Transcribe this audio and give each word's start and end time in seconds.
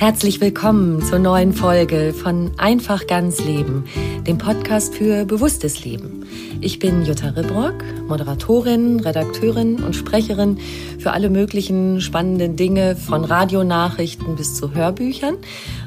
Herzlich 0.00 0.40
willkommen 0.40 1.02
zur 1.02 1.18
neuen 1.18 1.52
Folge 1.52 2.14
von 2.14 2.52
Einfach 2.56 3.06
ganz 3.06 3.38
Leben, 3.44 3.84
dem 4.26 4.38
Podcast 4.38 4.94
für 4.94 5.26
bewusstes 5.26 5.84
Leben. 5.84 6.24
Ich 6.62 6.78
bin 6.78 7.04
Jutta 7.04 7.28
Ribrock, 7.28 7.84
Moderatorin, 8.08 9.00
Redakteurin 9.00 9.82
und 9.84 9.94
Sprecherin 9.94 10.58
für 10.98 11.10
alle 11.10 11.28
möglichen 11.28 12.00
spannenden 12.00 12.56
Dinge 12.56 12.96
von 12.96 13.26
Radionachrichten 13.26 14.36
bis 14.36 14.54
zu 14.54 14.72
Hörbüchern. 14.72 15.36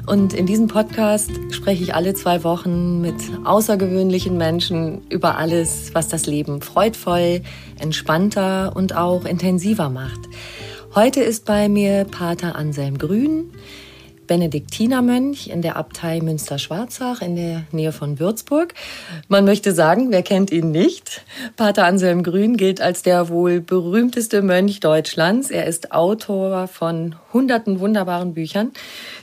Und 0.06 0.32
in 0.32 0.46
diesem 0.46 0.68
Podcast 0.68 1.32
spreche 1.50 1.82
ich 1.82 1.96
alle 1.96 2.14
zwei 2.14 2.44
Wochen 2.44 3.00
mit 3.00 3.16
außergewöhnlichen 3.42 4.36
Menschen 4.36 5.00
über 5.08 5.38
alles, 5.38 5.90
was 5.92 6.06
das 6.06 6.26
Leben 6.26 6.62
freudvoll, 6.62 7.42
entspannter 7.80 8.76
und 8.76 8.94
auch 8.94 9.24
intensiver 9.24 9.90
macht. 9.90 10.20
Heute 10.94 11.20
ist 11.20 11.46
bei 11.46 11.68
mir 11.68 12.04
Pater 12.04 12.54
Anselm 12.54 12.98
Grün. 12.98 13.50
Benediktinermönch 14.26 15.48
in 15.48 15.62
der 15.62 15.76
Abtei 15.76 16.20
Münster-Schwarzach 16.20 17.22
in 17.22 17.36
der 17.36 17.64
Nähe 17.72 17.92
von 17.92 18.18
Würzburg. 18.18 18.74
Man 19.28 19.44
möchte 19.44 19.72
sagen, 19.72 20.10
wer 20.10 20.22
kennt 20.22 20.50
ihn 20.50 20.70
nicht? 20.70 21.22
Pater 21.56 21.84
Anselm 21.84 22.22
Grün 22.22 22.56
gilt 22.56 22.80
als 22.80 23.02
der 23.02 23.28
wohl 23.28 23.60
berühmteste 23.60 24.42
Mönch 24.42 24.80
Deutschlands. 24.80 25.50
Er 25.50 25.66
ist 25.66 25.92
Autor 25.92 26.68
von 26.68 27.16
hunderten 27.32 27.80
wunderbaren 27.80 28.34
Büchern 28.34 28.72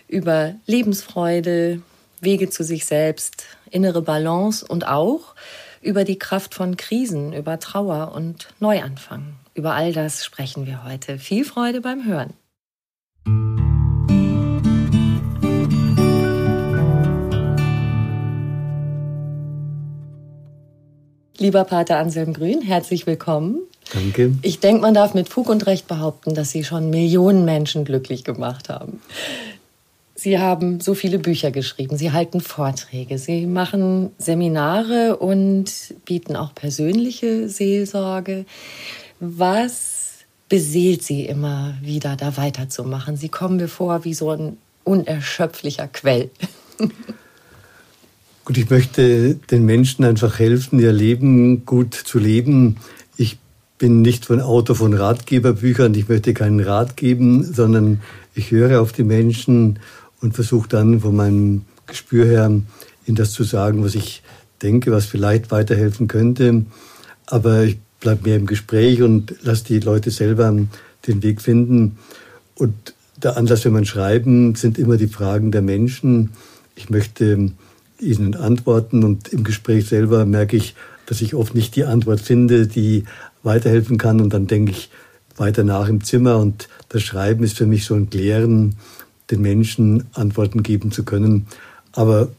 über 0.07 0.55
Lebensfreude, 0.65 1.81
Wege 2.21 2.49
zu 2.49 2.63
sich 2.63 2.85
selbst, 2.85 3.45
innere 3.69 4.01
Balance 4.01 4.65
und 4.65 4.87
auch 4.87 5.35
über 5.81 6.03
die 6.03 6.19
Kraft 6.19 6.53
von 6.53 6.77
Krisen, 6.77 7.33
über 7.33 7.59
Trauer 7.59 8.13
und 8.13 8.49
Neuanfang. 8.59 9.33
Über 9.53 9.73
all 9.73 9.93
das 9.93 10.23
sprechen 10.23 10.65
wir 10.65 10.83
heute. 10.83 11.17
Viel 11.17 11.43
Freude 11.43 11.81
beim 11.81 12.05
Hören. 12.05 12.33
Lieber 21.41 21.63
Pater 21.63 21.97
Anselm 21.97 22.33
Grün, 22.33 22.61
herzlich 22.61 23.07
willkommen. 23.07 23.61
Danke. 23.91 24.35
Ich 24.43 24.59
denke, 24.59 24.83
man 24.83 24.93
darf 24.93 25.15
mit 25.15 25.27
Fug 25.27 25.49
und 25.49 25.65
Recht 25.65 25.87
behaupten, 25.87 26.35
dass 26.35 26.51
Sie 26.51 26.63
schon 26.63 26.91
Millionen 26.91 27.45
Menschen 27.45 27.83
glücklich 27.83 28.23
gemacht 28.23 28.69
haben. 28.69 29.01
Sie 30.13 30.37
haben 30.37 30.81
so 30.81 30.93
viele 30.93 31.17
Bücher 31.17 31.49
geschrieben, 31.49 31.97
Sie 31.97 32.11
halten 32.11 32.41
Vorträge, 32.41 33.17
Sie 33.17 33.47
machen 33.47 34.11
Seminare 34.19 35.17
und 35.17 35.95
bieten 36.05 36.35
auch 36.35 36.53
persönliche 36.53 37.49
Seelsorge. 37.49 38.45
Was 39.19 40.19
beseelt 40.47 41.01
Sie 41.01 41.25
immer 41.25 41.73
wieder, 41.81 42.17
da 42.17 42.37
weiterzumachen? 42.37 43.17
Sie 43.17 43.29
kommen 43.29 43.55
mir 43.55 43.67
vor 43.67 44.05
wie 44.05 44.13
so 44.13 44.29
ein 44.29 44.57
unerschöpflicher 44.83 45.87
Quell. 45.87 46.29
Gut, 48.43 48.57
ich 48.57 48.71
möchte 48.71 49.35
den 49.35 49.65
Menschen 49.65 50.03
einfach 50.03 50.39
helfen, 50.39 50.79
ihr 50.79 50.91
Leben 50.91 51.63
gut 51.63 51.93
zu 51.93 52.17
leben. 52.17 52.77
Ich 53.15 53.37
bin 53.77 54.01
nicht 54.01 54.25
von 54.25 54.41
Autor 54.41 54.75
von 54.75 54.95
Ratgeberbüchern, 54.95 55.93
ich 55.93 56.09
möchte 56.09 56.33
keinen 56.33 56.59
Rat 56.59 56.97
geben, 56.97 57.43
sondern 57.43 58.01
ich 58.33 58.49
höre 58.49 58.81
auf 58.81 58.93
die 58.93 59.03
Menschen 59.03 59.77
und 60.21 60.33
versuche 60.33 60.67
dann 60.67 61.01
von 61.01 61.15
meinem 61.15 61.65
Gespür 61.85 62.25
her 62.25 62.49
ihnen 63.05 63.15
das 63.15 63.31
zu 63.31 63.43
sagen, 63.43 63.83
was 63.83 63.93
ich 63.93 64.23
denke, 64.63 64.91
was 64.91 65.05
vielleicht 65.05 65.51
weiterhelfen 65.51 66.07
könnte. 66.07 66.65
Aber 67.27 67.63
ich 67.65 67.77
bleibe 67.99 68.27
mehr 68.27 68.37
im 68.37 68.47
Gespräch 68.47 69.03
und 69.03 69.35
lasse 69.43 69.65
die 69.65 69.79
Leute 69.79 70.09
selber 70.09 70.51
den 71.05 71.21
Weg 71.21 71.41
finden. 71.41 71.99
Und 72.55 72.95
der 73.21 73.37
Anlass, 73.37 73.65
wenn 73.65 73.73
man 73.73 73.85
schreiben, 73.85 74.55
sind 74.55 74.79
immer 74.79 74.97
die 74.97 75.07
Fragen 75.07 75.51
der 75.51 75.61
Menschen. 75.61 76.31
Ich 76.75 76.89
möchte 76.89 77.51
ihnen 78.01 78.35
antworten 78.35 79.03
und 79.03 79.29
im 79.29 79.43
Gespräch 79.43 79.87
selber 79.87 80.25
merke 80.25 80.57
ich, 80.57 80.75
dass 81.05 81.21
ich 81.21 81.35
oft 81.35 81.55
nicht 81.55 81.75
die 81.75 81.85
Antwort 81.85 82.19
finde, 82.19 82.67
die 82.67 83.05
weiterhelfen 83.43 83.97
kann 83.97 84.21
und 84.21 84.33
dann 84.33 84.47
denke 84.47 84.71
ich 84.71 84.89
weiter 85.37 85.63
nach 85.63 85.87
im 85.87 86.03
Zimmer 86.03 86.37
und 86.37 86.67
das 86.89 87.03
Schreiben 87.03 87.43
ist 87.43 87.57
für 87.57 87.65
mich 87.65 87.85
so 87.85 87.95
ein 87.95 88.09
Klären, 88.09 88.75
den 89.29 89.41
Menschen 89.41 90.05
Antworten 90.13 90.61
geben 90.61 90.91
zu 90.91 91.03
können. 91.03 91.47
Aber 91.93 92.29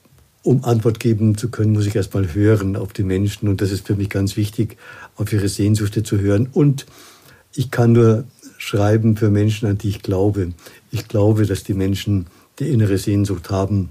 um 0.43 0.65
Antwort 0.65 1.01
geben 1.01 1.37
zu 1.37 1.51
können, 1.51 1.73
muss 1.73 1.87
ich 1.87 1.97
erstmal 1.97 2.35
hören 2.35 2.77
auf 2.77 2.93
die 2.93 3.05
Menschen 3.05 3.49
und 3.49 3.61
das 3.61 3.71
ist 3.71 3.87
für 3.87 3.95
mich 3.95 4.11
ganz 4.11 4.37
wichtig, 4.37 4.77
auf 5.17 5.33
ihre 5.33 5.49
Sehnsüchte 5.49 6.03
zu 6.03 6.19
hören. 6.19 6.49
Und 6.53 6.87
ich 7.55 7.71
kann 7.71 7.93
nur 7.93 8.25
schreiben 8.59 9.17
für 9.17 9.31
Menschen, 9.31 9.69
an 9.69 9.79
die 9.79 9.89
ich 9.89 10.03
glaube. 10.03 10.53
Ich 10.91 11.09
glaube, 11.09 11.47
dass 11.47 11.65
die 11.65 11.75
Menschen 11.75 12.27
die 12.59 12.69
innere 12.69 12.99
Sehnsucht 12.99 13.51
haben, 13.51 13.91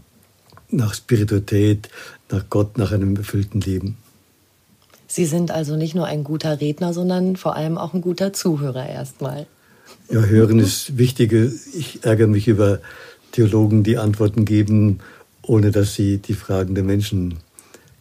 nach 0.72 0.94
Spiritualität, 0.94 1.90
nach 2.30 2.46
Gott, 2.50 2.78
nach 2.78 2.92
einem 2.92 3.16
erfüllten 3.16 3.62
Leben. 3.62 3.98
Sie 5.08 5.26
sind 5.26 5.52
also 5.52 5.76
nicht 5.76 5.94
nur 5.94 6.06
ein 6.06 6.24
guter 6.24 6.62
Redner, 6.62 6.94
sondern 6.94 7.36
vor 7.36 7.56
allem 7.56 7.78
auch 7.78 7.94
ein 7.94 8.02
guter 8.02 8.32
Zuhörer 8.32 8.88
erstmal. 8.88 9.46
Ja, 10.10 10.22
hören 10.22 10.60
ist 10.60 10.98
wichtig. 10.98 11.34
Ich 11.74 12.04
ärgere 12.04 12.28
mich 12.28 12.48
über 12.48 12.80
Theologen, 13.32 13.84
die 13.84 13.98
Antworten 13.98 14.46
geben, 14.46 15.00
ohne 15.42 15.72
dass 15.72 15.96
sie 15.96 16.18
die 16.18 16.34
Fragen 16.34 16.76
der 16.76 16.84
Menschen 16.84 17.40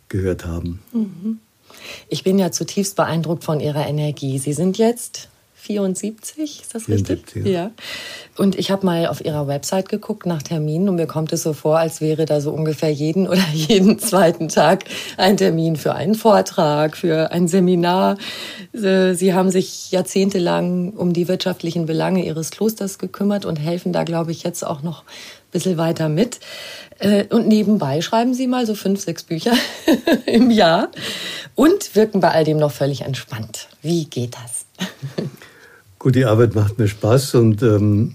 gehört 0.08 0.44
haben. 0.44 0.80
Mhm. 0.92 1.38
Ich 2.08 2.22
bin 2.22 2.38
ja 2.38 2.52
zutiefst 2.52 2.96
beeindruckt 2.96 3.44
von 3.44 3.60
Ihrer 3.60 3.86
Energie. 3.86 4.38
Sie 4.38 4.52
sind 4.52 4.78
jetzt 4.78 5.28
74, 5.60 6.62
ist 6.62 6.74
das 6.74 6.84
74, 6.84 7.36
richtig? 7.36 7.52
Ja. 7.52 7.70
Und 8.36 8.58
ich 8.58 8.70
habe 8.70 8.86
mal 8.86 9.06
auf 9.06 9.24
ihrer 9.24 9.46
Website 9.46 9.88
geguckt 9.88 10.26
nach 10.26 10.42
Terminen 10.42 10.88
und 10.88 10.96
mir 10.96 11.06
kommt 11.06 11.32
es 11.32 11.42
so 11.42 11.52
vor, 11.52 11.78
als 11.78 12.00
wäre 12.00 12.24
da 12.24 12.40
so 12.40 12.50
ungefähr 12.50 12.90
jeden 12.90 13.28
oder 13.28 13.44
jeden 13.52 13.98
zweiten 13.98 14.48
Tag 14.48 14.84
ein 15.16 15.36
Termin 15.36 15.76
für 15.76 15.94
einen 15.94 16.14
Vortrag, 16.14 16.96
für 16.96 17.30
ein 17.30 17.48
Seminar. 17.48 18.16
Äh, 18.72 19.14
sie 19.14 19.34
haben 19.34 19.50
sich 19.50 19.90
jahrzehntelang 19.90 20.90
um 20.90 21.12
die 21.12 21.28
wirtschaftlichen 21.28 21.86
Belange 21.86 22.24
ihres 22.24 22.50
Klosters 22.50 22.98
gekümmert 22.98 23.44
und 23.44 23.56
helfen 23.56 23.92
da, 23.92 24.04
glaube 24.04 24.32
ich, 24.32 24.42
jetzt 24.42 24.66
auch 24.66 24.82
noch 24.82 25.02
ein 25.02 25.52
bisschen 25.52 25.76
weiter 25.76 26.08
mit. 26.08 26.40
Äh, 26.98 27.24
und 27.28 27.48
nebenbei 27.48 28.00
schreiben 28.02 28.34
sie 28.34 28.46
mal 28.46 28.66
so 28.66 28.74
fünf, 28.74 29.00
sechs 29.00 29.22
Bücher 29.22 29.52
im 30.26 30.50
Jahr 30.50 30.90
und 31.54 31.94
wirken 31.96 32.20
bei 32.20 32.30
all 32.30 32.44
dem 32.44 32.58
noch 32.58 32.72
völlig 32.72 33.02
entspannt. 33.02 33.68
Wie 33.82 34.04
geht 34.04 34.34
das? 34.34 34.66
Gut, 36.00 36.14
die 36.14 36.24
Arbeit 36.24 36.54
macht 36.54 36.78
mir 36.78 36.88
Spaß 36.88 37.34
und 37.34 37.62
ähm, 37.62 38.14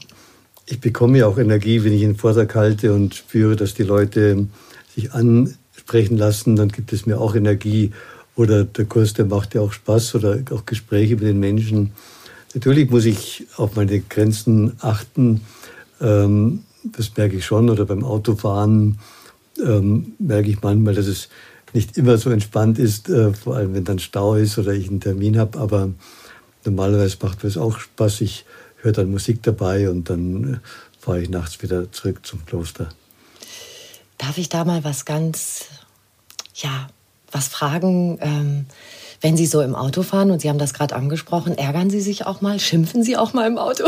ich 0.66 0.82
bekomme 0.82 1.20
ja 1.20 1.28
auch 1.28 1.38
Energie, 1.38 1.84
wenn 1.84 1.94
ich 1.94 2.04
einen 2.04 2.16
Vortrag 2.16 2.56
halte 2.56 2.92
und 2.92 3.14
spüre, 3.14 3.56
dass 3.56 3.76
die 3.76 3.84
Leute 3.84 4.48
sich 4.96 5.14
ansprechen 5.14 6.18
lassen, 6.18 6.56
dann 6.56 6.70
gibt 6.70 6.94
es 6.94 7.06
mir 7.06 7.22
auch 7.22 7.36
Energie. 7.36 7.92
Oder 8.36 8.64
der 8.64 8.86
Kurs, 8.86 9.14
der 9.14 9.26
macht 9.26 9.54
ja 9.54 9.62
auch 9.62 9.72
Spaß 9.72 10.16
oder 10.16 10.40
auch 10.50 10.66
Gespräche 10.66 11.14
mit 11.14 11.26
den 11.26 11.40
Menschen. 11.40 11.92
Natürlich 12.56 12.90
muss 12.90 13.06
ich 13.06 13.46
auf 13.56 13.76
meine 13.76 14.00
Grenzen 14.00 14.72
achten. 14.80 15.42
Ähm, 16.02 16.64
das 16.86 17.16
merke 17.16 17.36
ich 17.36 17.46
schon. 17.46 17.70
Oder 17.70 17.86
beim 17.86 18.04
Autofahren 18.04 18.98
ähm, 19.64 20.14
merke 20.18 20.50
ich 20.50 20.60
manchmal, 20.64 20.96
dass 20.96 21.06
es 21.06 21.30
nicht 21.74 22.00
immer 22.00 22.18
so 22.18 22.32
entspannt 22.32 22.80
ist, 22.80 23.10
äh, 23.10 23.32
vor 23.32 23.58
allem 23.58 23.76
wenn 23.76 23.84
dann 23.84 24.00
Stau 24.00 24.34
ist 24.34 24.58
oder 24.58 24.74
ich 24.74 24.90
einen 24.90 25.02
Termin 25.02 25.38
habe. 25.38 25.60
Aber 25.60 25.92
normalerweise 26.66 27.18
macht 27.22 27.44
mir 27.44 27.50
es 27.50 27.58
auch 27.58 27.80
Spaß. 27.80 28.22
Ich 28.22 28.46
höre 28.82 28.92
dann 28.92 29.12
Musik 29.12 29.44
dabei 29.44 29.90
und 29.90 30.10
dann 30.10 30.56
äh, 30.56 30.58
fahre 31.00 31.22
ich 31.22 31.30
nachts 31.30 31.62
wieder 31.62 31.92
zurück 31.92 32.26
zum 32.26 32.46
Kloster. 32.46 32.90
Darf 34.18 34.38
ich 34.38 34.50
da 34.50 34.64
mal 34.66 34.84
was 34.84 35.06
ganz, 35.06 35.66
ja, 36.56 36.88
was 37.32 37.48
fragen? 37.48 38.18
Ähm, 38.22 38.66
wenn 39.22 39.38
Sie 39.38 39.46
so 39.46 39.62
im 39.62 39.76
Auto 39.76 40.04
fahren 40.04 40.32
und 40.32 40.42
Sie 40.42 40.50
haben 40.50 40.60
das 40.60 40.74
gerade 40.74 40.96
angesprochen, 40.96 41.58
ärgern 41.58 41.90
Sie 41.90 42.02
sich 42.02 42.26
auch 42.26 42.42
mal, 42.42 42.60
schimpfen 42.60 43.04
Sie 43.04 43.18
auch 43.18 43.34
mal 43.34 43.48
im 43.48 43.58
Auto? 43.58 43.86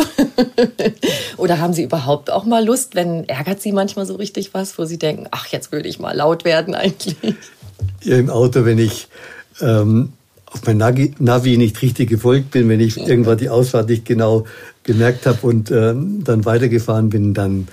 Oder 1.38 1.59
haben 1.59 1.74
Sie 1.74 1.83
überhaupt 1.83 2.31
auch 2.31 2.44
mal 2.44 2.65
Lust, 2.65 2.95
wenn 2.95 3.27
ärgert 3.29 3.62
Sie 3.62 3.71
manchmal 3.71 4.06
so 4.06 4.15
richtig 4.15 4.53
was, 4.53 4.77
wo 4.77 4.85
Sie 4.85 4.97
denken, 4.97 5.27
ach, 5.31 5.47
jetzt 5.47 5.71
würde 5.71 5.88
ich 5.88 6.00
mal 6.00 6.15
laut 6.15 6.44
werden 6.44 6.74
eigentlich? 6.74 7.15
Ja, 8.01 8.18
im 8.18 8.29
Auto, 8.29 8.65
wenn 8.65 8.79
ich 8.79 9.07
ähm, 9.62 10.13
auf 10.51 10.65
mein 10.65 10.77
Navi 10.77 11.57
nicht 11.57 11.81
richtig 11.81 12.09
gefolgt 12.09 12.51
bin, 12.51 12.69
wenn 12.69 12.79
ich 12.79 12.97
irgendwann 12.97 13.38
die 13.38 13.49
Ausfahrt 13.49 13.89
nicht 13.89 14.05
genau 14.05 14.45
gemerkt 14.83 15.25
habe 15.25 15.45
und 15.45 15.71
ähm, 15.71 16.23
dann 16.23 16.45
weitergefahren 16.45 17.09
bin, 17.09 17.33
dann 17.33 17.67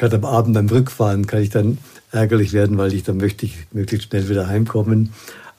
gerade 0.00 0.16
am 0.16 0.24
Abend 0.24 0.54
beim 0.54 0.68
Rückfahren 0.68 1.26
kann 1.26 1.42
ich 1.42 1.50
dann 1.50 1.78
ärgerlich 2.10 2.52
werden, 2.52 2.78
weil 2.78 2.94
ich 2.94 3.02
dann 3.02 3.18
möchte 3.18 3.46
ich 3.46 3.66
möglichst 3.72 4.08
schnell 4.08 4.28
wieder 4.28 4.46
heimkommen. 4.46 5.12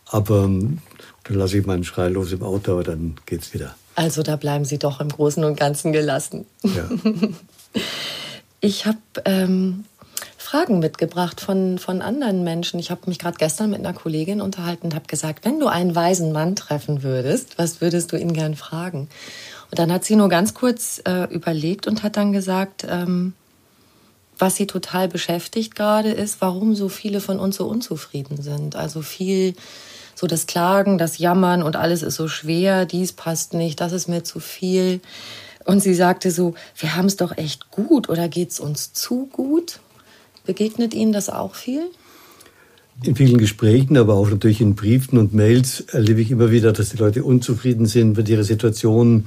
Aber 0.07 0.43
ähm, 0.43 0.79
dann 1.23 1.37
lasse 1.37 1.59
ich 1.59 1.65
meinen 1.65 1.83
Schrei 1.83 2.09
los 2.09 2.31
im 2.33 2.41
Auto, 2.41 2.73
aber 2.73 2.83
dann 2.83 3.15
geht's 3.25 3.53
wieder. 3.53 3.75
Also 3.95 4.23
da 4.23 4.35
bleiben 4.35 4.65
Sie 4.65 4.79
doch 4.79 4.99
im 4.99 5.09
Großen 5.09 5.43
und 5.43 5.59
Ganzen 5.59 5.91
gelassen. 5.91 6.45
Ja. 6.63 6.89
ich 8.61 8.85
habe 8.85 8.97
ähm, 9.25 9.85
Fragen 10.51 10.79
mitgebracht 10.79 11.39
von, 11.39 11.77
von 11.77 12.01
anderen 12.01 12.43
Menschen. 12.43 12.77
Ich 12.77 12.91
habe 12.91 13.03
mich 13.05 13.19
gerade 13.19 13.37
gestern 13.37 13.69
mit 13.69 13.79
einer 13.79 13.93
Kollegin 13.93 14.41
unterhalten 14.41 14.87
und 14.87 14.95
habe 14.95 15.07
gesagt, 15.07 15.45
wenn 15.45 15.61
du 15.61 15.67
einen 15.67 15.95
weisen 15.95 16.33
Mann 16.33 16.57
treffen 16.57 17.03
würdest, 17.03 17.57
was 17.57 17.79
würdest 17.79 18.11
du 18.11 18.17
ihn 18.17 18.33
gern 18.33 18.55
fragen? 18.55 19.07
Und 19.69 19.79
dann 19.79 19.93
hat 19.93 20.03
sie 20.03 20.17
nur 20.17 20.27
ganz 20.27 20.53
kurz 20.53 21.01
äh, 21.05 21.33
überlegt 21.33 21.87
und 21.87 22.03
hat 22.03 22.17
dann 22.17 22.33
gesagt, 22.33 22.85
ähm, 22.85 23.31
was 24.37 24.57
sie 24.57 24.67
total 24.67 25.07
beschäftigt 25.07 25.73
gerade 25.73 26.11
ist, 26.11 26.41
warum 26.41 26.75
so 26.75 26.89
viele 26.89 27.21
von 27.21 27.39
uns 27.39 27.55
so 27.55 27.65
unzufrieden 27.65 28.41
sind. 28.41 28.75
Also 28.75 29.01
viel 29.01 29.53
so 30.15 30.27
das 30.27 30.47
Klagen, 30.47 30.97
das 30.97 31.17
Jammern 31.17 31.63
und 31.63 31.77
alles 31.77 32.03
ist 32.03 32.15
so 32.15 32.27
schwer, 32.27 32.85
dies 32.85 33.13
passt 33.13 33.53
nicht, 33.53 33.79
das 33.79 33.93
ist 33.93 34.09
mir 34.09 34.25
zu 34.25 34.41
viel. 34.41 34.99
Und 35.63 35.79
sie 35.79 35.93
sagte 35.93 36.29
so, 36.29 36.55
wir 36.75 36.97
haben 36.97 37.05
es 37.05 37.15
doch 37.15 37.37
echt 37.37 37.71
gut 37.71 38.09
oder 38.09 38.27
geht 38.27 38.51
es 38.51 38.59
uns 38.59 38.91
zu 38.91 39.27
gut? 39.27 39.79
Begegnet 40.45 40.93
Ihnen 40.93 41.13
das 41.13 41.29
auch 41.29 41.55
viel? 41.55 41.83
In 43.03 43.15
vielen 43.15 43.37
Gesprächen, 43.37 43.97
aber 43.97 44.13
auch 44.15 44.29
natürlich 44.29 44.61
in 44.61 44.75
Briefen 44.75 45.17
und 45.17 45.33
Mails 45.33 45.81
erlebe 45.81 46.21
ich 46.21 46.31
immer 46.31 46.51
wieder, 46.51 46.71
dass 46.71 46.89
die 46.89 46.97
Leute 46.97 47.23
unzufrieden 47.23 47.85
sind 47.85 48.17
mit 48.17 48.29
ihrer 48.29 48.43
Situation. 48.43 49.25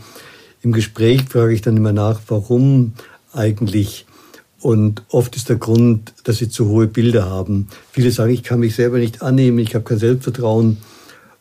Im 0.63 0.73
Gespräch 0.73 1.23
frage 1.29 1.55
ich 1.55 1.63
dann 1.63 1.77
immer 1.77 1.93
nach, 1.93 2.21
warum 2.29 2.93
eigentlich. 3.33 4.07
Und 4.61 5.03
oft 5.11 5.37
ist 5.37 5.49
der 5.49 5.57
Grund, 5.57 6.15
dass 6.25 6.39
sie 6.39 6.49
zu 6.49 6.69
hohe 6.69 6.87
Bilder 6.87 7.29
haben. 7.29 7.69
Viele 7.91 8.11
sagen, 8.11 8.33
ich 8.33 8.43
kann 8.43 8.61
mich 8.61 8.75
selber 8.75 8.99
nicht 8.99 9.23
annehmen, 9.23 9.59
ich 9.59 9.75
habe 9.75 9.85
kein 9.85 9.99
Selbstvertrauen. 9.99 10.79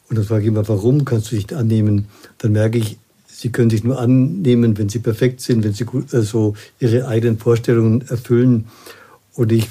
Und 0.09 0.17
dann 0.17 0.25
frage 0.25 0.41
ich 0.41 0.47
immer, 0.49 0.67
warum 0.67 1.05
kannst 1.05 1.31
du 1.31 1.35
nicht 1.35 1.53
annehmen? 1.53 2.07
Dann 2.39 2.51
merke 2.51 2.79
ich, 2.79 2.97
sie 3.27 3.51
können 3.51 3.69
sich 3.69 3.83
nur 3.83 3.99
annehmen, 3.99 4.77
wenn 4.77 4.89
sie 4.89 4.99
perfekt 4.99 5.39
sind, 5.39 5.63
wenn 5.63 5.73
sie 5.73 5.85
also 6.11 6.55
ihre 6.79 7.07
eigenen 7.07 7.37
Vorstellungen 7.37 8.01
erfüllen. 8.09 8.65
Und 9.35 9.51
ich 9.51 9.67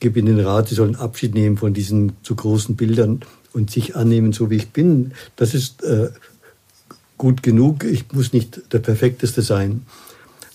gebe 0.00 0.18
Ihnen 0.18 0.36
den 0.36 0.46
Rat, 0.46 0.68
Sie 0.68 0.74
sollen 0.74 0.96
Abschied 0.96 1.34
nehmen 1.34 1.56
von 1.56 1.74
diesen 1.74 2.12
zu 2.22 2.34
großen 2.34 2.76
Bildern 2.76 3.20
und 3.52 3.70
sich 3.70 3.96
annehmen, 3.96 4.32
so 4.32 4.50
wie 4.50 4.56
ich 4.56 4.70
bin. 4.70 5.12
Das 5.36 5.54
ist 5.54 5.82
äh, 5.84 6.10
gut 7.18 7.42
genug. 7.42 7.84
Ich 7.84 8.12
muss 8.12 8.32
nicht 8.32 8.72
der 8.72 8.80
Perfekteste 8.80 9.42
sein. 9.42 9.86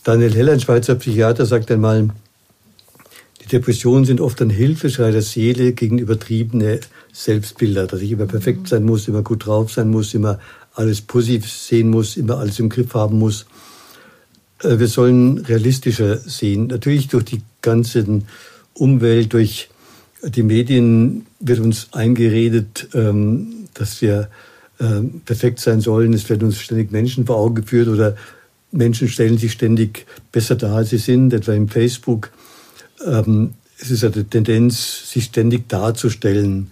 Daniel 0.03 0.33
Heller, 0.33 0.53
ein 0.53 0.59
Schweizer 0.59 0.95
Psychiater, 0.95 1.45
sagt 1.45 1.71
einmal, 1.71 2.09
die 3.41 3.47
Depressionen 3.47 4.05
sind 4.05 4.19
oft 4.19 4.41
ein 4.41 4.49
Hilfeschrei 4.49 5.11
der 5.11 5.21
Seele 5.21 5.73
gegen 5.73 5.99
übertriebene 5.99 6.79
Selbstbilder, 7.13 7.87
dass 7.87 8.01
ich 8.01 8.11
immer 8.11 8.25
perfekt 8.25 8.67
sein 8.67 8.83
muss, 8.83 9.07
immer 9.07 9.21
gut 9.21 9.45
drauf 9.45 9.71
sein 9.71 9.89
muss, 9.89 10.13
immer 10.13 10.39
alles 10.73 11.01
positiv 11.01 11.51
sehen 11.51 11.89
muss, 11.89 12.17
immer 12.17 12.37
alles 12.37 12.59
im 12.59 12.69
Griff 12.69 12.93
haben 12.93 13.17
muss. 13.17 13.45
Äh, 14.61 14.79
wir 14.79 14.87
sollen 14.87 15.39
realistischer 15.39 16.17
sehen. 16.17 16.67
Natürlich 16.67 17.07
durch 17.07 17.25
die 17.25 17.41
ganzen 17.61 18.27
Umwelt, 18.77 19.33
durch 19.33 19.69
die 20.23 20.43
Medien 20.43 21.25
wird 21.39 21.59
uns 21.59 21.89
eingeredet, 21.91 22.89
ähm, 22.93 23.67
dass 23.73 24.01
wir 24.01 24.29
ähm, 24.79 25.21
perfekt 25.25 25.59
sein 25.59 25.81
sollen. 25.81 26.13
Es 26.13 26.29
werden 26.29 26.45
uns 26.45 26.59
ständig 26.59 26.91
Menschen 26.91 27.25
vor 27.25 27.37
Augen 27.37 27.55
geführt 27.55 27.87
oder 27.87 28.15
Menschen 28.71 29.07
stellen 29.07 29.37
sich 29.37 29.53
ständig 29.53 30.05
besser 30.31 30.55
dar, 30.55 30.77
als 30.77 30.89
sie 30.89 30.97
sind, 30.97 31.33
etwa 31.33 31.53
im 31.53 31.69
Facebook. 31.69 32.31
Ähm, 33.05 33.51
es 33.79 33.91
ist 33.91 34.03
eine 34.03 34.25
Tendenz, 34.25 35.11
sich 35.11 35.25
ständig 35.25 35.69
darzustellen, 35.69 36.71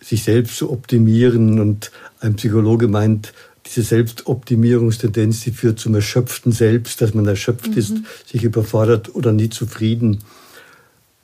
sich 0.00 0.22
selbst 0.22 0.56
zu 0.56 0.70
optimieren. 0.70 1.60
Und 1.60 1.90
ein 2.20 2.36
Psychologe 2.36 2.88
meint, 2.88 3.32
diese 3.66 3.82
Selbstoptimierungstendenz, 3.82 5.40
die 5.40 5.50
führt 5.50 5.78
zum 5.78 5.94
erschöpften 5.94 6.52
Selbst, 6.52 7.00
dass 7.00 7.14
man 7.14 7.26
erschöpft 7.26 7.68
mhm. 7.68 7.78
ist, 7.78 7.94
sich 8.26 8.44
überfordert 8.44 9.14
oder 9.14 9.32
nie 9.32 9.48
zufrieden. 9.48 10.18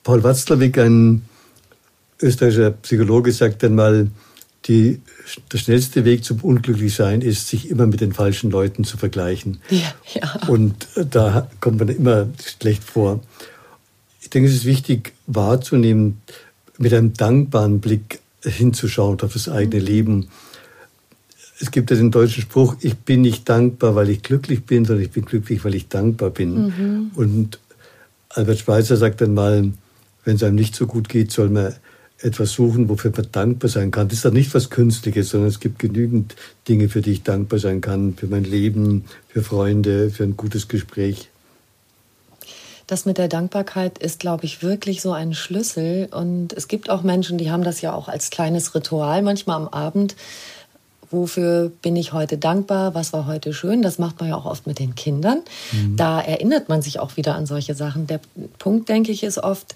Paul 0.03 0.23
Watzlawick, 0.23 0.79
ein 0.79 1.23
österreichischer 2.21 2.71
Psychologe, 2.71 3.33
sagt 3.33 3.65
einmal, 3.65 4.09
die, 4.67 5.01
der 5.53 5.59
schnellste 5.59 6.05
Weg 6.05 6.25
zum 6.25 6.41
Unglücklichsein 6.41 7.23
ist, 7.23 7.49
sich 7.49 7.71
immer 7.71 7.87
mit 7.87 8.01
den 8.01 8.13
falschen 8.13 8.51
Leuten 8.51 8.85
zu 8.85 8.99
vergleichen. 8.99 9.61
Ja, 9.71 9.95
ja. 10.15 10.49
Und 10.49 10.87
äh, 10.97 11.07
da 11.07 11.49
kommt 11.61 11.79
man 11.79 11.89
immer 11.89 12.29
schlecht 12.45 12.85
vor. 12.85 13.21
Ich 14.21 14.29
denke, 14.29 14.49
es 14.49 14.55
ist 14.55 14.65
wichtig 14.67 15.15
wahrzunehmen, 15.27 16.21
mit 16.77 16.93
einem 16.93 17.15
dankbaren 17.15 17.81
Blick 17.81 18.21
hinzuschauen 18.43 19.21
auf 19.21 19.33
das 19.33 19.49
eigene 19.49 19.81
mhm. 19.81 19.87
Leben 19.87 20.29
es 21.61 21.71
gibt 21.71 21.91
ja 21.91 21.97
den 21.97 22.11
deutschen 22.11 22.43
Spruch, 22.43 22.77
ich 22.81 22.97
bin 22.97 23.21
nicht 23.21 23.49
dankbar, 23.49 23.95
weil 23.95 24.09
ich 24.09 24.23
glücklich 24.23 24.65
bin, 24.65 24.87
sondern 24.87 25.05
ich 25.05 25.11
bin 25.11 25.27
glücklich, 25.27 25.63
weil 25.63 25.75
ich 25.75 25.89
dankbar 25.89 26.31
bin. 26.31 26.55
Mhm. 26.55 27.11
Und 27.15 27.59
Albert 28.31 28.61
Schweitzer 28.61 28.97
sagt 28.97 29.21
dann 29.21 29.35
mal, 29.35 29.71
wenn 30.25 30.37
es 30.37 30.43
einem 30.43 30.57
nicht 30.57 30.75
so 30.75 30.87
gut 30.87 31.09
geht, 31.09 31.33
soll 31.33 31.49
man 31.49 31.75
etwas 32.23 32.53
suchen, 32.53 32.89
wofür 32.89 33.13
man 33.17 33.29
dankbar 33.33 33.71
sein 33.71 33.91
kann. 33.91 34.09
Das 34.09 34.19
ist 34.19 34.25
dann 34.25 34.35
nicht 34.35 34.55
was 34.55 34.71
Künstliches, 34.71 35.31
sondern 35.31 35.49
es 35.49 35.61
gibt 35.61 35.79
genügend 35.79 36.37
Dinge, 36.69 36.89
für 36.89 37.01
die 37.01 37.13
ich 37.13 37.23
dankbar 37.23 37.59
sein 37.59 37.81
kann. 37.81 38.15
Für 38.15 38.27
mein 38.27 38.45
Leben, 38.45 39.05
für 39.29 39.43
Freunde, 39.43 40.11
für 40.11 40.25
ein 40.25 40.37
gutes 40.37 40.69
Gespräch. 40.69 41.29
Das 42.87 43.07
mit 43.07 43.19
der 43.19 43.29
Dankbarkeit 43.29 43.99
ist, 43.99 44.19
glaube 44.19 44.45
ich, 44.45 44.63
wirklich 44.63 45.01
so 45.01 45.13
ein 45.13 45.33
Schlüssel. 45.33 46.09
Und 46.11 46.53
es 46.53 46.69
gibt 46.69 46.91
auch 46.91 47.03
Menschen, 47.03 47.39
die 47.39 47.51
haben 47.51 47.63
das 47.63 47.81
ja 47.81 47.93
auch 47.93 48.09
als 48.09 48.31
kleines 48.31 48.75
Ritual 48.75 49.23
manchmal 49.23 49.57
am 49.57 49.69
Abend, 49.69 50.17
wofür 51.11 51.71
bin 51.83 51.97
ich 51.97 52.13
heute 52.13 52.39
dankbar, 52.39 52.95
was 52.95 53.13
war 53.13 53.27
heute 53.27 53.53
schön. 53.53 53.83
Das 53.83 53.99
macht 53.99 54.21
man 54.21 54.29
ja 54.29 54.37
auch 54.37 54.45
oft 54.45 54.67
mit 54.67 54.79
den 54.79 54.95
Kindern. 54.95 55.43
Mhm. 55.73 55.97
Da 55.97 56.21
erinnert 56.21 56.69
man 56.69 56.83
sich 56.83 56.99
auch 57.01 57.17
wieder 57.17 57.35
an 57.35 57.47
solche 57.47 57.75
Sachen. 57.75 58.07
Der 58.07 58.21
Punkt, 58.59 58.89
denke 58.89 59.13
ich, 59.13 59.23
ist 59.23 59.39
oft, 59.39 59.75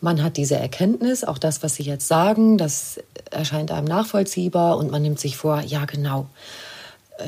man 0.00 0.22
hat 0.22 0.36
diese 0.36 0.56
Erkenntnis, 0.56 1.24
auch 1.24 1.38
das, 1.38 1.62
was 1.62 1.74
Sie 1.74 1.82
jetzt 1.82 2.06
sagen, 2.06 2.56
das 2.58 3.00
erscheint 3.30 3.70
einem 3.70 3.86
nachvollziehbar 3.86 4.76
und 4.76 4.90
man 4.90 5.02
nimmt 5.02 5.18
sich 5.18 5.36
vor, 5.36 5.60
ja 5.60 5.84
genau, 5.84 6.26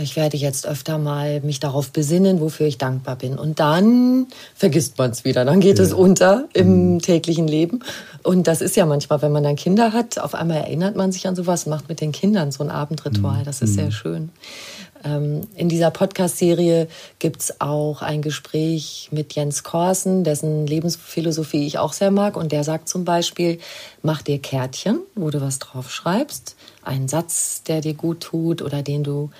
ich 0.00 0.16
werde 0.16 0.36
jetzt 0.36 0.66
öfter 0.66 0.98
mal 0.98 1.40
mich 1.40 1.58
darauf 1.58 1.90
besinnen, 1.90 2.40
wofür 2.40 2.66
ich 2.66 2.78
dankbar 2.78 3.16
bin. 3.16 3.38
Und 3.38 3.58
dann 3.58 4.26
vergisst 4.54 4.98
man 4.98 5.10
es 5.10 5.24
wieder. 5.24 5.44
Dann 5.44 5.60
geht 5.60 5.78
ja. 5.78 5.84
es 5.84 5.92
unter 5.92 6.48
im 6.52 6.94
mhm. 6.94 6.98
täglichen 7.00 7.48
Leben. 7.48 7.80
Und 8.22 8.46
das 8.46 8.60
ist 8.60 8.76
ja 8.76 8.86
manchmal, 8.86 9.20
wenn 9.22 9.32
man 9.32 9.42
dann 9.42 9.56
Kinder 9.56 9.92
hat, 9.92 10.18
auf 10.18 10.34
einmal 10.34 10.58
erinnert 10.58 10.94
man 10.94 11.10
sich 11.10 11.26
an 11.26 11.34
sowas, 11.34 11.66
macht 11.66 11.88
mit 11.88 12.00
den 12.00 12.12
Kindern 12.12 12.52
so 12.52 12.62
ein 12.62 12.70
Abendritual. 12.70 13.40
Mhm. 13.40 13.44
Das 13.44 13.62
ist 13.62 13.74
sehr 13.74 13.86
mhm. 13.86 13.92
schön. 13.92 14.30
Ähm, 15.04 15.42
in 15.56 15.68
dieser 15.68 15.90
Podcast-Serie 15.90 16.88
gibt 17.18 17.40
es 17.40 17.60
auch 17.60 18.02
ein 18.02 18.22
Gespräch 18.22 19.08
mit 19.12 19.34
Jens 19.34 19.62
Korsen, 19.62 20.24
dessen 20.24 20.66
Lebensphilosophie 20.66 21.66
ich 21.66 21.78
auch 21.78 21.92
sehr 21.92 22.10
mag. 22.10 22.36
Und 22.36 22.52
der 22.52 22.64
sagt 22.64 22.88
zum 22.88 23.04
Beispiel, 23.04 23.58
mach 24.02 24.22
dir 24.22 24.38
Kärtchen, 24.38 25.00
wo 25.14 25.30
du 25.30 25.40
was 25.40 25.58
drauf 25.58 25.90
schreibst. 25.90 26.56
Einen 26.82 27.08
Satz, 27.08 27.62
der 27.62 27.80
dir 27.80 27.94
gut 27.94 28.20
tut 28.20 28.62
oder 28.62 28.82
den 28.82 29.04
du 29.04 29.30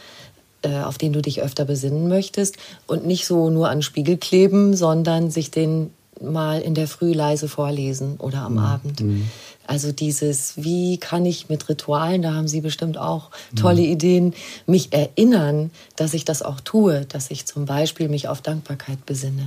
äh, 0.63 0.81
auf 0.81 0.99
den 0.99 1.15
du 1.15 1.23
dich 1.23 1.41
öfter 1.41 1.65
besinnen 1.65 2.09
möchtest 2.09 2.59
und 2.87 3.07
nicht 3.07 3.25
so 3.25 3.49
nur 3.49 3.71
an 3.71 3.81
Spiegel 3.81 4.19
kleben, 4.19 4.77
sondern 4.77 5.31
sich 5.31 5.51
den 5.51 5.91
mal 6.21 6.61
in 6.61 6.75
der 6.75 6.89
Früh 6.89 7.13
leise 7.13 7.49
vorlesen 7.49 8.17
oder 8.19 8.43
am 8.43 8.55
mhm. 8.55 8.59
Abend. 8.59 9.01
Mhm. 9.01 9.29
Also 9.67 9.93
dieses, 9.93 10.55
wie 10.57 10.99
kann 10.99 11.25
ich 11.25 11.49
mit 11.49 11.69
Ritualen, 11.69 12.23
da 12.23 12.35
haben 12.35 12.49
Sie 12.49 12.61
bestimmt 12.61 12.99
auch 12.99 13.31
tolle 13.55 13.83
mhm. 13.83 13.93
Ideen, 13.93 14.35
mich 14.67 14.93
erinnern, 14.93 15.71
dass 15.97 16.15
ich 16.15 16.25
das 16.25 16.43
auch 16.43 16.61
tue, 16.61 17.07
dass 17.07 17.31
ich 17.31 17.47
zum 17.47 17.67
Beispiel 17.67 18.09
mich 18.09 18.27
auf 18.27 18.43
Dankbarkeit 18.43 19.07
besinne. 19.07 19.47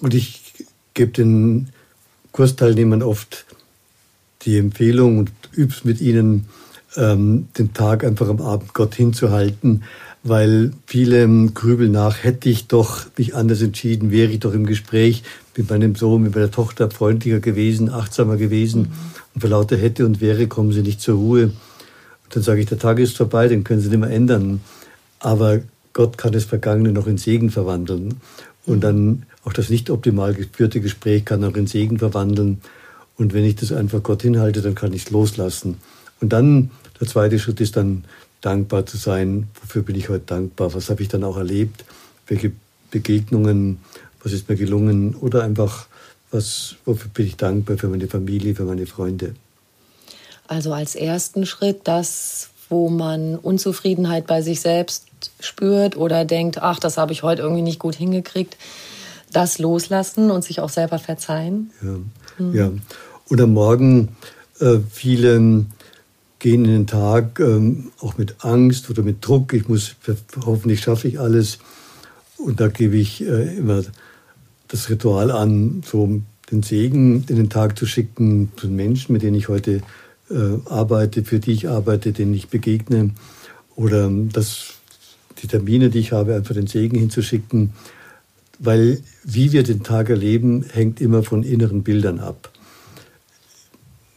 Und 0.00 0.14
ich 0.14 0.40
gebe 0.94 1.12
den 1.12 1.70
Kursteilnehmern 2.32 3.02
oft 3.02 3.46
die 4.42 4.58
Empfehlung 4.58 5.18
und 5.18 5.30
üb's 5.52 5.84
mit 5.84 6.00
ihnen, 6.00 6.48
ähm, 6.96 7.48
den 7.56 7.72
Tag 7.72 8.04
einfach 8.04 8.28
am 8.28 8.40
Abend 8.40 8.74
Gott 8.74 8.94
hinzuhalten, 8.94 9.84
weil 10.22 10.72
viele 10.86 11.26
grübeln 11.54 11.92
nach, 11.92 12.22
hätte 12.22 12.48
ich 12.50 12.66
doch 12.66 13.06
mich 13.16 13.34
anders 13.34 13.62
entschieden, 13.62 14.10
wäre 14.10 14.30
ich 14.30 14.40
doch 14.40 14.52
im 14.52 14.66
Gespräch 14.66 15.22
mit 15.56 15.70
meinem 15.70 15.94
Sohn, 15.94 16.22
mit 16.22 16.34
meiner 16.34 16.50
Tochter 16.50 16.90
freundlicher 16.90 17.40
gewesen, 17.40 17.90
achtsamer 17.90 18.36
gewesen. 18.36 18.82
Mhm. 18.82 18.88
Und 19.34 19.40
für 19.40 19.48
lauter 19.48 19.76
hätte 19.76 20.04
und 20.04 20.20
wäre 20.20 20.46
kommen 20.46 20.72
sie 20.72 20.82
nicht 20.82 21.00
zur 21.00 21.16
Ruhe. 21.16 21.44
Und 21.44 22.36
dann 22.36 22.42
sage 22.42 22.60
ich, 22.60 22.66
der 22.66 22.78
Tag 22.78 22.98
ist 22.98 23.16
vorbei, 23.16 23.48
den 23.48 23.64
können 23.64 23.80
sie 23.80 23.88
nicht 23.88 23.98
mehr 23.98 24.10
ändern. 24.10 24.60
Aber 25.20 25.60
Gott 25.92 26.18
kann 26.18 26.32
das 26.32 26.44
Vergangene 26.44 26.92
noch 26.92 27.06
in 27.06 27.18
Segen 27.18 27.50
verwandeln. 27.50 28.20
Und 28.66 28.82
dann 28.82 29.24
auch 29.44 29.52
das 29.52 29.70
nicht 29.70 29.90
optimal 29.90 30.34
geführte 30.34 30.80
Gespräch 30.80 31.24
kann 31.24 31.44
auch 31.44 31.56
in 31.56 31.66
Segen 31.66 31.98
verwandeln. 31.98 32.60
Und 33.16 33.32
wenn 33.32 33.44
ich 33.44 33.56
das 33.56 33.72
einfach 33.72 34.02
Gott 34.02 34.22
hinhalte, 34.22 34.62
dann 34.62 34.74
kann 34.74 34.92
ich 34.92 35.06
es 35.06 35.10
loslassen. 35.10 35.78
Und 36.20 36.32
dann, 36.32 36.70
der 37.00 37.08
zweite 37.08 37.38
Schritt 37.38 37.60
ist 37.60 37.76
dann 37.76 38.04
dankbar 38.40 38.86
zu 38.86 38.96
sein. 38.96 39.48
Wofür 39.60 39.82
bin 39.82 39.96
ich 39.96 40.08
heute 40.08 40.24
dankbar? 40.26 40.74
Was 40.74 40.90
habe 40.90 41.02
ich 41.02 41.08
dann 41.08 41.24
auch 41.24 41.36
erlebt? 41.36 41.84
Welche 42.26 42.52
Begegnungen? 42.90 43.78
Was 44.22 44.32
ist 44.32 44.48
mir 44.48 44.56
gelungen? 44.56 45.14
Oder 45.14 45.44
einfach, 45.44 45.86
was, 46.30 46.76
wofür 46.84 47.10
bin 47.10 47.26
ich 47.26 47.36
dankbar 47.36 47.78
für 47.78 47.88
meine 47.88 48.08
Familie, 48.08 48.54
für 48.54 48.64
meine 48.64 48.86
Freunde? 48.86 49.34
Also 50.48 50.72
als 50.72 50.94
ersten 50.94 51.46
Schritt 51.46 51.82
das, 51.84 52.48
wo 52.68 52.88
man 52.88 53.36
Unzufriedenheit 53.36 54.26
bei 54.26 54.42
sich 54.42 54.60
selbst 54.60 55.06
spürt 55.38 55.96
oder 55.96 56.24
denkt, 56.24 56.62
ach, 56.62 56.78
das 56.78 56.96
habe 56.96 57.12
ich 57.12 57.22
heute 57.22 57.42
irgendwie 57.42 57.62
nicht 57.62 57.78
gut 57.78 57.94
hingekriegt, 57.94 58.56
das 59.32 59.58
loslassen 59.58 60.30
und 60.30 60.44
sich 60.44 60.60
auch 60.60 60.68
selber 60.68 60.98
verzeihen. 60.98 61.70
Ja, 61.82 62.44
mhm. 62.44 62.54
ja. 62.54 62.70
Und 63.28 63.40
am 63.40 63.52
Morgen 63.52 64.16
äh, 64.60 64.78
viele 64.90 65.66
gehen 66.40 66.64
in 66.64 66.72
den 66.72 66.86
Tag 66.88 67.38
ähm, 67.38 67.92
auch 68.00 68.18
mit 68.18 68.44
Angst 68.44 68.90
oder 68.90 69.02
mit 69.02 69.24
Druck. 69.24 69.52
Ich 69.52 69.68
muss, 69.68 69.94
hoffentlich 70.44 70.80
schaffe 70.80 71.06
ich 71.06 71.20
alles. 71.20 71.58
Und 72.36 72.58
da 72.58 72.68
gebe 72.68 72.96
ich 72.96 73.24
äh, 73.24 73.56
immer 73.56 73.82
das 74.66 74.90
Ritual 74.90 75.30
an, 75.30 75.82
so 75.86 76.20
den 76.50 76.62
Segen 76.62 77.24
in 77.28 77.36
den 77.36 77.50
Tag 77.50 77.78
zu 77.78 77.86
schicken 77.86 78.50
zu 78.56 78.66
den 78.66 78.76
Menschen, 78.76 79.12
mit 79.12 79.22
denen 79.22 79.36
ich 79.36 79.48
heute 79.48 79.82
äh, 80.30 80.34
arbeite, 80.64 81.24
für 81.24 81.38
die 81.38 81.52
ich 81.52 81.68
arbeite, 81.68 82.12
denen 82.12 82.34
ich 82.34 82.48
begegne. 82.48 83.10
Oder 83.76 84.06
ähm, 84.06 84.30
das, 84.32 84.74
die 85.42 85.46
Termine, 85.46 85.90
die 85.90 86.00
ich 86.00 86.12
habe, 86.12 86.34
einfach 86.34 86.54
den 86.54 86.66
Segen 86.66 86.98
hinzuschicken. 86.98 87.74
Weil 88.58 89.00
wie 89.24 89.52
wir 89.52 89.62
den 89.62 89.82
Tag 89.82 90.08
erleben, 90.08 90.64
hängt 90.72 91.00
immer 91.00 91.22
von 91.22 91.42
inneren 91.42 91.82
Bildern 91.82 92.18
ab. 92.18 92.50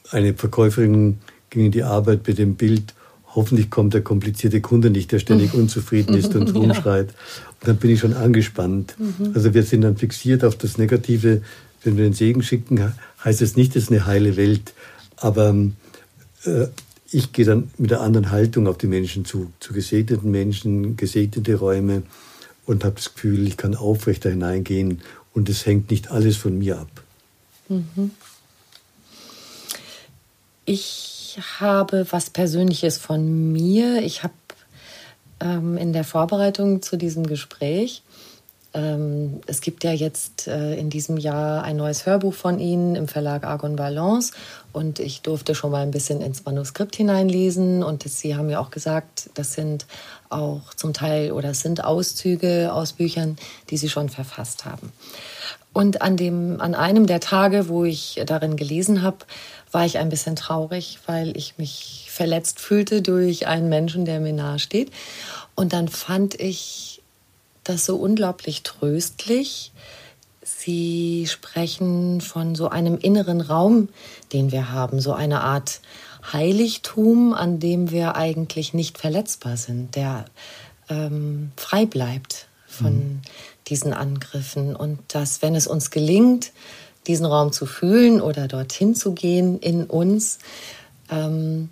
Eine 0.10 0.34
Verkäuferin 0.34 1.20
ging 1.54 1.66
in 1.66 1.72
die 1.72 1.84
Arbeit 1.84 2.28
mit 2.28 2.38
dem 2.38 2.56
Bild, 2.56 2.94
hoffentlich 3.36 3.70
kommt 3.70 3.94
der 3.94 4.02
komplizierte 4.02 4.62
Kunde 4.62 4.90
nicht, 4.90 5.12
der 5.12 5.20
ständig 5.20 5.54
unzufrieden 5.54 6.16
ist 6.16 6.36
und 6.36 6.54
rumschreit. 6.54 7.10
Und 7.10 7.68
dann 7.68 7.78
bin 7.78 7.92
ich 7.92 8.00
schon 8.00 8.14
angespannt. 8.14 8.96
Mhm. 8.98 9.32
Also 9.34 9.54
wir 9.54 9.64
sind 9.64 9.82
dann 9.82 9.98
fixiert 9.98 10.44
auf 10.44 10.56
das 10.56 10.78
Negative. 10.78 11.42
Wenn 11.84 11.98
wir 11.98 12.06
den 12.06 12.14
Segen 12.14 12.44
schicken, 12.44 12.94
heißt 13.24 13.42
es 13.42 13.56
nicht, 13.56 13.76
es 13.76 13.84
ist 13.84 13.92
eine 13.92 14.06
heile 14.06 14.38
Welt. 14.38 14.74
Aber 15.18 15.56
äh, 16.46 16.68
ich 17.12 17.32
gehe 17.32 17.46
dann 17.46 17.72
mit 17.78 17.92
einer 17.94 18.02
anderen 18.02 18.32
Haltung 18.32 18.68
auf 18.68 18.78
die 18.78 18.88
Menschen 18.88 19.26
zu, 19.26 19.52
zu 19.60 19.74
gesegneten 19.74 20.32
Menschen, 20.32 20.98
gesegnete 20.98 21.56
Räume 21.56 22.04
und 22.66 22.84
habe 22.84 22.96
das 22.96 23.14
Gefühl, 23.14 23.46
ich 23.48 23.58
kann 23.58 23.76
aufrechter 23.76 24.30
hineingehen 24.30 25.02
und 25.34 25.50
es 25.50 25.66
hängt 25.66 25.92
nicht 25.92 26.12
alles 26.12 26.38
von 26.38 26.58
mir 26.58 26.80
ab. 26.80 27.04
Mhm. 27.70 28.12
Ich 30.66 31.13
habe 31.60 32.08
was 32.12 32.30
Persönliches 32.30 32.98
von 32.98 33.52
mir. 33.52 34.02
Ich 34.02 34.24
habe 34.24 34.34
ähm, 35.40 35.78
in 35.78 35.94
der 35.94 36.04
Vorbereitung 36.04 36.82
zu 36.82 36.98
diesem 36.98 37.26
Gespräch, 37.26 38.04
ähm, 38.74 39.42
es 39.46 39.62
gibt 39.62 39.84
ja 39.84 39.92
jetzt 39.92 40.48
äh, 40.48 40.76
in 40.76 40.90
diesem 40.90 41.18
Jahr 41.18 41.64
ein 41.64 41.78
neues 41.78 42.06
Hörbuch 42.06 42.34
von 42.34 42.60
Ihnen 42.60 42.96
im 42.96 43.08
Verlag 43.08 43.44
Argon 43.44 43.76
Balance 43.76 44.34
und 44.72 45.00
ich 45.00 45.22
durfte 45.22 45.54
schon 45.54 45.72
mal 45.72 45.84
ein 45.84 45.92
bisschen 45.92 46.22
ins 46.22 46.44
Manuskript 46.46 46.96
hineinlesen 46.96 47.84
und 47.84 48.04
Sie 48.04 48.36
haben 48.36 48.50
ja 48.50 48.60
auch 48.60 48.72
gesagt, 48.72 49.30
das 49.36 49.54
sind 49.54 49.86
auch 50.30 50.74
zum 50.76 50.94
Teil 50.94 51.32
oder 51.32 51.52
es 51.52 51.62
sind 51.62 51.84
Auszüge 51.84 52.74
aus 52.74 52.94
Büchern, 52.94 53.38
die 53.70 53.78
Sie 53.78 53.90
schon 53.90 54.10
verfasst 54.10 54.66
haben. 54.66 54.92
Und 55.72 56.02
an, 56.02 56.18
dem, 56.18 56.60
an 56.60 56.74
einem 56.74 57.06
der 57.06 57.20
Tage, 57.20 57.68
wo 57.68 57.84
ich 57.84 58.22
darin 58.26 58.56
gelesen 58.56 59.04
habe, 59.04 59.18
war 59.74 59.86
ich 59.86 59.98
ein 59.98 60.10
bisschen 60.10 60.36
traurig, 60.36 61.00
weil 61.06 61.36
ich 61.36 61.58
mich 61.58 62.08
verletzt 62.10 62.60
fühlte 62.60 63.02
durch 63.02 63.48
einen 63.48 63.70
Menschen, 63.70 64.06
der 64.06 64.20
mir 64.20 64.34
nahe 64.34 64.60
steht. 64.60 64.92
Und 65.56 65.74
dann 65.74 65.88
fand 65.88 66.40
ich 66.40 67.02
das 67.64 67.86
so 67.86 67.96
unglaublich 67.96 68.64
tröstlich. 68.64 69.72
Sie 70.44 71.26
sprechen 71.28 72.22
von 72.22 72.56
so 72.56 72.70
einem 72.70 72.98
inneren 72.98 73.42
Raum, 73.42 73.90
den 74.32 74.52
wir 74.52 74.72
haben, 74.72 75.00
so 75.00 75.14
eine 75.14 75.42
Art 75.42 75.80
Heiligtum, 76.32 77.34
an 77.34 77.60
dem 77.60 77.92
wir 77.92 78.16
eigentlich 78.16 78.74
nicht 78.74 78.98
verletzbar 78.98 79.58
sind, 79.58 79.96
der 79.96 80.26
ähm, 80.90 81.52
frei 81.58 81.86
bleibt 81.86 82.48
von 82.68 82.94
mhm. 82.94 83.22
diesen 83.68 83.94
Angriffen. 83.94 84.76
Und 84.76 85.00
dass, 85.10 85.42
wenn 85.42 85.56
es 85.56 85.68
uns 85.68 85.92
gelingt, 85.92 86.52
diesen 87.08 87.26
Raum 87.26 87.52
zu 87.52 87.66
fühlen 87.66 88.22
oder 88.22 88.48
dorthin 88.48 88.96
zu 88.96 89.14
gehen 89.14 89.60
in 89.60 89.86
uns, 89.86 90.40
ähm, 91.10 91.70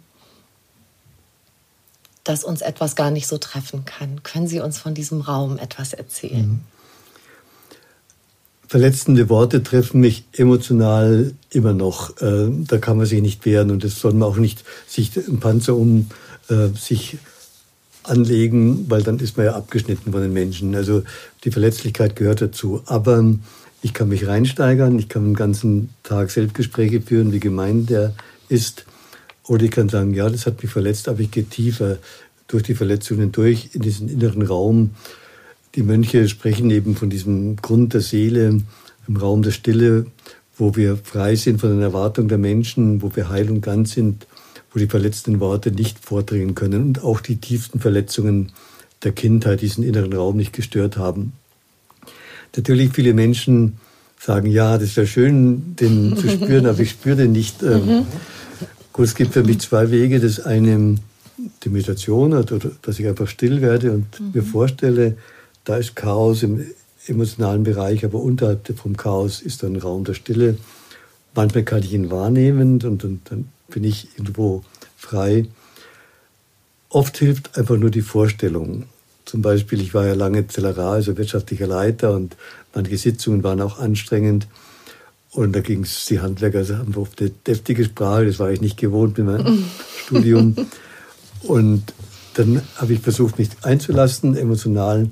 dass 2.23 2.43
uns 2.43 2.61
etwas 2.61 2.95
gar 2.95 3.11
nicht 3.11 3.27
so 3.27 3.38
treffen 3.38 3.85
kann. 3.85 4.23
Können 4.23 4.47
Sie 4.47 4.59
uns 4.59 4.77
von 4.77 4.93
diesem 4.93 5.21
Raum 5.21 5.57
etwas 5.57 5.93
erzählen? 5.93 6.47
Mhm. 6.47 6.59
Verletzende 8.67 9.27
Worte 9.27 9.63
treffen 9.63 10.00
mich 10.00 10.23
emotional 10.31 11.33
immer 11.50 11.73
noch. 11.73 12.21
Äh, 12.21 12.50
da 12.67 12.77
kann 12.77 12.95
man 12.97 13.05
sich 13.05 13.21
nicht 13.21 13.45
wehren 13.45 13.69
und 13.69 13.83
das 13.83 14.00
soll 14.00 14.13
man 14.13 14.29
auch 14.29 14.38
nicht 14.38 14.63
sich 14.88 15.11
einen 15.17 15.41
Panzer 15.41 15.75
um 15.75 16.09
äh, 16.47 16.67
sich 16.69 17.17
anlegen, 18.03 18.89
weil 18.89 19.03
dann 19.03 19.19
ist 19.19 19.35
man 19.35 19.45
ja 19.45 19.55
abgeschnitten 19.55 20.11
von 20.11 20.21
den 20.21 20.33
Menschen. 20.33 20.73
Also 20.75 21.03
die 21.43 21.51
Verletzlichkeit 21.51 22.15
gehört 22.15 22.41
dazu. 22.41 22.81
Aber 22.85 23.23
ich 23.81 23.93
kann 23.93 24.09
mich 24.09 24.27
reinsteigern, 24.27 25.00
ich 25.00 25.09
kann 25.09 25.25
den 25.25 25.33
ganzen 25.33 25.89
Tag 26.03 26.31
Selbstgespräche 26.31 27.01
führen, 27.01 27.31
wie 27.31 27.39
gemein 27.39 27.85
der 27.85 28.13
ist. 28.47 28.85
Oder 29.47 29.63
ich 29.63 29.71
kann 29.71 29.89
sagen, 29.89 30.13
ja, 30.13 30.29
das 30.29 30.45
hat 30.45 30.61
mich 30.61 30.71
verletzt, 30.71 31.07
aber 31.07 31.19
ich 31.21 31.31
gehe 31.31 31.45
tiefer 31.45 31.97
durch 32.47 32.63
die 32.63 32.75
Verletzungen 32.75 33.31
durch 33.31 33.69
in 33.73 33.81
diesen 33.81 34.07
inneren 34.07 34.43
Raum. 34.43 34.91
Die 35.75 35.83
Mönche 35.83 36.27
sprechen 36.27 36.69
eben 36.69 36.95
von 36.95 37.09
diesem 37.09 37.55
Grund 37.55 37.93
der 37.93 38.01
Seele, 38.01 38.61
im 39.07 39.17
Raum 39.17 39.41
der 39.41 39.51
Stille, 39.51 40.05
wo 40.57 40.75
wir 40.75 40.97
frei 40.97 41.35
sind 41.35 41.59
von 41.59 41.71
den 41.71 41.81
Erwartungen 41.81 42.27
der 42.27 42.38
Menschen, 42.38 43.01
wo 43.01 43.15
wir 43.15 43.29
heil 43.29 43.50
und 43.50 43.61
ganz 43.61 43.93
sind, 43.93 44.27
wo 44.73 44.79
die 44.79 44.88
verletzten 44.88 45.39
Worte 45.39 45.71
nicht 45.71 46.03
vordringen 46.03 46.55
können 46.55 46.83
und 46.83 47.03
auch 47.03 47.19
die 47.19 47.38
tiefsten 47.38 47.79
Verletzungen 47.79 48.51
der 49.03 49.11
Kindheit 49.11 49.61
diesen 49.61 49.83
inneren 49.83 50.13
Raum 50.13 50.38
nicht 50.38 50.53
gestört 50.53 50.97
haben. 50.97 51.33
Natürlich 52.55 52.91
viele 52.93 53.13
Menschen 53.13 53.77
sagen, 54.20 54.48
ja, 54.48 54.77
das 54.77 54.96
wäre 54.96 55.08
schön, 55.08 55.75
den 55.75 56.17
zu 56.17 56.29
spüren, 56.29 56.65
aber 56.65 56.79
ich 56.79 56.91
spüre 56.91 57.15
den 57.15 57.31
nicht. 57.31 57.63
Ähm, 57.63 57.86
mhm. 57.86 58.05
Gut, 58.93 59.05
es 59.05 59.15
gibt 59.15 59.34
für 59.34 59.43
mich 59.43 59.60
zwei 59.60 59.89
Wege. 59.89 60.20
Das 60.20 60.39
eine 60.39 60.98
die 61.63 61.70
Meditation, 61.70 62.34
oder 62.34 62.60
dass 62.81 63.00
ich 63.00 63.08
einfach 63.08 63.27
still 63.27 63.62
werde 63.62 63.91
und 63.91 64.20
mhm. 64.20 64.31
mir 64.34 64.43
vorstelle, 64.43 65.17
da 65.63 65.77
ist 65.77 65.96
Chaos 65.96 66.43
im 66.43 66.65
emotionalen 67.08 67.63
Bereich, 67.63 68.05
aber 68.05 68.20
unterhalb 68.20 68.67
vom 68.77 68.96
Chaos 68.96 69.41
ist 69.41 69.63
dann 69.63 69.75
Raum 69.75 70.03
der 70.03 70.13
Stille. 70.13 70.58
Manchmal 71.34 71.63
kann 71.63 71.84
ich 71.84 71.93
ihn 71.93 72.12
wahrnehmen 72.12 72.81
und, 72.84 73.03
und 73.03 73.22
dann 73.25 73.50
bin 73.70 73.84
ich 73.84 74.10
irgendwo 74.17 74.63
frei. 74.98 75.46
Oft 76.89 77.17
hilft 77.17 77.58
einfach 77.58 77.77
nur 77.77 77.89
die 77.89 78.01
Vorstellung. 78.01 78.84
Zum 79.31 79.41
Beispiel, 79.41 79.79
ich 79.79 79.93
war 79.93 80.05
ja 80.05 80.13
lange 80.13 80.45
Zellerar, 80.47 80.95
also 80.95 81.15
wirtschaftlicher 81.15 81.65
Leiter 81.65 82.11
und 82.11 82.35
manche 82.75 82.97
Sitzungen 82.97 83.45
waren 83.45 83.61
auch 83.61 83.79
anstrengend. 83.79 84.45
Und 85.29 85.53
da 85.53 85.61
ging 85.61 85.83
es, 85.83 86.05
die 86.05 86.19
Handwerker 86.19 86.57
also 86.57 86.75
haben 86.75 86.93
oft 86.95 87.21
eine 87.21 87.29
deftige 87.29 87.85
Sprache, 87.85 88.25
das 88.25 88.39
war 88.39 88.51
ich 88.51 88.59
nicht 88.59 88.75
gewohnt 88.75 89.17
mit 89.17 89.27
meinem 89.27 89.63
Studium. 90.05 90.57
Und 91.43 91.93
dann 92.33 92.61
habe 92.75 92.91
ich 92.91 93.00
versucht, 93.00 93.39
mich 93.39 93.51
einzulassen, 93.61 94.35
emotional, 94.35 95.09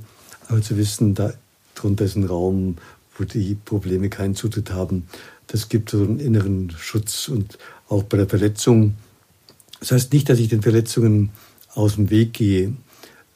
aber 0.49 0.61
zu 0.61 0.75
wissen, 0.75 1.15
da 1.15 1.31
drunter 1.73 2.03
ist 2.03 2.17
ein 2.17 2.25
Raum, 2.25 2.75
wo 3.17 3.23
die 3.23 3.55
Probleme 3.55 4.09
keinen 4.09 4.35
Zutritt 4.35 4.73
haben. 4.73 5.07
Das 5.47 5.69
gibt 5.69 5.91
so 5.91 5.99
einen 5.99 6.19
inneren 6.19 6.73
Schutz 6.77 7.29
und 7.29 7.57
auch 7.87 8.03
bei 8.03 8.17
der 8.17 8.27
Verletzung. 8.27 8.95
Das 9.79 9.93
heißt 9.93 10.11
nicht, 10.11 10.27
dass 10.27 10.39
ich 10.39 10.49
den 10.49 10.61
Verletzungen 10.61 11.29
aus 11.73 11.95
dem 11.95 12.09
Weg 12.09 12.33
gehe, 12.33 12.73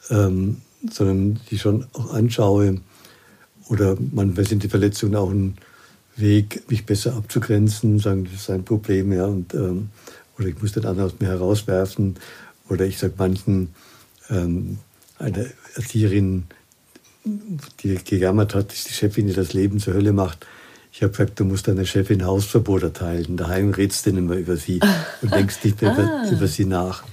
ähm, 0.10 0.58
sondern 0.92 1.40
die 1.50 1.60
schon 1.60 1.86
auch 1.94 2.14
anschaue. 2.14 2.82
Oder 3.70 3.98
manchmal 4.12 4.46
sind 4.46 4.64
die 4.64 4.70
Verletzungen 4.70 5.16
auch 5.16 5.30
ein 5.30 5.58
Weg, 6.16 6.70
mich 6.70 6.86
besser 6.86 7.16
abzugrenzen, 7.16 8.00
sagen, 8.00 8.26
das 8.26 8.42
ist 8.42 8.50
ein 8.50 8.66
Problem, 8.66 9.12
ja, 9.14 9.26
und, 9.26 9.54
ähm, 9.54 9.90
oder 10.38 10.48
ich 10.48 10.62
muss 10.62 10.74
den 10.74 10.86
anderen 10.86 11.10
aus 11.10 11.20
mir 11.20 11.30
herauswerfen. 11.30 12.16
Oder 12.70 12.86
ich 12.86 12.98
sage 12.98 13.14
manchen, 13.18 13.70
ähm, 14.30 14.78
eine 15.18 15.52
Erzieherin, 15.76 16.44
die 17.82 17.96
gejammert 17.96 18.54
hat, 18.54 18.74
ist 18.74 18.90
die 18.90 18.94
Chefin, 18.94 19.28
die 19.28 19.34
das 19.34 19.54
Leben 19.54 19.80
zur 19.80 19.94
Hölle 19.94 20.14
macht. 20.14 20.46
Ich 20.92 21.02
habe 21.02 21.12
gesagt, 21.12 21.40
du 21.40 21.46
musst 21.46 21.68
deiner 21.68 21.86
Chefin 21.86 22.26
Hausverbot 22.26 22.84
erteilen. 22.84 23.36
Daheim 23.38 23.72
redst 23.72 24.06
du 24.06 24.12
nicht 24.12 24.28
mehr 24.28 24.38
über 24.38 24.58
sie 24.58 24.80
und 25.22 25.34
denkst 25.34 25.64
nicht 25.64 25.82
mehr 25.82 25.92
ah. 25.98 26.26
über, 26.28 26.32
über, 26.38 26.48
sie 26.48 26.66
nach. 26.66 27.04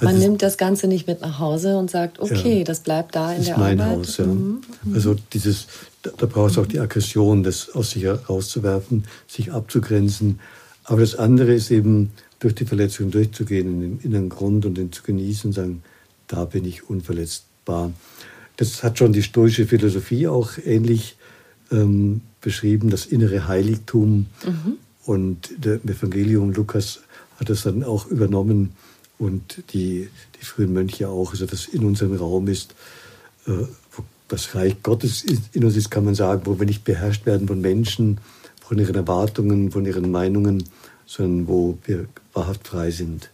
Also 0.00 0.12
Man 0.12 0.18
nimmt 0.18 0.42
das 0.42 0.56
Ganze 0.56 0.88
nicht 0.88 1.06
mit 1.06 1.20
nach 1.20 1.38
Hause 1.38 1.76
und 1.76 1.90
sagt, 1.90 2.20
okay, 2.20 2.58
ja, 2.58 2.64
das 2.64 2.80
bleibt 2.80 3.14
da 3.14 3.32
in 3.32 3.44
der 3.44 3.56
Arbeit. 3.56 3.78
Mein 3.78 3.90
Haus, 3.90 4.16
ja. 4.16 4.26
Mhm. 4.26 4.60
Also 4.94 5.16
dieses, 5.32 5.66
da, 6.02 6.10
da 6.16 6.26
brauchst 6.26 6.56
du 6.56 6.62
auch 6.62 6.66
die 6.66 6.80
Aggression, 6.80 7.42
das 7.42 7.70
aus 7.70 7.90
sich 7.90 8.04
herauszuwerfen, 8.04 9.04
sich 9.28 9.52
abzugrenzen. 9.52 10.40
Aber 10.84 11.00
das 11.00 11.14
andere 11.14 11.52
ist 11.54 11.70
eben, 11.70 12.10
durch 12.40 12.54
die 12.54 12.64
Verletzung 12.64 13.10
durchzugehen, 13.10 13.68
in 13.68 13.80
den 13.80 14.00
inneren 14.00 14.28
Grund 14.28 14.66
und 14.66 14.76
den 14.76 14.90
zu 14.90 15.02
genießen 15.02 15.50
und 15.50 15.52
sagen, 15.52 15.82
da 16.26 16.46
bin 16.46 16.64
ich 16.64 16.88
unverletzbar. 16.88 17.92
Das 18.56 18.82
hat 18.82 18.98
schon 18.98 19.12
die 19.12 19.22
stoische 19.22 19.66
Philosophie 19.66 20.26
auch 20.26 20.52
ähnlich 20.64 21.16
ähm, 21.70 22.22
beschrieben, 22.40 22.90
das 22.90 23.06
innere 23.06 23.46
Heiligtum. 23.46 24.26
Mhm. 24.44 24.78
Und 25.04 25.50
der 25.58 25.74
Evangelium 25.84 26.52
Lukas 26.52 27.00
hat 27.38 27.50
das 27.50 27.62
dann 27.62 27.84
auch 27.84 28.06
übernommen 28.06 28.72
und 29.20 29.62
die, 29.72 30.08
die 30.40 30.44
frühen 30.44 30.72
Mönche 30.72 31.08
auch, 31.08 31.32
also 31.32 31.46
das 31.46 31.66
in 31.66 31.84
unserem 31.84 32.16
Raum 32.16 32.48
ist, 32.48 32.74
äh, 33.46 33.66
das 34.28 34.54
Reich 34.54 34.82
Gottes 34.82 35.24
in 35.52 35.64
uns 35.64 35.76
ist, 35.76 35.90
kann 35.90 36.04
man 36.04 36.14
sagen, 36.14 36.42
wo 36.44 36.58
wir 36.58 36.66
nicht 36.66 36.84
beherrscht 36.84 37.26
werden 37.26 37.48
von 37.48 37.60
Menschen, 37.60 38.18
von 38.60 38.78
ihren 38.78 38.94
Erwartungen, 38.94 39.70
von 39.70 39.84
ihren 39.84 40.10
Meinungen, 40.10 40.64
sondern 41.04 41.48
wo 41.48 41.76
wir 41.84 42.06
wahrhaft 42.32 42.68
frei 42.68 42.90
sind. 42.92 43.30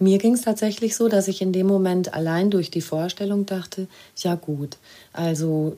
Mir 0.00 0.18
ging 0.18 0.34
es 0.34 0.42
tatsächlich 0.42 0.96
so, 0.96 1.08
dass 1.08 1.28
ich 1.28 1.40
in 1.40 1.52
dem 1.52 1.66
Moment 1.66 2.14
allein 2.14 2.50
durch 2.50 2.70
die 2.70 2.80
Vorstellung 2.80 3.46
dachte, 3.46 3.86
ja 4.16 4.34
gut, 4.34 4.78
also 5.12 5.76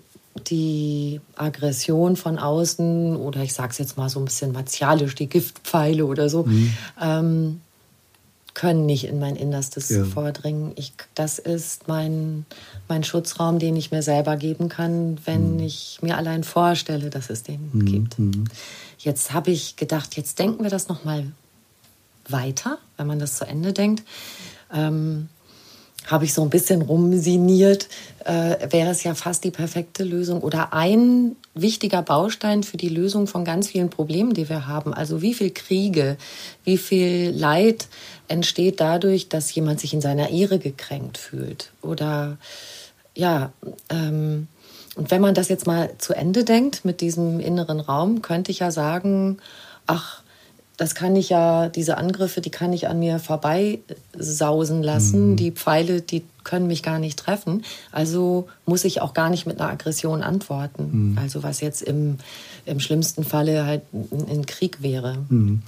die 0.49 1.21
Aggression 1.37 2.17
von 2.17 2.39
außen 2.39 3.17
oder 3.17 3.43
ich 3.43 3.53
sage 3.53 3.73
es 3.73 3.79
jetzt 3.79 3.99
mal 3.99 4.09
so 4.09 4.21
ein 4.21 4.25
bisschen 4.25 4.53
martialisch, 4.53 5.15
die 5.15 5.29
Giftpfeile 5.29 6.07
oder 6.07 6.31
so, 6.31 6.45
mhm. 6.45 6.73
ähm, 7.01 7.61
können 8.55 8.87
nicht 8.87 9.05
in 9.05 9.19
mein 9.19 9.37
Innerstes 9.37 9.89
ja. 9.89 10.05
vordringen. 10.05 10.73
Ich, 10.77 10.93
das 11.15 11.39
ist 11.39 11.89
mein, 11.89 12.45
mein 12.89 13.05
Schutzraum, 13.05 13.59
den 13.59 13.77
ich 13.77 13.91
mir 13.91 14.03
selber 14.03 14.37
geben 14.37 14.69
kann, 14.69 15.19
wenn 15.25 15.55
mhm. 15.55 15.61
ich 15.61 15.99
mir 16.03 16.17
allein 16.17 16.45
vorstelle, 16.45 17.11
dass 17.11 17.31
es 17.31 17.43
den 17.43 17.71
mhm. 17.73 17.85
gibt. 17.85 18.17
Jetzt 18.99 19.33
habe 19.33 19.51
ich 19.51 19.77
gedacht, 19.77 20.17
jetzt 20.17 20.39
denken 20.39 20.63
wir 20.63 20.71
das 20.71 20.89
noch 20.89 21.05
mal 21.05 21.27
weiter, 22.29 22.79
wenn 22.97 23.07
man 23.07 23.19
das 23.19 23.37
zu 23.37 23.47
Ende 23.47 23.73
denkt. 23.73 24.03
Ähm, 24.73 25.29
habe 26.07 26.25
ich 26.25 26.35
so 26.35 26.43
ein 26.43 26.51
bisschen 26.51 26.83
rumsiniert, 26.83 27.89
äh, 28.25 28.57
wäre 28.71 28.91
es 28.91 29.03
ja 29.05 29.15
fast 29.15 29.45
die 29.45 29.51
perfekte 29.51 30.05
Lösung 30.05 30.41
oder 30.41 30.73
ein 30.73 31.37
wichtiger 31.55 32.03
Baustein 32.03 32.63
für 32.63 32.77
die 32.77 32.89
Lösung 32.89 33.27
von 33.27 33.45
ganz 33.45 33.69
vielen 33.69 33.91
Problemen, 33.91 34.35
die 34.35 34.49
wir 34.49 34.67
haben. 34.67 34.95
Also 34.95 35.23
wie 35.23 35.35
viel 35.35 35.51
Kriege, 35.51 36.17
wie 36.65 36.79
viel 36.79 37.31
Leid 37.31 37.89
entsteht 38.29 38.81
dadurch, 38.81 39.29
dass 39.29 39.55
jemand 39.55 39.81
sich 39.81 39.95
in 39.95 40.01
seiner 40.01 40.31
Ehre 40.31 40.59
gekränkt 40.59 41.19
fühlt. 41.19 41.71
Oder 41.83 42.39
ja, 43.15 43.53
ähm, 43.91 44.49
und 44.95 45.11
wenn 45.11 45.23
man 45.23 45.35
das 45.35 45.49
jetzt 45.49 45.67
mal 45.67 45.91
zu 45.99 46.15
Ende 46.15 46.45
denkt 46.45 46.85
mit 46.85 47.01
diesem 47.01 47.41
inneren 47.41 47.81
Raum, 47.81 48.23
könnte 48.23 48.51
ich 48.51 48.59
ja 48.59 48.71
sagen, 48.71 49.39
ach, 49.87 50.22
das 50.83 50.97
kann 50.97 51.15
ich 51.15 51.29
ja, 51.29 51.69
diese 51.69 51.97
Angriffe, 51.97 52.41
die 52.41 52.51
kann 52.51 52.73
ich 52.73 52.89
an 52.89 52.99
mir 52.99 53.21
vorbeisausen 53.21 54.83
lassen. 54.83 55.31
Mhm. 55.31 55.37
Die 55.37 55.53
Pfeile, 55.53 56.01
die 56.01 56.25
können 56.43 56.67
mich 56.67 56.83
gar 56.83 56.99
nicht 56.99 57.21
treffen. 57.21 57.63
Also 57.93 58.49
muss 58.67 58.85
ich 58.85 59.01
auch 59.01 59.15
gar 59.15 59.31
nicht 59.31 59.47
mit 59.47 59.61
einer 59.61 59.71
Aggression 59.71 60.25
antworten. 60.25 61.13
Mhm. 61.13 61.19
Also 61.19 61.45
was 61.45 61.61
jetzt 61.61 61.83
im, 61.83 62.17
im 62.67 62.81
schlimmsten 62.81 63.23
Falle 63.23 63.65
halt 63.65 63.83
ein 63.93 64.45
Krieg 64.45 64.83
wäre. 64.83 65.19
Mhm. 65.29 65.63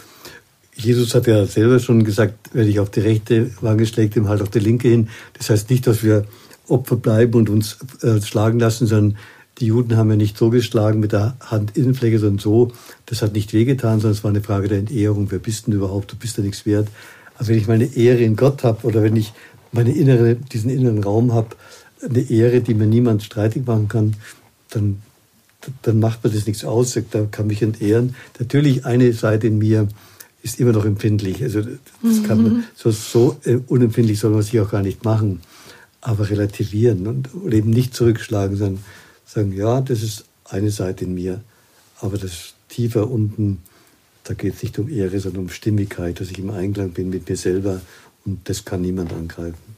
Jesus 0.74 1.14
hat 1.14 1.28
ja 1.28 1.46
selber 1.46 1.78
schon 1.78 2.02
gesagt, 2.02 2.34
wenn 2.52 2.68
ich 2.68 2.80
auf 2.80 2.90
die 2.90 2.98
rechte 2.98 3.52
Wange 3.60 3.86
schlägt, 3.86 4.16
ihm 4.16 4.26
halt 4.26 4.42
auf 4.42 4.50
die 4.50 4.58
linke 4.58 4.88
hin. 4.88 5.10
Das 5.38 5.48
heißt 5.48 5.70
nicht, 5.70 5.86
dass 5.86 6.02
wir 6.02 6.24
Opfer 6.66 6.96
bleiben 6.96 7.34
und 7.34 7.48
uns 7.50 7.78
äh, 8.02 8.20
schlagen 8.20 8.58
lassen, 8.58 8.88
sondern 8.88 9.16
die 9.58 9.66
Juden 9.66 9.96
haben 9.96 10.10
ja 10.10 10.16
nicht 10.16 10.36
so 10.36 10.50
geschlagen 10.50 11.00
mit 11.00 11.12
der 11.12 11.36
Handinnenfläche, 11.50 12.18
sondern 12.18 12.38
so. 12.38 12.72
Das 13.06 13.22
hat 13.22 13.34
nicht 13.34 13.52
wehgetan, 13.52 14.00
sondern 14.00 14.16
es 14.16 14.24
war 14.24 14.30
eine 14.30 14.42
Frage 14.42 14.68
der 14.68 14.78
Entehrung. 14.78 15.30
Wer 15.30 15.38
bist 15.38 15.66
denn 15.66 15.74
überhaupt? 15.74 16.12
Du 16.12 16.16
bist 16.16 16.36
ja 16.36 16.42
nichts 16.42 16.66
wert. 16.66 16.88
Also 17.36 17.50
wenn 17.50 17.58
ich 17.58 17.68
meine 17.68 17.84
Ehre 17.84 18.22
in 18.22 18.36
Gott 18.36 18.64
habe 18.64 18.86
oder 18.86 19.02
wenn 19.02 19.16
ich 19.16 19.32
meine 19.72 19.92
innere, 19.92 20.36
diesen 20.36 20.70
inneren 20.70 21.02
Raum 21.02 21.32
habe, 21.32 21.48
eine 22.02 22.20
Ehre, 22.30 22.60
die 22.60 22.74
mir 22.74 22.86
niemand 22.86 23.22
streitig 23.22 23.66
machen 23.66 23.88
kann, 23.88 24.16
dann, 24.70 25.02
dann 25.82 26.00
macht 26.00 26.24
mir 26.24 26.30
das 26.30 26.46
nichts 26.46 26.64
aus. 26.64 26.98
Da 27.10 27.26
kann 27.30 27.46
mich 27.46 27.62
entehren. 27.62 28.16
Natürlich 28.38 28.84
eine 28.84 29.12
Seite 29.12 29.46
in 29.46 29.58
mir 29.58 29.88
ist 30.42 30.60
immer 30.60 30.72
noch 30.72 30.84
empfindlich. 30.84 31.42
Also 31.42 31.62
das 31.62 32.22
kann 32.24 32.42
man, 32.42 32.52
mhm. 32.52 32.64
so, 32.74 32.90
so 32.90 33.36
äh, 33.44 33.58
unempfindlich 33.66 34.18
soll 34.18 34.32
man 34.32 34.42
sich 34.42 34.60
auch 34.60 34.70
gar 34.70 34.82
nicht 34.82 35.04
machen. 35.04 35.40
Aber 36.00 36.28
relativieren 36.28 37.06
und, 37.06 37.32
und 37.32 37.54
eben 37.54 37.70
nicht 37.70 37.94
zurückschlagen, 37.94 38.56
sondern 38.56 38.84
sagen, 39.34 39.52
ja, 39.52 39.80
das 39.80 40.02
ist 40.02 40.24
eine 40.44 40.70
Seite 40.70 41.04
in 41.04 41.14
mir, 41.14 41.40
aber 42.00 42.18
das 42.18 42.54
tiefer 42.68 43.10
unten, 43.10 43.62
da 44.24 44.34
geht 44.34 44.54
es 44.54 44.62
nicht 44.62 44.78
um 44.78 44.88
Ehre, 44.88 45.20
sondern 45.20 45.44
um 45.44 45.48
Stimmigkeit, 45.50 46.20
dass 46.20 46.30
ich 46.30 46.38
im 46.38 46.50
Einklang 46.50 46.90
bin 46.90 47.10
mit 47.10 47.28
mir 47.28 47.36
selber 47.36 47.80
und 48.24 48.48
das 48.48 48.64
kann 48.64 48.82
niemand 48.82 49.12
angreifen. 49.12 49.74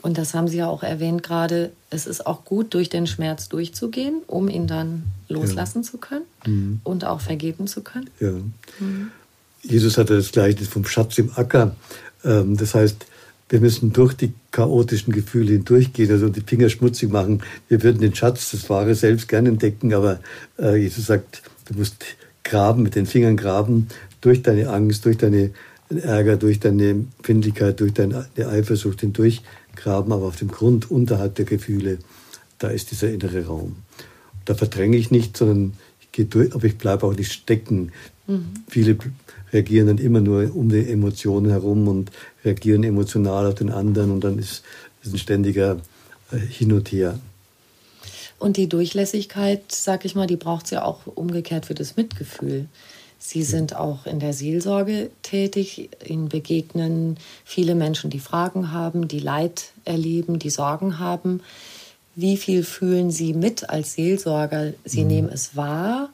Und 0.00 0.16
das 0.16 0.32
haben 0.34 0.46
Sie 0.46 0.58
ja 0.58 0.68
auch 0.68 0.82
erwähnt 0.82 1.22
gerade, 1.22 1.72
es 1.90 2.06
ist 2.06 2.26
auch 2.26 2.44
gut, 2.44 2.72
durch 2.74 2.88
den 2.88 3.06
Schmerz 3.06 3.48
durchzugehen, 3.48 4.22
um 4.26 4.48
ihn 4.48 4.66
dann 4.66 5.04
loslassen 5.28 5.82
ja. 5.82 5.90
zu 5.90 5.98
können 5.98 6.24
mhm. 6.46 6.80
und 6.84 7.04
auch 7.04 7.20
vergeben 7.20 7.66
zu 7.66 7.82
können. 7.82 8.08
Ja. 8.20 8.30
Mhm. 8.78 9.10
Jesus 9.62 9.98
hatte 9.98 10.16
das 10.16 10.30
Gleichnis 10.30 10.68
vom 10.68 10.84
Schatz 10.84 11.18
im 11.18 11.32
Acker. 11.34 11.74
Ähm, 12.24 12.56
das 12.56 12.74
heißt, 12.74 13.06
wir 13.48 13.60
müssen 13.60 13.92
durch 13.92 14.14
die 14.14 14.32
chaotischen 14.50 15.12
Gefühle 15.12 15.52
hindurchgehen, 15.52 16.10
also 16.10 16.28
die 16.28 16.42
Finger 16.42 16.68
schmutzig 16.68 17.10
machen. 17.10 17.42
Wir 17.68 17.82
würden 17.82 18.00
den 18.00 18.14
Schatz, 18.14 18.50
das 18.50 18.68
Wahre 18.68 18.94
selbst 18.94 19.28
gerne 19.28 19.48
entdecken, 19.48 19.94
aber 19.94 20.20
äh, 20.58 20.76
Jesus 20.76 21.06
sagt, 21.06 21.42
du 21.66 21.78
musst 21.78 22.04
graben, 22.44 22.82
mit 22.82 22.94
den 22.94 23.06
Fingern 23.06 23.36
graben, 23.36 23.88
durch 24.20 24.42
deine 24.42 24.68
Angst, 24.70 25.04
durch 25.04 25.16
deine 25.16 25.50
Ärger, 25.88 26.36
durch 26.36 26.60
deine 26.60 26.90
Empfindlichkeit, 26.90 27.80
durch 27.80 27.94
deine 27.94 28.26
Eifersucht 28.36 29.00
hindurch 29.00 29.42
graben, 29.76 30.12
aber 30.12 30.26
auf 30.26 30.36
dem 30.36 30.48
Grund 30.48 30.90
unterhalb 30.90 31.36
der 31.36 31.44
Gefühle, 31.44 31.98
da 32.58 32.68
ist 32.68 32.90
dieser 32.90 33.10
innere 33.10 33.46
Raum. 33.46 33.76
Da 34.44 34.54
verdränge 34.54 34.96
ich 34.96 35.10
nicht, 35.10 35.36
sondern 35.36 35.74
ich 36.00 36.12
gehe 36.12 36.24
durch, 36.24 36.54
aber 36.54 36.64
ich 36.64 36.76
bleibe 36.76 37.06
auch 37.06 37.14
nicht 37.14 37.32
stecken. 37.32 37.92
Mhm. 38.26 38.46
Viele 38.68 38.96
reagieren 39.52 39.86
dann 39.86 39.98
immer 39.98 40.20
nur 40.20 40.54
um 40.54 40.68
die 40.68 40.90
Emotionen 40.90 41.50
herum 41.50 41.88
und 41.88 42.10
reagieren 42.44 42.84
emotional 42.84 43.46
auf 43.46 43.54
den 43.54 43.70
anderen 43.70 44.10
und 44.10 44.24
dann 44.24 44.38
ist 44.38 44.62
es 45.02 45.12
ein 45.12 45.18
ständiger 45.18 45.78
äh, 46.32 46.38
Hin 46.38 46.72
und 46.72 46.90
Her. 46.92 47.18
Und 48.38 48.56
die 48.56 48.68
Durchlässigkeit, 48.68 49.62
sag 49.72 50.04
ich 50.04 50.14
mal, 50.14 50.26
die 50.26 50.36
braucht 50.36 50.66
es 50.66 50.70
ja 50.70 50.84
auch 50.84 51.06
umgekehrt 51.06 51.66
für 51.66 51.74
das 51.74 51.96
Mitgefühl. 51.96 52.66
Sie 53.18 53.42
sind 53.42 53.74
auch 53.74 54.06
in 54.06 54.20
der 54.20 54.32
Seelsorge 54.32 55.10
tätig. 55.22 55.90
Ihnen 56.06 56.28
begegnen 56.28 57.16
viele 57.44 57.74
Menschen, 57.74 58.10
die 58.10 58.20
Fragen 58.20 58.70
haben, 58.70 59.08
die 59.08 59.18
Leid 59.18 59.72
erleben, 59.84 60.38
die 60.38 60.50
Sorgen 60.50 61.00
haben. 61.00 61.40
Wie 62.14 62.36
viel 62.36 62.62
fühlen 62.62 63.10
Sie 63.10 63.34
mit 63.34 63.70
als 63.70 63.94
Seelsorger? 63.94 64.72
Sie 64.84 65.02
mhm. 65.02 65.08
nehmen 65.08 65.28
es 65.32 65.56
wahr, 65.56 66.10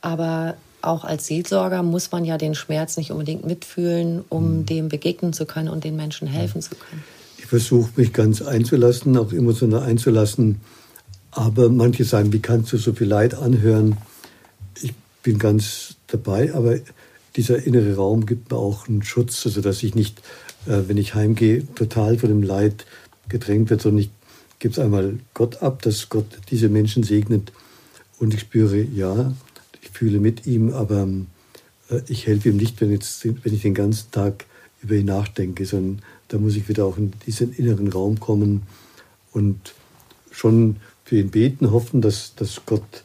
aber 0.00 0.56
auch 0.82 1.04
als 1.04 1.26
Seelsorger 1.26 1.82
muss 1.82 2.10
man 2.12 2.24
ja 2.24 2.38
den 2.38 2.54
Schmerz 2.54 2.96
nicht 2.96 3.10
unbedingt 3.10 3.46
mitfühlen, 3.46 4.24
um 4.28 4.58
mhm. 4.58 4.66
dem 4.66 4.88
begegnen 4.88 5.32
zu 5.32 5.46
können 5.46 5.68
und 5.68 5.84
den 5.84 5.96
Menschen 5.96 6.28
helfen 6.28 6.62
zu 6.62 6.74
können. 6.74 7.02
Ich 7.38 7.46
versuche 7.46 7.90
mich 7.96 8.12
ganz 8.12 8.42
einzulassen, 8.42 9.16
auch 9.16 9.32
emotional 9.32 9.82
einzulassen. 9.82 10.60
Aber 11.30 11.68
manche 11.70 12.04
sagen, 12.04 12.32
wie 12.32 12.40
kannst 12.40 12.72
du 12.72 12.76
so 12.76 12.92
viel 12.92 13.08
Leid 13.08 13.34
anhören? 13.34 13.96
Ich 14.82 14.92
bin 15.22 15.38
ganz 15.38 15.96
dabei, 16.06 16.54
aber 16.54 16.78
dieser 17.36 17.62
innere 17.64 17.96
Raum 17.96 18.26
gibt 18.26 18.50
mir 18.50 18.58
auch 18.58 18.88
einen 18.88 19.02
Schutz, 19.02 19.46
also 19.46 19.62
dass 19.62 19.82
ich 19.82 19.94
nicht 19.94 20.20
äh, 20.66 20.88
wenn 20.88 20.96
ich 20.96 21.14
heimgehe, 21.14 21.66
total 21.74 22.18
von 22.18 22.28
dem 22.28 22.42
Leid 22.42 22.86
gedrängt 23.28 23.70
wird, 23.70 23.82
sondern 23.82 24.04
ich 24.04 24.10
gebe 24.58 24.72
es 24.72 24.78
einmal 24.78 25.18
Gott 25.34 25.62
ab, 25.62 25.82
dass 25.82 26.08
Gott 26.08 26.26
diese 26.50 26.68
Menschen 26.68 27.02
segnet 27.02 27.52
und 28.18 28.34
ich 28.34 28.40
spüre, 28.40 28.80
ja, 28.80 29.32
fühle 29.92 30.18
mit 30.18 30.46
ihm, 30.46 30.72
aber 30.72 31.08
äh, 31.90 32.00
ich 32.08 32.26
helfe 32.26 32.48
ihm 32.48 32.56
nicht, 32.56 32.80
wenn, 32.80 32.90
jetzt, 32.90 33.24
wenn 33.24 33.54
ich 33.54 33.62
den 33.62 33.74
ganzen 33.74 34.10
Tag 34.10 34.46
über 34.82 34.94
ihn 34.94 35.06
nachdenke, 35.06 35.64
sondern 35.64 36.02
da 36.28 36.38
muss 36.38 36.56
ich 36.56 36.68
wieder 36.68 36.84
auch 36.84 36.96
in 36.96 37.12
diesen 37.26 37.52
inneren 37.54 37.88
Raum 37.88 38.18
kommen 38.18 38.62
und 39.32 39.74
schon 40.30 40.76
für 41.04 41.18
ihn 41.18 41.30
beten, 41.30 41.70
hoffen, 41.70 42.00
dass, 42.00 42.34
dass 42.34 42.62
Gott 42.66 43.04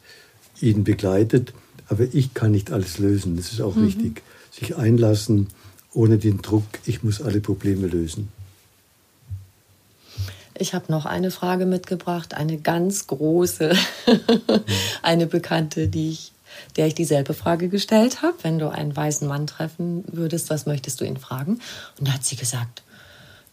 ihn 0.60 0.82
begleitet. 0.82 1.52
Aber 1.88 2.04
ich 2.12 2.34
kann 2.34 2.52
nicht 2.52 2.72
alles 2.72 2.98
lösen. 2.98 3.36
Das 3.36 3.52
ist 3.52 3.60
auch 3.60 3.76
mhm. 3.76 3.86
wichtig. 3.86 4.22
Sich 4.50 4.76
einlassen 4.76 5.48
ohne 5.92 6.18
den 6.18 6.42
Druck, 6.42 6.64
ich 6.84 7.02
muss 7.02 7.20
alle 7.22 7.40
Probleme 7.40 7.86
lösen. 7.86 8.28
Ich 10.60 10.74
habe 10.74 10.90
noch 10.90 11.06
eine 11.06 11.30
Frage 11.30 11.66
mitgebracht, 11.66 12.34
eine 12.34 12.58
ganz 12.58 13.06
große, 13.06 13.76
eine 15.02 15.26
Bekannte, 15.26 15.88
die 15.88 16.10
ich, 16.10 16.32
der 16.76 16.86
ich 16.86 16.94
dieselbe 16.94 17.34
Frage 17.34 17.68
gestellt 17.68 18.22
habe. 18.22 18.34
Wenn 18.42 18.58
du 18.58 18.68
einen 18.68 18.96
weisen 18.96 19.28
Mann 19.28 19.46
treffen 19.46 20.04
würdest, 20.06 20.50
was 20.50 20.66
möchtest 20.66 21.00
du 21.00 21.04
ihn 21.04 21.16
fragen? 21.16 21.60
Und 21.98 22.08
da 22.08 22.12
hat 22.12 22.24
sie 22.24 22.36
gesagt, 22.36 22.82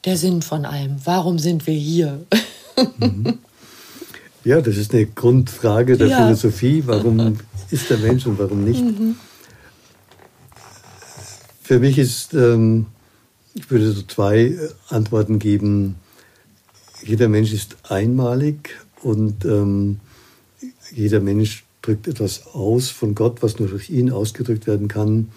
der 0.06 0.18
Sinn 0.18 0.42
von 0.42 0.66
allem. 0.66 0.98
Warum 1.04 1.40
sind 1.40 1.66
wir 1.68 1.74
hier? 1.74 2.26
Mhm. 3.00 3.40
Ja, 4.44 4.62
das 4.62 4.78
ist 4.78 4.94
eine 4.94 5.08
Grundfrage 5.08 5.98
der 5.98 6.08
ja. 6.08 6.18
Philosophie. 6.18 6.84
Warum 6.86 7.40
ist 7.72 7.90
der 7.90 7.98
Mensch 7.98 8.28
und 8.28 8.38
warum 8.38 8.64
nicht? 8.64 8.84
Mhm. 8.84 9.16
Für 11.64 11.80
mich 11.80 11.98
ist, 11.98 12.36
ähm, 12.36 12.86
ich 13.56 13.72
würde 13.72 13.92
so 13.92 14.04
zwei 14.04 14.38
äh, 14.38 14.70
Antworten 14.90 15.40
geben. 15.40 15.96
Jeder 17.04 17.28
Mensch 17.28 17.54
ist 17.54 17.76
einmalig 17.90 18.70
und 19.02 19.46
ähm, 19.46 20.00
jeder 20.92 21.22
Mensch 21.22 21.65
drückt 21.86 22.08
etwas 22.08 22.48
aus 22.54 22.90
von 22.90 23.16
Gott, 23.16 23.42
was 23.42 23.60
nur 23.60 23.68
durch 23.68 23.90
ihn 23.90 24.12
ausgedrückt 24.12 24.68
werden 24.68 24.88
kann. 24.88 25.32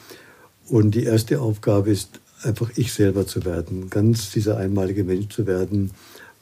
Und 0.68 0.94
die 0.94 1.04
erste 1.04 1.40
Aufgabe 1.40 1.90
ist, 1.90 2.20
einfach 2.42 2.70
ich 2.76 2.92
selber 2.92 3.26
zu 3.26 3.44
werden, 3.44 3.90
ganz 3.90 4.30
dieser 4.30 4.56
einmalige 4.56 5.04
Mensch 5.04 5.28
zu 5.28 5.46
werden, 5.46 5.90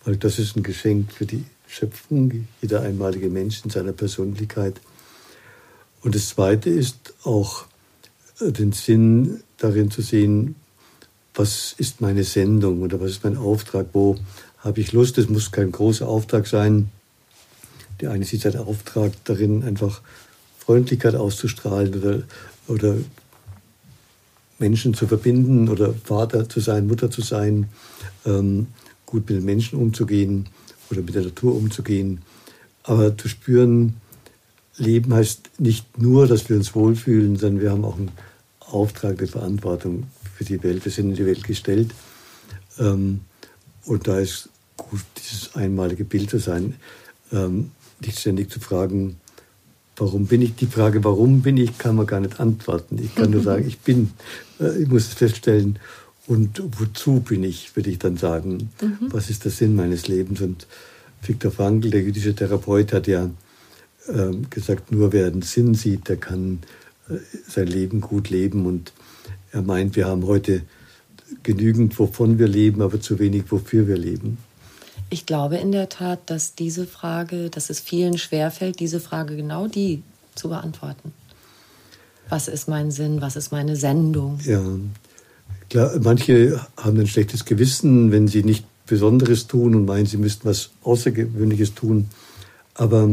weil 0.04 0.16
das 0.16 0.38
ist 0.38 0.56
ein 0.56 0.62
Geschenk 0.62 1.12
für 1.12 1.26
die 1.26 1.44
Schöpfung, 1.66 2.46
jeder 2.60 2.82
einmalige 2.82 3.28
Mensch 3.28 3.62
in 3.64 3.70
seiner 3.70 3.92
Persönlichkeit. 3.92 4.80
Und 6.02 6.14
das 6.14 6.28
Zweite 6.28 6.70
ist 6.70 7.14
auch 7.24 7.64
äh, 8.40 8.52
den 8.52 8.72
Sinn 8.72 9.40
darin 9.56 9.90
zu 9.90 10.02
sehen, 10.02 10.54
was 11.34 11.74
ist 11.76 12.00
meine 12.00 12.24
Sendung 12.24 12.82
oder 12.82 13.00
was 13.00 13.10
ist 13.10 13.24
mein 13.24 13.36
Auftrag, 13.36 13.88
wo 13.92 14.16
habe 14.58 14.80
ich 14.80 14.92
Lust. 14.92 15.18
Es 15.18 15.28
muss 15.28 15.52
kein 15.52 15.72
großer 15.72 16.08
Auftrag 16.08 16.46
sein. 16.46 16.90
Der 18.00 18.10
eine 18.10 18.24
sieht 18.24 18.42
seinen 18.42 18.58
Auftrag 18.58 19.12
darin, 19.24 19.62
einfach 19.64 20.02
Freundlichkeit 20.58 21.14
auszustrahlen 21.14 21.94
oder, 21.94 22.22
oder 22.68 22.96
Menschen 24.58 24.94
zu 24.94 25.06
verbinden 25.06 25.68
oder 25.68 25.94
Vater 25.94 26.48
zu 26.48 26.60
sein, 26.60 26.86
Mutter 26.86 27.10
zu 27.10 27.22
sein, 27.22 27.68
ähm, 28.24 28.68
gut 29.04 29.28
mit 29.28 29.38
den 29.38 29.44
Menschen 29.44 29.78
umzugehen 29.78 30.48
oder 30.90 31.02
mit 31.02 31.14
der 31.14 31.22
Natur 31.22 31.54
umzugehen. 31.54 32.22
Aber 32.82 33.16
zu 33.16 33.28
spüren, 33.28 34.00
Leben 34.76 35.14
heißt 35.14 35.50
nicht 35.58 35.98
nur, 35.98 36.26
dass 36.26 36.48
wir 36.48 36.56
uns 36.56 36.74
wohlfühlen, 36.74 37.36
sondern 37.36 37.62
wir 37.62 37.70
haben 37.70 37.84
auch 37.84 37.96
einen 37.96 38.12
Auftrag, 38.60 39.18
eine 39.18 39.26
Verantwortung 39.26 40.04
für 40.34 40.44
die 40.44 40.62
Welt. 40.62 40.84
Wir 40.84 40.92
sind 40.92 41.10
in 41.10 41.16
die 41.16 41.26
Welt 41.26 41.44
gestellt. 41.44 41.92
Ähm, 42.78 43.20
und 43.84 44.06
da 44.06 44.18
ist 44.18 44.50
gut, 44.76 45.00
dieses 45.16 45.54
einmalige 45.54 46.04
Bild 46.04 46.30
zu 46.30 46.38
sein, 46.38 46.74
ähm, 47.32 47.70
nicht 48.00 48.18
ständig 48.18 48.50
zu 48.50 48.60
fragen, 48.60 49.16
warum 49.96 50.26
bin 50.26 50.42
ich? 50.42 50.54
Die 50.56 50.66
Frage, 50.66 51.02
warum 51.04 51.42
bin 51.42 51.56
ich, 51.56 51.78
kann 51.78 51.96
man 51.96 52.06
gar 52.06 52.20
nicht 52.20 52.38
antworten. 52.40 52.98
Ich 53.02 53.14
kann 53.14 53.30
nur 53.30 53.42
sagen, 53.42 53.66
ich 53.66 53.78
bin. 53.78 54.10
Äh, 54.60 54.82
ich 54.82 54.88
muss 54.88 55.08
es 55.08 55.14
feststellen. 55.14 55.78
Und 56.26 56.60
wozu 56.78 57.20
bin 57.20 57.44
ich, 57.44 57.74
würde 57.76 57.90
ich 57.90 57.98
dann 57.98 58.16
sagen. 58.16 58.70
Mhm. 58.80 59.08
Was 59.10 59.30
ist 59.30 59.44
der 59.44 59.52
Sinn 59.52 59.76
meines 59.76 60.08
Lebens? 60.08 60.40
Und 60.40 60.66
Viktor 61.22 61.50
Frankl, 61.52 61.90
der 61.90 62.02
jüdische 62.02 62.34
Therapeut, 62.34 62.92
hat 62.92 63.06
ja 63.06 63.30
äh, 64.08 64.32
gesagt, 64.50 64.92
nur 64.92 65.12
wer 65.12 65.26
einen 65.26 65.42
Sinn 65.42 65.74
sieht, 65.74 66.08
der 66.08 66.16
kann 66.16 66.58
äh, 67.08 67.14
sein 67.48 67.68
Leben 67.68 68.00
gut 68.00 68.28
leben. 68.28 68.66
Und 68.66 68.92
er 69.52 69.62
meint, 69.62 69.94
wir 69.94 70.06
haben 70.06 70.26
heute 70.26 70.62
genügend, 71.42 71.98
wovon 71.98 72.38
wir 72.38 72.48
leben, 72.48 72.82
aber 72.82 73.00
zu 73.00 73.18
wenig, 73.18 73.44
wofür 73.50 73.86
wir 73.86 73.96
leben. 73.96 74.38
Ich 75.08 75.26
glaube 75.26 75.56
in 75.56 75.72
der 75.72 75.88
Tat, 75.88 76.18
dass 76.26 76.54
diese 76.54 76.86
Frage, 76.86 77.50
dass 77.50 77.70
es 77.70 77.80
vielen 77.80 78.18
schwerfällt, 78.18 78.80
diese 78.80 79.00
Frage 79.00 79.36
genau 79.36 79.68
die 79.68 80.02
zu 80.34 80.48
beantworten. 80.48 81.12
Was 82.28 82.48
ist 82.48 82.68
mein 82.68 82.90
Sinn? 82.90 83.20
Was 83.20 83.36
ist 83.36 83.52
meine 83.52 83.76
Sendung? 83.76 84.40
Ja, 84.44 84.62
Klar, 85.68 85.98
manche 86.00 86.60
haben 86.76 87.00
ein 87.00 87.08
schlechtes 87.08 87.44
Gewissen, 87.44 88.12
wenn 88.12 88.28
sie 88.28 88.44
nicht 88.44 88.64
Besonderes 88.86 89.48
tun 89.48 89.74
und 89.74 89.86
meinen, 89.86 90.06
sie 90.06 90.16
müssten 90.16 90.48
was 90.48 90.70
Außergewöhnliches 90.84 91.74
tun. 91.74 92.08
Aber 92.74 93.08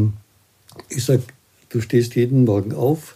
ich 0.89 1.03
sage, 1.03 1.23
du 1.69 1.81
stehst 1.81 2.15
jeden 2.15 2.45
Morgen 2.45 2.73
auf, 2.73 3.15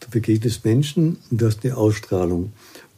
du 0.00 0.10
begegnest 0.10 0.64
Menschen 0.66 1.16
und 1.30 1.40
du 1.40 1.46
hast 1.46 1.64
eine 1.64 1.76
Ausstrahlung. 1.78 2.52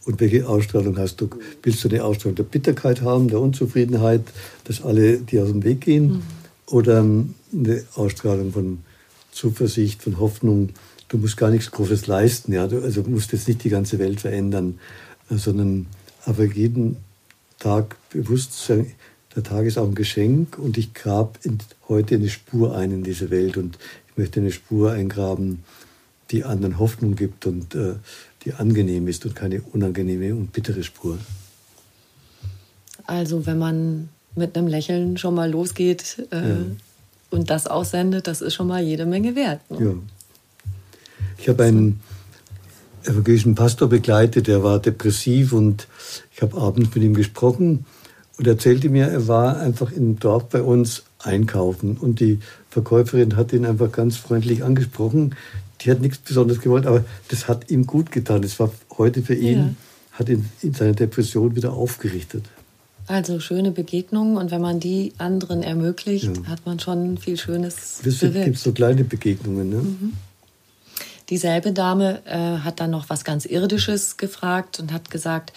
Und 0.07 0.19
welche 0.19 0.47
Ausstrahlung 0.47 0.97
hast 0.97 1.21
du? 1.21 1.29
Willst 1.61 1.83
du 1.83 1.89
eine 1.89 2.03
Ausstrahlung 2.03 2.35
der 2.35 2.43
Bitterkeit 2.43 3.01
haben, 3.01 3.27
der 3.27 3.39
Unzufriedenheit, 3.39 4.23
dass 4.63 4.81
alle 4.81 5.17
dir 5.17 5.43
aus 5.43 5.49
dem 5.49 5.63
Weg 5.63 5.81
gehen? 5.81 6.07
Mhm. 6.07 6.21
Oder 6.67 6.99
eine 6.99 7.83
Ausstrahlung 7.93 8.51
von 8.51 8.79
Zuversicht, 9.31 10.01
von 10.01 10.19
Hoffnung? 10.19 10.69
Du 11.09 11.17
musst 11.17 11.37
gar 11.37 11.51
nichts 11.51 11.69
Großes 11.69 12.07
leisten. 12.07 12.53
Ja? 12.53 12.67
Du, 12.67 12.81
also 12.81 13.03
musst 13.03 13.31
jetzt 13.33 13.47
nicht 13.47 13.63
die 13.63 13.69
ganze 13.69 13.99
Welt 13.99 14.21
verändern 14.21 14.79
sondern 15.29 15.87
aber 16.25 16.45
jeden 16.45 16.97
Tag 17.59 17.97
bewusst 18.09 18.65
sein, 18.65 18.93
der 19.35 19.43
Tag 19.43 19.65
ist 19.65 19.77
auch 19.77 19.87
ein 19.87 19.95
Geschenk 19.95 20.57
und 20.57 20.77
ich 20.77 20.93
grab 20.93 21.39
heute 21.87 22.15
eine 22.15 22.29
Spur 22.29 22.75
ein 22.75 22.91
in 22.91 23.03
diese 23.03 23.29
Welt 23.29 23.57
und 23.57 23.77
ich 24.09 24.17
möchte 24.17 24.39
eine 24.39 24.51
Spur 24.51 24.91
eingraben, 24.91 25.63
die 26.31 26.43
anderen 26.43 26.79
Hoffnung 26.79 27.15
gibt 27.15 27.45
und 27.45 27.75
äh, 27.75 27.95
die 28.45 28.53
angenehm 28.53 29.07
ist 29.07 29.25
und 29.25 29.35
keine 29.35 29.61
unangenehme 29.61 30.33
und 30.33 30.51
bittere 30.51 30.83
Spur. 30.83 31.17
Also 33.05 33.45
wenn 33.45 33.57
man 33.57 34.09
mit 34.35 34.57
einem 34.57 34.67
Lächeln 34.67 35.17
schon 35.17 35.35
mal 35.35 35.49
losgeht 35.49 36.27
äh, 36.31 36.49
ja. 36.49 36.57
und 37.31 37.49
das 37.49 37.67
aussendet, 37.67 38.27
das 38.27 38.41
ist 38.41 38.53
schon 38.53 38.67
mal 38.67 38.81
jede 38.81 39.05
Menge 39.05 39.35
wert. 39.35 39.59
Ne? 39.71 39.85
Ja. 39.85 39.93
Ich 41.37 41.49
habe 41.49 41.63
einen 41.63 42.01
evangelischen 43.03 43.55
Pastor 43.55 43.87
begleitet, 43.89 44.47
der 44.47 44.63
war 44.63 44.79
depressiv 44.79 45.53
und 45.53 45.87
ich 46.33 46.41
habe 46.41 46.57
abends 46.59 46.93
mit 46.93 47.03
ihm 47.03 47.13
gesprochen 47.13 47.85
und 48.37 48.47
erzählte 48.47 48.89
mir, 48.89 49.07
er 49.07 49.27
war 49.27 49.59
einfach 49.59 49.91
im 49.91 50.19
Dorf 50.19 50.49
bei 50.49 50.61
uns 50.61 51.03
einkaufen 51.19 51.97
und 51.97 52.19
die 52.19 52.39
Verkäuferin 52.69 53.35
hat 53.35 53.53
ihn 53.53 53.65
einfach 53.65 53.91
ganz 53.91 54.17
freundlich 54.17 54.63
angesprochen. 54.63 55.35
Die 55.81 55.91
hat 55.91 56.01
nichts 56.01 56.17
Besonderes 56.19 56.61
gewollt, 56.61 56.85
aber 56.85 57.05
das 57.29 57.47
hat 57.47 57.69
ihm 57.69 57.85
gut 57.85 58.11
getan. 58.11 58.41
Das 58.41 58.59
war 58.59 58.71
heute 58.97 59.21
für 59.21 59.35
ihn, 59.35 59.57
ja. 59.59 59.69
hat 60.13 60.29
ihn 60.29 60.49
in 60.61 60.73
seiner 60.73 60.93
Depression 60.93 61.55
wieder 61.55 61.73
aufgerichtet. 61.73 62.45
Also 63.07 63.39
schöne 63.39 63.71
Begegnungen 63.71 64.35
und 64.35 64.51
wenn 64.51 64.61
man 64.61 64.81
die 64.81 65.13
anderen 65.17 65.63
ermöglicht, 65.63 66.25
ja. 66.35 66.43
hat 66.47 66.65
man 66.65 66.79
schon 66.79 67.17
viel 67.17 67.37
Schönes 67.37 68.01
Es 68.03 68.19
gibt 68.19 68.57
so 68.57 68.73
kleine 68.73 69.05
Begegnungen. 69.05 69.69
Ne? 69.69 69.77
Mhm. 69.77 70.13
Dieselbe 71.29 71.71
Dame 71.71 72.21
äh, 72.25 72.59
hat 72.63 72.79
dann 72.79 72.91
noch 72.91 73.09
was 73.09 73.23
ganz 73.23 73.45
Irdisches 73.45 74.17
gefragt 74.17 74.79
und 74.79 74.91
hat 74.91 75.09
gesagt, 75.09 75.53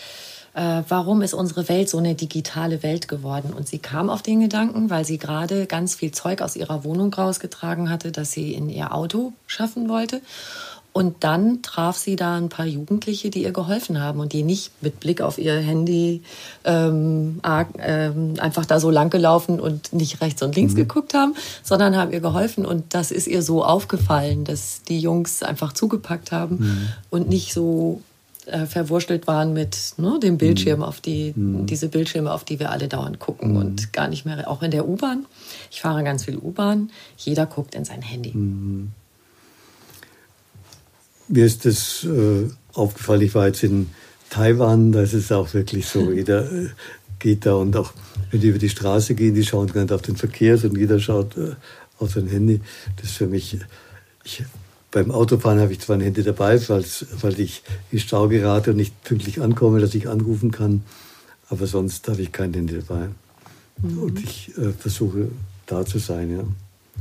äh, 0.54 0.82
warum 0.88 1.22
ist 1.22 1.34
unsere 1.34 1.68
Welt 1.68 1.88
so 1.88 1.98
eine 1.98 2.14
digitale 2.14 2.82
Welt 2.82 3.08
geworden? 3.08 3.52
Und 3.56 3.68
sie 3.68 3.78
kam 3.78 4.10
auf 4.10 4.22
den 4.22 4.40
Gedanken, 4.40 4.90
weil 4.90 5.04
sie 5.04 5.18
gerade 5.18 5.66
ganz 5.66 5.94
viel 5.94 6.10
Zeug 6.12 6.42
aus 6.42 6.56
ihrer 6.56 6.84
Wohnung 6.84 7.12
rausgetragen 7.12 7.90
hatte, 7.90 8.12
das 8.12 8.32
sie 8.32 8.52
in 8.54 8.68
ihr 8.68 8.94
Auto 8.94 9.32
schaffen 9.46 9.88
wollte. 9.88 10.20
Und 10.92 11.22
dann 11.22 11.62
traf 11.62 11.96
sie 11.96 12.16
da 12.16 12.36
ein 12.36 12.48
paar 12.48 12.66
Jugendliche, 12.66 13.30
die 13.30 13.44
ihr 13.44 13.52
geholfen 13.52 14.00
haben 14.00 14.18
und 14.18 14.32
die 14.32 14.42
nicht 14.42 14.72
mit 14.80 14.98
Blick 14.98 15.20
auf 15.20 15.38
ihr 15.38 15.54
Handy 15.54 16.22
ähm, 16.64 17.40
ähm, 17.78 18.34
einfach 18.40 18.66
da 18.66 18.80
so 18.80 18.90
lang 18.90 19.08
gelaufen 19.08 19.60
und 19.60 19.92
nicht 19.92 20.20
rechts 20.20 20.42
und 20.42 20.56
links 20.56 20.72
mhm. 20.72 20.78
geguckt 20.78 21.14
haben, 21.14 21.36
sondern 21.62 21.96
haben 21.96 22.12
ihr 22.12 22.20
geholfen. 22.20 22.66
Und 22.66 22.92
das 22.92 23.12
ist 23.12 23.28
ihr 23.28 23.42
so 23.42 23.64
aufgefallen, 23.64 24.42
dass 24.42 24.82
die 24.82 24.98
Jungs 24.98 25.44
einfach 25.44 25.74
zugepackt 25.74 26.32
haben 26.32 26.56
mhm. 26.58 26.88
und 27.10 27.28
nicht 27.28 27.52
so 27.52 28.02
äh, 28.50 28.66
verwurschtelt 28.66 29.26
waren 29.26 29.52
mit 29.52 29.94
ne, 29.96 30.18
dem 30.22 30.38
Bildschirm, 30.38 30.80
mhm. 30.80 30.84
auf 30.84 31.00
die, 31.00 31.32
mhm. 31.34 31.66
diese 31.66 31.88
Bildschirme, 31.88 32.32
auf 32.32 32.44
die 32.44 32.58
wir 32.58 32.70
alle 32.70 32.88
dauernd 32.88 33.18
gucken 33.18 33.52
mhm. 33.52 33.56
und 33.56 33.92
gar 33.92 34.08
nicht 34.08 34.24
mehr, 34.24 34.48
auch 34.50 34.62
in 34.62 34.70
der 34.70 34.88
U-Bahn. 34.88 35.26
Ich 35.70 35.80
fahre 35.80 36.04
ganz 36.04 36.24
viel 36.24 36.36
U-Bahn, 36.36 36.90
jeder 37.16 37.46
guckt 37.46 37.74
in 37.74 37.84
sein 37.84 38.02
Handy. 38.02 38.32
Mhm. 38.32 38.90
Mir 41.28 41.46
ist 41.46 41.64
das 41.64 42.04
äh, 42.04 42.50
aufgefallen, 42.72 43.22
ich 43.22 43.34
war 43.34 43.46
jetzt 43.46 43.62
in 43.62 43.90
Taiwan, 44.30 44.92
da 44.92 45.02
ist 45.02 45.12
es 45.12 45.30
auch 45.30 45.52
wirklich 45.54 45.86
so. 45.86 46.10
Jeder 46.12 46.50
äh, 46.50 46.68
geht 47.18 47.46
da 47.46 47.54
und 47.54 47.76
auch 47.76 47.92
wenn 48.30 48.40
die 48.40 48.48
über 48.48 48.58
die 48.58 48.68
Straße 48.68 49.14
gehen, 49.14 49.34
die 49.34 49.44
schauen 49.44 49.68
gar 49.68 49.82
nicht 49.82 49.92
auf 49.92 50.02
den 50.02 50.16
Verkehr, 50.16 50.56
sondern 50.56 50.80
jeder 50.80 50.98
schaut 50.98 51.36
äh, 51.36 51.54
auf 51.98 52.12
sein 52.12 52.28
Handy. 52.28 52.60
Das 52.96 53.06
ist 53.06 53.16
für 53.16 53.26
mich, 53.26 53.58
ich, 54.24 54.42
beim 54.90 55.10
Autofahren 55.10 55.60
habe 55.60 55.72
ich 55.72 55.80
zwar 55.80 55.96
ein 55.96 56.02
Handy 56.02 56.22
dabei, 56.22 56.60
weil 56.68 57.40
ich 57.40 57.62
in 57.90 57.98
Stau 57.98 58.28
gerate 58.28 58.70
und 58.70 58.76
nicht 58.76 59.02
pünktlich 59.04 59.40
ankomme, 59.40 59.80
dass 59.80 59.94
ich 59.94 60.08
anrufen 60.08 60.50
kann, 60.50 60.82
aber 61.48 61.66
sonst 61.66 62.08
habe 62.08 62.22
ich 62.22 62.32
kein 62.32 62.52
Handy 62.52 62.80
dabei. 62.80 63.08
Mhm. 63.82 63.98
Und 63.98 64.22
ich 64.22 64.56
äh, 64.58 64.72
versuche 64.72 65.28
da 65.66 65.84
zu 65.84 65.98
sein, 65.98 66.36
ja. 66.36 66.44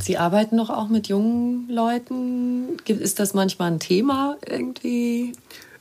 Sie 0.01 0.17
arbeiten 0.17 0.55
noch 0.55 0.69
auch 0.69 0.87
mit 0.87 1.07
jungen 1.07 1.67
Leuten. 1.69 2.77
Ist 2.85 3.19
das 3.19 3.33
manchmal 3.33 3.71
ein 3.71 3.79
Thema 3.79 4.37
irgendwie? 4.47 5.33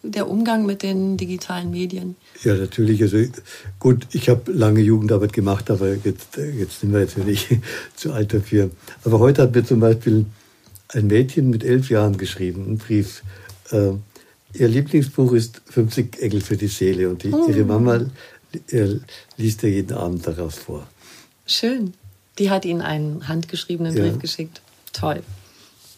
der 0.03 0.29
Umgang 0.29 0.65
mit 0.65 0.83
den 0.83 1.17
digitalen 1.17 1.71
Medien? 1.71 2.17
Ja, 2.45 2.55
natürlich. 2.55 3.03
Also 3.03 3.19
gut, 3.79 4.07
ich 4.13 4.29
habe 4.29 4.53
lange 4.53 4.81
Jugendarbeit 4.81 5.33
gemacht, 5.33 5.71
aber 5.71 5.95
jetzt, 5.95 6.37
jetzt 6.37 6.81
sind 6.81 6.93
wir 6.93 7.01
jetzt 7.01 7.19
nicht 7.19 7.49
zu 7.97 8.13
alt 8.13 8.33
dafür. 8.33 8.71
Aber 9.05 9.19
heute 9.19 9.43
hat 9.43 9.55
mir 9.55 9.65
zum 9.65 9.81
Beispiel 9.81 10.27
ein 10.89 11.07
Mädchen 11.07 11.51
mit 11.51 11.65
elf 11.65 11.91
Jahren 11.91 12.17
geschrieben, 12.17 12.65
einen 12.67 12.79
Brief. 12.79 13.23
Äh, 13.71 13.93
ihr 14.55 14.69
Lieblingsbuch 14.69 15.33
ist 15.33 15.61
50 15.67 16.21
Engel 16.21 16.41
für 16.41 16.57
die 16.57 16.69
Seele 16.69 17.09
und 17.09 17.23
die, 17.23 17.33
oh. 17.33 17.49
ihre 17.49 17.65
Mama 17.65 18.07
äh, 18.71 18.97
liest 19.37 19.63
ihr 19.63 19.71
jeden 19.71 19.97
Abend 19.97 20.27
daraus 20.27 20.57
vor. 20.57 20.87
Schön. 21.47 21.95
Die 22.39 22.51
hat 22.51 22.65
Ihnen 22.65 22.83
einen 22.83 23.27
handgeschriebenen 23.27 23.97
ja. 23.97 24.05
Brief 24.05 24.21
geschickt. 24.21 24.61
Toll. 24.93 25.23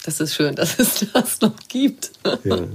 Das 0.04 0.20
ist 0.20 0.34
schön, 0.34 0.54
dass 0.56 0.78
es 0.78 1.06
das 1.12 1.40
noch 1.40 1.56
gibt. 1.68 2.12
Ja. 2.44 2.60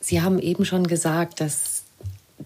Sie 0.00 0.22
haben 0.22 0.38
eben 0.38 0.64
schon 0.64 0.86
gesagt, 0.86 1.40
dass 1.40 1.79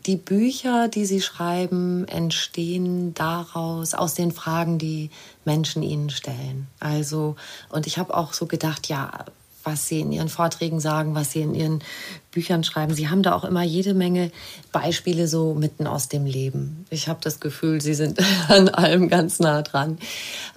die 0.07 0.17
Bücher, 0.17 0.89
die 0.89 1.07
Sie 1.07 1.21
schreiben, 1.21 2.07
entstehen 2.09 3.15
daraus, 3.15 3.95
aus 3.95 4.15
den 4.15 4.33
Fragen, 4.33 4.79
die 4.79 5.11
Menschen 5.45 5.83
Ihnen 5.83 6.11
stellen. 6.11 6.67
Also, 6.81 7.37
und 7.71 7.87
ich 7.87 7.99
habe 7.99 8.15
auch 8.15 8.33
so 8.33 8.47
gedacht, 8.47 8.89
ja, 8.89 9.25
was 9.65 9.89
Sie 9.89 10.01
in 10.01 10.13
Ihren 10.13 10.29
Vorträgen 10.29 10.79
sagen, 10.79 11.15
was 11.15 11.33
Sie 11.33 11.41
in 11.41 11.55
Ihren 11.55 11.83
Büchern 12.31 12.65
schreiben. 12.65 12.95
Sie 12.95 13.09
haben 13.09 13.23
da 13.23 13.35
auch 13.35 13.45
immer 13.45 13.63
jede 13.63 13.95
Menge 13.95 14.31
Beispiele 14.73 15.27
so 15.27 15.55
mitten 15.55 15.87
aus 15.87 16.09
dem 16.09 16.27
Leben. 16.27 16.85
Ich 16.91 17.09
habe 17.09 17.21
das 17.23 17.41
Gefühl, 17.41 17.81
Sie 17.81 17.95
sind 17.95 18.21
an 18.49 18.69
allem 18.69 19.09
ganz 19.09 19.41
nah 19.41 19.63
dran. 19.63 19.99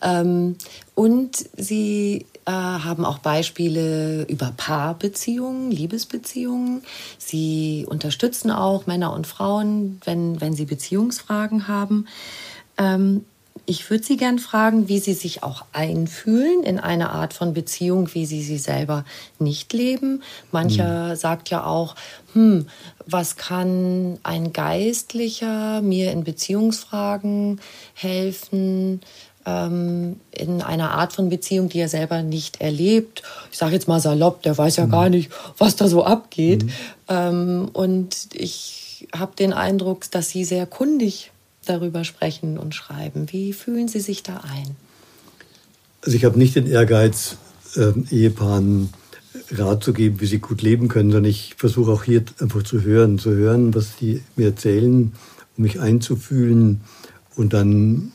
Ähm, 0.01 0.57
und 0.93 1.37
Sie 1.55 2.25
äh, 2.47 2.51
haben 2.51 3.03
auch 3.03 3.19
Beispiele 3.19 4.23
über 4.23 4.53
Paarbeziehungen, 4.55 5.69
Liebesbeziehungen. 5.69 6.81
Sie 7.17 7.85
unterstützen 7.89 8.51
auch 8.51 8.87
Männer 8.87 9.11
und 9.11 9.27
Frauen, 9.27 9.99
wenn, 10.05 10.39
wenn 10.39 10.53
sie 10.53 10.63
Beziehungsfragen 10.65 11.67
haben. 11.67 12.07
Ähm, 12.77 13.25
ich 13.65 13.89
würde 13.89 14.03
Sie 14.03 14.15
gern 14.15 14.39
fragen, 14.39 14.87
wie 14.87 14.99
Sie 14.99 15.13
sich 15.13 15.43
auch 15.43 15.65
einfühlen 15.73 16.63
in 16.63 16.79
eine 16.79 17.09
Art 17.09 17.33
von 17.33 17.53
Beziehung, 17.53 18.13
wie 18.13 18.25
Sie 18.25 18.41
sie 18.41 18.59
selber 18.59 19.03
nicht 19.39 19.73
leben. 19.73 20.23
Mancher 20.53 21.09
hm. 21.09 21.15
sagt 21.17 21.49
ja 21.49 21.65
auch, 21.65 21.95
hm, 22.31 22.67
was 23.05 23.35
kann 23.35 24.19
ein 24.23 24.53
Geistlicher 24.53 25.81
mir 25.81 26.13
in 26.13 26.23
Beziehungsfragen 26.23 27.59
helfen? 27.93 29.01
Ähm, 29.47 30.19
in 30.31 30.61
einer 30.61 30.91
Art 30.91 31.13
von 31.13 31.29
Beziehung, 31.29 31.69
die 31.69 31.79
er 31.79 31.87
selber 31.87 32.21
nicht 32.21 32.59
erlebt. 32.59 33.23
Ich 33.49 33.57
sage 33.57 33.75
jetzt 33.75 33.87
mal 33.87 34.01
salopp, 34.01 34.43
der 34.43 34.57
weiß 34.57 34.75
ja 34.75 34.87
mhm. 34.87 34.91
gar 34.91 35.09
nicht, 35.09 35.31
was 35.57 35.77
da 35.77 35.87
so 35.87 36.03
abgeht. 36.03 36.65
Mhm. 36.65 36.71
Ähm, 37.07 37.69
und 37.71 38.27
ich 38.33 39.07
habe 39.15 39.37
den 39.37 39.53
Eindruck, 39.53 40.11
dass 40.11 40.29
Sie 40.29 40.43
sehr 40.43 40.65
kundig 40.65 41.31
darüber 41.65 42.03
sprechen 42.03 42.57
und 42.57 42.75
schreiben. 42.75 43.31
Wie 43.31 43.53
fühlen 43.53 43.87
Sie 43.87 44.01
sich 44.01 44.21
da 44.21 44.41
ein? 44.41 44.75
Also 46.03 46.17
ich 46.17 46.25
habe 46.25 46.37
nicht 46.37 46.55
den 46.55 46.67
Ehrgeiz, 46.67 47.37
äh, 47.77 47.93
Ehepaaren 48.11 48.89
Rat 49.51 49.83
zu 49.83 49.93
geben, 49.93 50.19
wie 50.19 50.25
sie 50.25 50.39
gut 50.39 50.61
leben 50.61 50.87
können, 50.87 51.11
sondern 51.11 51.29
ich 51.29 51.55
versuche 51.57 51.91
auch 51.91 52.03
hier 52.03 52.23
einfach 52.39 52.63
zu 52.63 52.81
hören, 52.81 53.17
zu 53.17 53.31
hören, 53.31 53.73
was 53.73 53.95
die 53.95 54.21
mir 54.35 54.47
erzählen, 54.47 55.13
um 55.57 55.63
mich 55.63 55.79
einzufühlen 55.79 56.81
und 57.35 57.53
dann 57.53 58.11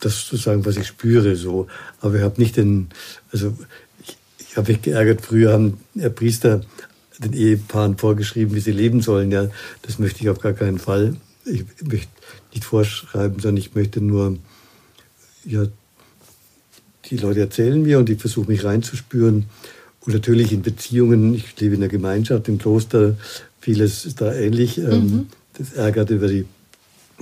das 0.00 0.26
zu 0.26 0.36
sagen, 0.36 0.64
was 0.64 0.76
ich 0.76 0.86
spüre. 0.86 1.36
So. 1.36 1.66
Aber 2.00 2.16
ich 2.16 2.22
habe 2.22 2.40
nicht 2.40 2.56
den, 2.56 2.88
also 3.32 3.56
ich, 4.02 4.16
ich 4.38 4.56
habe 4.56 4.72
mich 4.72 4.82
geärgert, 4.82 5.20
früher 5.20 5.52
haben 5.52 5.78
Herr 5.96 6.10
Priester 6.10 6.62
den 7.18 7.32
Ehepaaren 7.32 7.98
vorgeschrieben, 7.98 8.54
wie 8.54 8.60
sie 8.60 8.72
leben 8.72 9.00
sollen. 9.00 9.30
Ja, 9.30 9.48
das 9.82 9.98
möchte 9.98 10.22
ich 10.22 10.30
auf 10.30 10.40
gar 10.40 10.52
keinen 10.52 10.78
Fall. 10.78 11.16
Ich 11.44 11.64
möchte 11.84 12.08
nicht 12.52 12.64
vorschreiben, 12.64 13.40
sondern 13.40 13.58
ich 13.58 13.74
möchte 13.74 14.00
nur, 14.00 14.38
ja, 15.44 15.66
die 17.06 17.16
Leute 17.16 17.40
erzählen 17.40 17.82
mir 17.82 17.98
und 17.98 18.10
ich 18.10 18.20
versuche 18.20 18.50
mich 18.50 18.64
reinzuspüren. 18.64 19.46
Und 20.00 20.12
natürlich 20.12 20.52
in 20.52 20.62
Beziehungen, 20.62 21.34
ich 21.34 21.58
lebe 21.60 21.74
in 21.74 21.80
der 21.80 21.88
Gemeinschaft, 21.88 22.48
im 22.48 22.58
Kloster, 22.58 23.16
vieles 23.60 24.04
ist 24.04 24.20
da 24.20 24.32
ähnlich. 24.32 24.78
Ähm, 24.78 25.00
mhm. 25.00 25.26
Das 25.54 25.72
ärgert 25.72 26.10
über 26.10 26.28
die, 26.28 26.44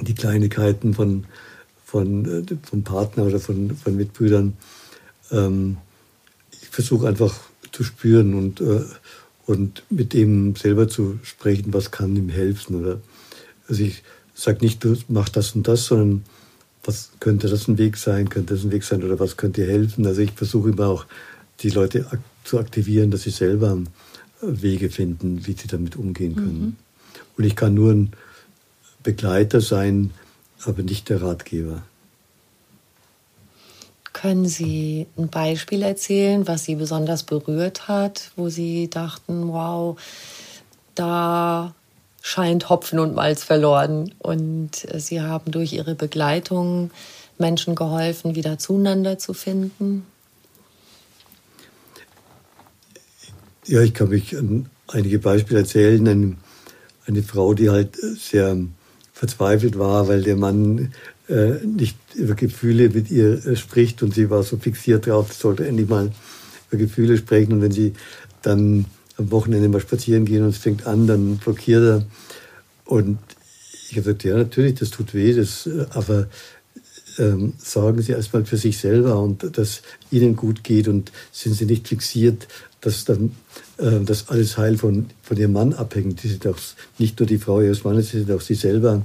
die 0.00 0.14
Kleinigkeiten 0.14 0.94
von, 0.94 1.24
von, 1.90 2.24
äh, 2.24 2.56
vom 2.62 2.84
Partner 2.84 3.24
oder 3.24 3.40
von, 3.40 3.76
von 3.76 3.96
Mitbrüdern. 3.96 4.52
Ähm, 5.32 5.78
ich 6.52 6.68
versuche 6.68 7.08
einfach 7.08 7.34
zu 7.72 7.82
spüren 7.82 8.34
und, 8.34 8.60
äh, 8.60 8.84
und 9.46 9.82
mit 9.90 10.12
dem 10.12 10.54
selber 10.54 10.88
zu 10.88 11.18
sprechen, 11.24 11.72
was 11.72 11.90
kann 11.90 12.14
ihm 12.14 12.28
helfen. 12.28 12.76
Oder, 12.76 13.00
also 13.68 13.82
ich 13.82 14.04
sage 14.34 14.64
nicht, 14.64 14.84
du 14.84 14.96
mach 15.08 15.28
das 15.28 15.56
und 15.56 15.66
das, 15.66 15.86
sondern 15.86 16.24
was 16.84 17.10
könnte 17.18 17.48
das 17.48 17.66
ein 17.66 17.76
Weg 17.76 17.96
sein, 17.96 18.28
könnte 18.28 18.54
das 18.54 18.64
ein 18.64 18.70
Weg 18.70 18.84
sein 18.84 19.02
oder 19.02 19.18
was 19.18 19.36
könnte 19.36 19.62
dir 19.62 19.70
helfen. 19.70 20.06
Also 20.06 20.20
ich 20.20 20.32
versuche 20.32 20.70
immer 20.70 20.86
auch 20.86 21.06
die 21.60 21.70
Leute 21.70 22.06
ak 22.10 22.20
zu 22.44 22.58
aktivieren, 22.58 23.10
dass 23.10 23.22
sie 23.22 23.30
selber 23.30 23.76
äh, 24.42 24.46
Wege 24.62 24.90
finden, 24.90 25.46
wie 25.46 25.52
sie 25.52 25.66
damit 25.66 25.96
umgehen 25.96 26.36
können. 26.36 26.60
Mhm. 26.60 26.76
Und 27.36 27.44
ich 27.44 27.56
kann 27.56 27.74
nur 27.74 27.92
ein 27.92 28.12
Begleiter 29.02 29.60
sein, 29.60 30.10
aber 30.64 30.82
nicht 30.82 31.08
der 31.08 31.22
Ratgeber. 31.22 31.82
Können 34.12 34.46
Sie 34.46 35.06
ein 35.16 35.28
Beispiel 35.28 35.82
erzählen, 35.82 36.46
was 36.46 36.64
Sie 36.64 36.74
besonders 36.74 37.22
berührt 37.22 37.88
hat, 37.88 38.32
wo 38.36 38.48
Sie 38.48 38.90
dachten, 38.90 39.48
wow, 39.48 39.98
da 40.94 41.74
scheint 42.20 42.68
Hopfen 42.68 42.98
und 42.98 43.14
Malz 43.14 43.44
verloren. 43.44 44.12
Und 44.18 44.86
Sie 44.94 45.22
haben 45.22 45.52
durch 45.52 45.72
Ihre 45.72 45.94
Begleitung 45.94 46.90
Menschen 47.38 47.74
geholfen, 47.74 48.34
wieder 48.34 48.58
zueinander 48.58 49.18
zu 49.18 49.32
finden? 49.32 50.06
Ja, 53.66 53.80
ich 53.80 53.94
kann 53.94 54.10
mich 54.10 54.36
an 54.36 54.68
einige 54.88 55.18
Beispiele 55.18 55.60
erzählen. 55.60 56.06
Eine, 56.06 56.36
eine 57.06 57.22
Frau, 57.22 57.54
die 57.54 57.70
halt 57.70 57.96
sehr 57.96 58.56
verzweifelt 59.20 59.78
war, 59.78 60.08
weil 60.08 60.22
der 60.22 60.36
Mann 60.36 60.94
äh, 61.28 61.62
nicht 61.62 61.98
über 62.14 62.34
Gefühle 62.34 62.88
mit 62.88 63.10
ihr 63.10 63.44
äh, 63.44 63.54
spricht 63.54 64.02
und 64.02 64.14
sie 64.14 64.30
war 64.30 64.42
so 64.42 64.56
fixiert 64.56 65.06
drauf, 65.06 65.34
sollte 65.34 65.66
endlich 65.66 65.90
mal 65.90 66.10
über 66.70 66.78
Gefühle 66.78 67.18
sprechen. 67.18 67.52
Und 67.52 67.60
wenn 67.60 67.70
sie 67.70 67.92
dann 68.40 68.86
am 69.18 69.30
Wochenende 69.30 69.68
mal 69.68 69.82
spazieren 69.82 70.24
gehen 70.24 70.42
und 70.42 70.48
es 70.48 70.56
fängt 70.56 70.86
an, 70.86 71.06
dann 71.06 71.36
blockiert 71.36 71.82
er. 71.82 72.06
Und 72.86 73.18
ich 73.90 73.90
habe 73.90 74.04
gesagt, 74.04 74.24
ja, 74.24 74.38
natürlich, 74.38 74.76
das 74.76 74.88
tut 74.88 75.12
weh, 75.12 75.34
das, 75.34 75.66
äh, 75.66 75.84
aber 75.90 76.28
ähm, 77.18 77.52
sorgen 77.58 78.00
Sie 78.00 78.12
erstmal 78.12 78.46
für 78.46 78.56
sich 78.56 78.78
selber 78.78 79.20
und 79.20 79.58
dass 79.58 79.82
Ihnen 80.10 80.34
gut 80.34 80.64
geht 80.64 80.88
und 80.88 81.12
sind 81.30 81.52
Sie 81.52 81.66
nicht 81.66 81.88
fixiert, 81.88 82.48
dass 82.80 83.04
dann 83.04 83.36
äh, 83.78 84.00
das 84.04 84.28
alles 84.28 84.56
Heil 84.56 84.78
von, 84.78 85.06
von 85.22 85.36
Ihrem 85.36 85.52
Mann 85.52 85.72
abhängt. 85.72 86.20
Sie 86.20 86.28
sind 86.28 86.46
auch 86.46 86.58
nicht 86.98 87.18
nur 87.18 87.26
die 87.26 87.38
Frau 87.38 87.60
Ihres 87.60 87.84
Mannes, 87.84 88.10
Sie 88.10 88.18
sind 88.18 88.30
auch 88.30 88.40
Sie 88.40 88.54
selber. 88.54 89.02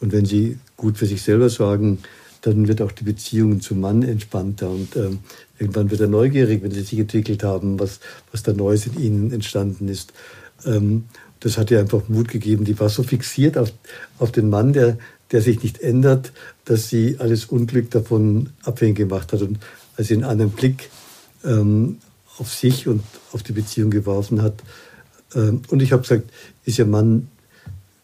Und 0.00 0.12
wenn 0.12 0.24
Sie 0.24 0.58
gut 0.76 0.98
für 0.98 1.06
sich 1.06 1.22
selber 1.22 1.48
sorgen, 1.48 1.98
dann 2.42 2.68
wird 2.68 2.82
auch 2.82 2.92
die 2.92 3.04
Beziehung 3.04 3.60
zum 3.60 3.80
Mann 3.80 4.02
entspannter 4.02 4.70
und 4.70 4.94
ähm, 4.96 5.18
irgendwann 5.58 5.90
wird 5.90 6.00
er 6.00 6.06
neugierig, 6.06 6.62
wenn 6.62 6.70
sie 6.70 6.82
sich 6.82 6.98
entwickelt 6.98 7.42
haben, 7.42 7.80
was, 7.80 8.00
was 8.30 8.42
da 8.42 8.52
Neues 8.52 8.86
in 8.86 9.00
ihnen 9.00 9.32
entstanden 9.32 9.88
ist. 9.88 10.12
Ähm, 10.64 11.04
das 11.40 11.58
hat 11.58 11.70
ihr 11.70 11.80
einfach 11.80 12.08
Mut 12.08 12.28
gegeben. 12.28 12.64
Die 12.64 12.78
war 12.78 12.88
so 12.88 13.02
fixiert 13.02 13.58
auf, 13.58 13.72
auf 14.18 14.32
den 14.32 14.48
Mann, 14.50 14.72
der, 14.72 14.98
der 15.30 15.42
sich 15.42 15.62
nicht 15.62 15.80
ändert, 15.80 16.32
dass 16.64 16.88
sie 16.88 17.16
alles 17.18 17.46
Unglück 17.46 17.90
davon 17.90 18.50
abhängig 18.62 18.96
gemacht 18.96 19.32
hat. 19.32 19.42
Und 19.42 19.58
als 19.96 20.08
sie 20.08 20.14
einen 20.14 20.24
anderen 20.24 20.52
Blick 20.52 20.90
ähm, 21.44 21.98
auf 22.38 22.52
sich 22.52 22.86
und 22.88 23.02
auf 23.32 23.42
die 23.42 23.52
Beziehung 23.52 23.90
geworfen 23.90 24.42
hat, 24.42 24.62
ähm, 25.34 25.62
und 25.68 25.82
ich 25.82 25.92
habe 25.92 26.02
gesagt, 26.02 26.30
ist 26.64 26.78
ihr 26.78 26.86
Mann 26.86 27.28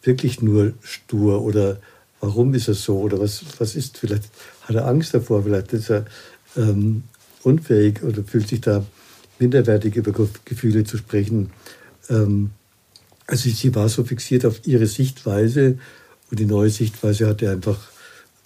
wirklich 0.03 0.41
nur 0.41 0.73
stur 0.81 1.41
oder 1.41 1.79
warum 2.19 2.53
ist 2.53 2.67
er 2.67 2.75
so 2.75 2.99
oder 2.99 3.19
was, 3.19 3.43
was 3.57 3.75
ist, 3.75 3.97
vielleicht 3.97 4.23
hat 4.61 4.75
er 4.75 4.87
Angst 4.87 5.13
davor, 5.13 5.43
vielleicht 5.43 5.73
ist 5.73 5.89
er 5.89 6.05
ähm, 6.55 7.03
unfähig 7.43 8.03
oder 8.03 8.23
fühlt 8.23 8.47
sich 8.47 8.61
da 8.61 8.85
minderwertig 9.39 9.95
über 9.95 10.13
Gefühle 10.45 10.83
zu 10.83 10.97
sprechen. 10.97 11.51
Ähm, 12.09 12.51
Also 13.27 13.49
sie 13.49 13.73
war 13.73 13.89
so 13.89 14.03
fixiert 14.03 14.45
auf 14.45 14.67
ihre 14.67 14.85
Sichtweise 14.85 15.79
und 16.29 16.39
die 16.39 16.45
neue 16.45 16.69
Sichtweise 16.69 17.27
hat 17.27 17.41
ihr 17.41 17.51
einfach 17.51 17.79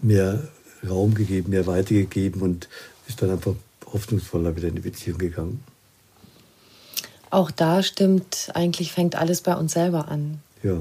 mehr 0.02 0.48
Raum 0.88 1.14
gegeben, 1.14 1.50
mehr 1.50 1.68
Weite 1.68 1.94
gegeben 1.94 2.42
und 2.42 2.70
ist 3.08 3.22
dann 3.22 3.32
einfach 3.32 3.56
hoffnungsvoller 3.86 4.56
wieder 4.56 4.70
in 4.70 4.76
die 4.76 4.82
Beziehung 4.82 5.18
gegangen. 5.18 5.60
Auch 7.32 7.52
da 7.52 7.84
stimmt, 7.84 8.50
eigentlich 8.54 8.92
fängt 8.92 9.16
alles 9.16 9.42
bei 9.42 9.56
uns 9.56 9.74
selber 9.74 10.08
an. 10.08 10.40
Ja. 10.64 10.78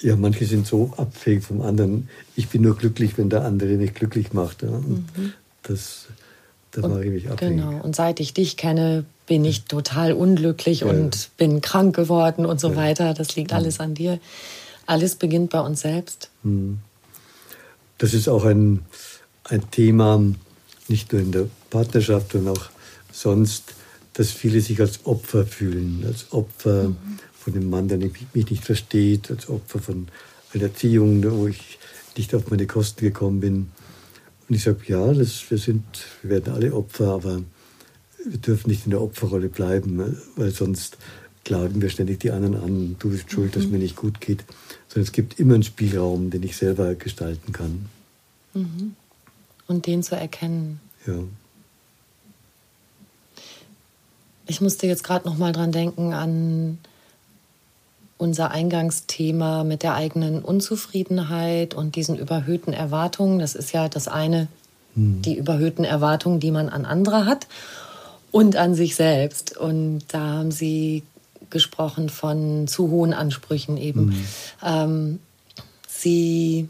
Ja, 0.00 0.16
manche 0.16 0.46
sind 0.46 0.66
so 0.66 0.92
abfähig 0.96 1.44
vom 1.44 1.60
anderen. 1.60 2.08
Ich 2.34 2.48
bin 2.48 2.62
nur 2.62 2.76
glücklich, 2.76 3.18
wenn 3.18 3.28
der 3.28 3.44
andere 3.44 3.76
mich 3.76 3.92
glücklich 3.92 4.32
macht. 4.32 4.62
Ja. 4.62 4.68
Und 4.68 5.06
mhm. 5.16 5.34
das, 5.62 6.06
da 6.70 6.88
mache 6.88 7.04
ich 7.04 7.10
mich 7.10 7.30
abhängig. 7.30 7.58
Genau. 7.58 7.82
Und 7.82 7.94
seit 7.94 8.18
ich 8.18 8.32
dich 8.32 8.56
kenne, 8.56 9.04
bin 9.26 9.44
ich 9.44 9.64
total 9.64 10.14
unglücklich 10.14 10.80
ja. 10.80 10.86
und 10.86 11.30
bin 11.36 11.60
krank 11.60 11.94
geworden 11.94 12.46
und 12.46 12.60
so 12.60 12.70
ja. 12.70 12.76
weiter. 12.76 13.12
Das 13.12 13.36
liegt 13.36 13.52
alles 13.52 13.78
an 13.78 13.94
dir. 13.94 14.18
Alles 14.86 15.16
beginnt 15.16 15.50
bei 15.50 15.60
uns 15.60 15.82
selbst. 15.82 16.30
Mhm. 16.42 16.78
Das 17.98 18.14
ist 18.14 18.28
auch 18.28 18.46
ein, 18.46 18.80
ein 19.44 19.70
Thema, 19.70 20.22
nicht 20.88 21.12
nur 21.12 21.20
in 21.20 21.32
der 21.32 21.46
Partnerschaft, 21.68 22.32
sondern 22.32 22.56
auch 22.56 22.70
sonst, 23.12 23.74
dass 24.14 24.30
viele 24.30 24.60
sich 24.60 24.80
als 24.80 25.06
Opfer 25.06 25.46
fühlen, 25.46 26.04
als 26.06 26.32
Opfer 26.32 26.88
mhm. 26.88 26.96
von 27.32 27.52
dem 27.52 27.70
Mann, 27.70 27.88
der 27.88 27.98
mich 27.98 28.50
nicht 28.50 28.64
versteht, 28.64 29.30
als 29.30 29.48
Opfer 29.48 29.78
von 29.78 30.08
einer 30.52 30.64
Erziehung, 30.64 31.22
wo 31.30 31.46
ich 31.46 31.78
nicht 32.16 32.34
auf 32.34 32.50
meine 32.50 32.66
Kosten 32.66 33.04
gekommen 33.04 33.40
bin. 33.40 33.70
Und 34.48 34.54
ich 34.54 34.62
sage, 34.62 34.80
ja, 34.86 35.12
das, 35.12 35.48
wir, 35.50 35.58
sind, 35.58 35.84
wir 36.22 36.30
werden 36.30 36.52
alle 36.52 36.74
Opfer, 36.74 37.08
aber 37.08 37.42
wir 38.24 38.38
dürfen 38.38 38.68
nicht 38.68 38.84
in 38.84 38.90
der 38.90 39.00
Opferrolle 39.00 39.48
bleiben, 39.48 40.16
weil 40.36 40.50
sonst 40.50 40.98
klagen 41.44 41.80
wir 41.80 41.88
ständig 41.88 42.20
die 42.20 42.30
anderen 42.30 42.56
an, 42.56 42.96
du 42.98 43.10
bist 43.10 43.30
schuld, 43.30 43.56
dass 43.56 43.64
mhm. 43.64 43.72
mir 43.72 43.78
nicht 43.78 43.96
gut 43.96 44.20
geht. 44.20 44.44
Sondern 44.88 45.04
es 45.04 45.12
gibt 45.12 45.38
immer 45.38 45.54
einen 45.54 45.62
Spielraum, 45.62 46.30
den 46.30 46.42
ich 46.42 46.56
selber 46.56 46.94
gestalten 46.94 47.52
kann. 47.52 47.86
Mhm. 48.54 48.96
Und 49.66 49.86
den 49.86 50.02
zu 50.02 50.16
erkennen. 50.16 50.80
Ja. 51.06 51.14
Ich 54.50 54.60
musste 54.60 54.88
jetzt 54.88 55.04
gerade 55.04 55.28
noch 55.28 55.38
mal 55.38 55.52
dran 55.52 55.70
denken 55.70 56.12
an 56.12 56.78
unser 58.18 58.50
Eingangsthema 58.50 59.62
mit 59.62 59.84
der 59.84 59.94
eigenen 59.94 60.42
Unzufriedenheit 60.42 61.72
und 61.72 61.94
diesen 61.94 62.18
überhöhten 62.18 62.72
Erwartungen. 62.72 63.38
Das 63.38 63.54
ist 63.54 63.72
ja 63.72 63.88
das 63.88 64.08
eine, 64.08 64.48
hm. 64.94 65.22
die 65.22 65.36
überhöhten 65.36 65.84
Erwartungen, 65.84 66.40
die 66.40 66.50
man 66.50 66.68
an 66.68 66.84
andere 66.84 67.26
hat 67.26 67.46
und 68.32 68.56
an 68.56 68.74
sich 68.74 68.96
selbst. 68.96 69.56
Und 69.56 70.02
da 70.08 70.18
haben 70.18 70.50
Sie 70.50 71.04
gesprochen 71.50 72.08
von 72.08 72.66
zu 72.66 72.90
hohen 72.90 73.14
Ansprüchen 73.14 73.76
eben. 73.76 74.10
Hm. 74.10 74.24
Ähm, 74.66 75.20
Sie, 75.86 76.68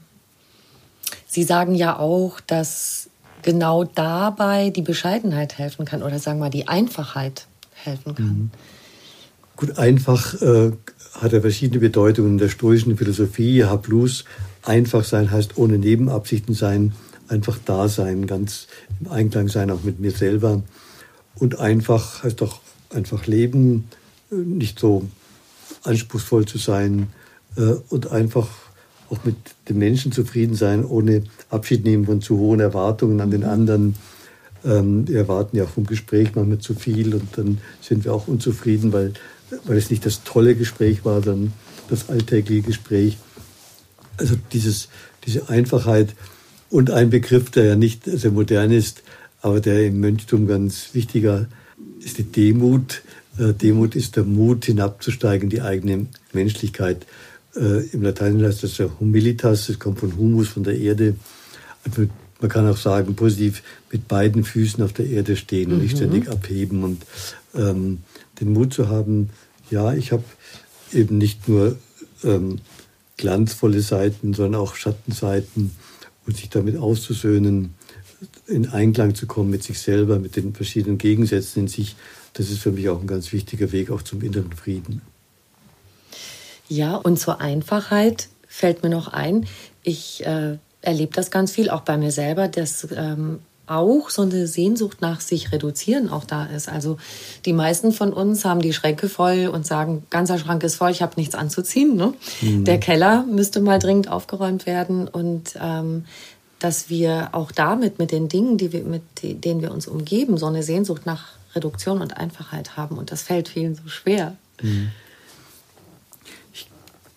Sie 1.26 1.44
sagen 1.44 1.74
ja 1.74 1.98
auch, 1.98 2.40
dass 2.40 3.08
genau 3.40 3.84
dabei 3.84 4.68
die 4.68 4.82
Bescheidenheit 4.82 5.56
helfen 5.56 5.86
kann 5.86 6.02
oder 6.02 6.18
sagen 6.18 6.40
wir 6.40 6.44
mal 6.44 6.50
die 6.50 6.68
Einfachheit 6.68 7.46
helfen 7.84 8.14
kann. 8.14 8.26
Mhm. 8.26 8.50
Gut, 9.56 9.78
einfach 9.78 10.40
äh, 10.40 10.72
hat 11.20 11.32
er 11.32 11.42
verschiedene 11.42 11.80
Bedeutungen 11.80 12.32
in 12.32 12.38
der 12.38 12.48
stoischen 12.48 12.96
Philosophie. 12.96 13.64
Hablus, 13.64 14.24
einfach 14.62 15.04
sein 15.04 15.30
heißt 15.30 15.58
ohne 15.58 15.78
Nebenabsichten 15.78 16.54
sein, 16.54 16.92
einfach 17.28 17.58
da 17.64 17.88
sein, 17.88 18.26
ganz 18.26 18.68
im 19.00 19.10
Einklang 19.10 19.48
sein, 19.48 19.70
auch 19.70 19.82
mit 19.82 20.00
mir 20.00 20.12
selber. 20.12 20.62
Und 21.34 21.58
einfach 21.58 22.22
heißt 22.22 22.42
auch 22.42 22.60
einfach 22.90 23.26
leben, 23.26 23.88
nicht 24.30 24.78
so 24.78 25.08
anspruchsvoll 25.84 26.46
zu 26.46 26.58
sein 26.58 27.08
äh, 27.56 27.74
und 27.88 28.10
einfach 28.10 28.48
auch 29.10 29.24
mit 29.24 29.36
den 29.68 29.78
Menschen 29.78 30.12
zufrieden 30.12 30.54
sein, 30.54 30.84
ohne 30.84 31.24
Abschied 31.50 31.84
nehmen 31.84 32.06
von 32.06 32.20
zu 32.20 32.38
hohen 32.38 32.60
Erwartungen 32.60 33.20
an 33.20 33.30
den 33.30 33.44
anderen. 33.44 33.96
Ähm, 34.64 35.08
wir 35.08 35.18
erwarten 35.18 35.56
ja 35.56 35.66
vom 35.66 35.86
Gespräch 35.86 36.34
manchmal 36.34 36.58
zu 36.58 36.74
viel 36.74 37.14
und 37.14 37.36
dann 37.36 37.58
sind 37.80 38.04
wir 38.04 38.14
auch 38.14 38.28
unzufrieden, 38.28 38.92
weil, 38.92 39.12
weil 39.64 39.78
es 39.78 39.90
nicht 39.90 40.04
das 40.06 40.22
tolle 40.24 40.54
Gespräch 40.54 41.04
war, 41.04 41.22
sondern 41.22 41.52
das 41.88 42.08
alltägliche 42.08 42.62
Gespräch. 42.62 43.18
Also 44.16 44.36
dieses, 44.52 44.88
diese 45.24 45.48
Einfachheit 45.48 46.14
und 46.68 46.90
ein 46.90 47.10
Begriff, 47.10 47.50
der 47.50 47.64
ja 47.64 47.76
nicht 47.76 48.04
sehr 48.04 48.30
modern 48.30 48.70
ist, 48.70 49.02
aber 49.42 49.60
der 49.60 49.86
im 49.86 50.00
Mönchtum 50.00 50.46
ganz 50.46 50.90
wichtiger 50.92 51.46
ist 52.00 52.18
die 52.18 52.24
Demut. 52.24 53.02
Äh, 53.38 53.54
Demut 53.54 53.96
ist 53.96 54.16
der 54.16 54.24
Mut, 54.24 54.66
hinabzusteigen, 54.66 55.48
die 55.48 55.62
eigene 55.62 56.06
Menschlichkeit. 56.32 57.06
Äh, 57.56 57.86
Im 57.92 58.02
Lateinischen 58.02 58.46
heißt 58.46 58.62
das 58.62 58.78
ja 58.78 58.88
Humilitas, 59.00 59.66
das 59.66 59.78
kommt 59.78 60.00
von 60.00 60.16
Humus, 60.16 60.48
von 60.48 60.64
der 60.64 60.78
Erde. 60.78 61.16
Also 61.84 62.06
man 62.40 62.50
kann 62.50 62.68
auch 62.68 62.76
sagen, 62.76 63.14
positiv 63.14 63.62
mit 63.90 64.08
beiden 64.08 64.44
Füßen 64.44 64.82
auf 64.82 64.92
der 64.92 65.06
Erde 65.06 65.36
stehen 65.36 65.70
und 65.70 65.78
mhm. 65.78 65.82
nicht 65.82 65.96
ständig 65.96 66.28
abheben 66.28 66.84
und 66.84 67.04
ähm, 67.54 67.98
den 68.40 68.52
Mut 68.52 68.72
zu 68.72 68.88
haben, 68.88 69.30
ja, 69.70 69.92
ich 69.92 70.12
habe 70.12 70.24
eben 70.92 71.18
nicht 71.18 71.48
nur 71.48 71.76
ähm, 72.24 72.60
glanzvolle 73.16 73.80
Seiten, 73.80 74.34
sondern 74.34 74.60
auch 74.60 74.74
Schattenseiten 74.74 75.72
und 76.26 76.36
sich 76.36 76.48
damit 76.48 76.76
auszusöhnen, 76.76 77.74
in 78.46 78.68
Einklang 78.68 79.14
zu 79.14 79.26
kommen 79.26 79.50
mit 79.50 79.62
sich 79.62 79.78
selber, 79.78 80.18
mit 80.18 80.36
den 80.36 80.54
verschiedenen 80.54 80.98
Gegensätzen 80.98 81.62
in 81.62 81.68
sich, 81.68 81.96
das 82.34 82.50
ist 82.50 82.58
für 82.58 82.72
mich 82.72 82.88
auch 82.88 83.00
ein 83.00 83.06
ganz 83.06 83.32
wichtiger 83.32 83.72
Weg 83.72 83.90
auch 83.90 84.02
zum 84.02 84.22
inneren 84.22 84.52
Frieden. 84.52 85.02
Ja, 86.68 86.96
und 86.96 87.18
zur 87.18 87.40
Einfachheit 87.40 88.28
fällt 88.46 88.82
mir 88.82 88.90
noch 88.90 89.08
ein, 89.08 89.46
ich 89.82 90.24
äh, 90.26 90.58
erlebe 90.82 91.12
das 91.14 91.30
ganz 91.30 91.52
viel, 91.52 91.70
auch 91.70 91.82
bei 91.82 91.96
mir 91.96 92.10
selber, 92.10 92.48
dass 92.48 92.88
ähm, 92.94 93.40
auch 93.66 94.10
so 94.10 94.22
eine 94.22 94.46
Sehnsucht 94.46 95.00
nach 95.00 95.20
sich 95.20 95.52
reduzieren 95.52 96.08
auch 96.08 96.24
da 96.24 96.46
ist. 96.46 96.68
Also 96.68 96.98
die 97.44 97.52
meisten 97.52 97.92
von 97.92 98.12
uns 98.12 98.44
haben 98.44 98.60
die 98.60 98.72
Schränke 98.72 99.08
voll 99.08 99.46
und 99.46 99.64
sagen, 99.64 100.04
ganzer 100.10 100.38
Schrank 100.38 100.64
ist 100.64 100.74
voll, 100.74 100.90
ich 100.90 101.02
habe 101.02 101.12
nichts 101.16 101.34
anzuziehen. 101.34 101.94
Ne? 101.94 102.14
Mhm. 102.40 102.64
Der 102.64 102.80
Keller 102.80 103.24
müsste 103.30 103.60
mal 103.60 103.78
dringend 103.78 104.08
aufgeräumt 104.08 104.66
werden 104.66 105.06
und 105.06 105.54
ähm, 105.60 106.04
dass 106.58 106.90
wir 106.90 107.28
auch 107.32 107.52
damit 107.52 107.98
mit 107.98 108.10
den 108.10 108.28
Dingen, 108.28 108.58
die 108.58 108.72
wir, 108.72 108.82
mit 108.82 109.02
denen 109.22 109.62
wir 109.62 109.70
uns 109.72 109.86
umgeben, 109.86 110.36
so 110.36 110.46
eine 110.46 110.62
Sehnsucht 110.62 111.06
nach 111.06 111.28
Reduktion 111.54 112.02
und 112.02 112.16
Einfachheit 112.16 112.76
haben. 112.76 112.98
Und 112.98 113.12
das 113.12 113.22
fällt 113.22 113.48
vielen 113.48 113.76
so 113.76 113.88
schwer. 113.88 114.36
Mhm 114.60 114.90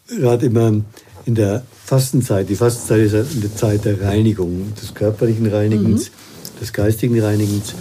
gerade 0.08 0.46
immer 0.46 0.82
in 1.26 1.36
der 1.36 1.64
Fastenzeit. 1.86 2.50
Die 2.50 2.56
Fastenzeit 2.56 3.02
ist 3.02 3.36
eine 3.36 3.54
Zeit 3.56 3.86
der 3.86 4.02
Reinigung, 4.02 4.74
des 4.82 4.94
körperlichen 4.94 5.48
Reinigens, 5.48 6.10
mhm. 6.10 6.60
des 6.60 6.74
geistigen 6.74 7.20
Reinigens, 7.22 7.74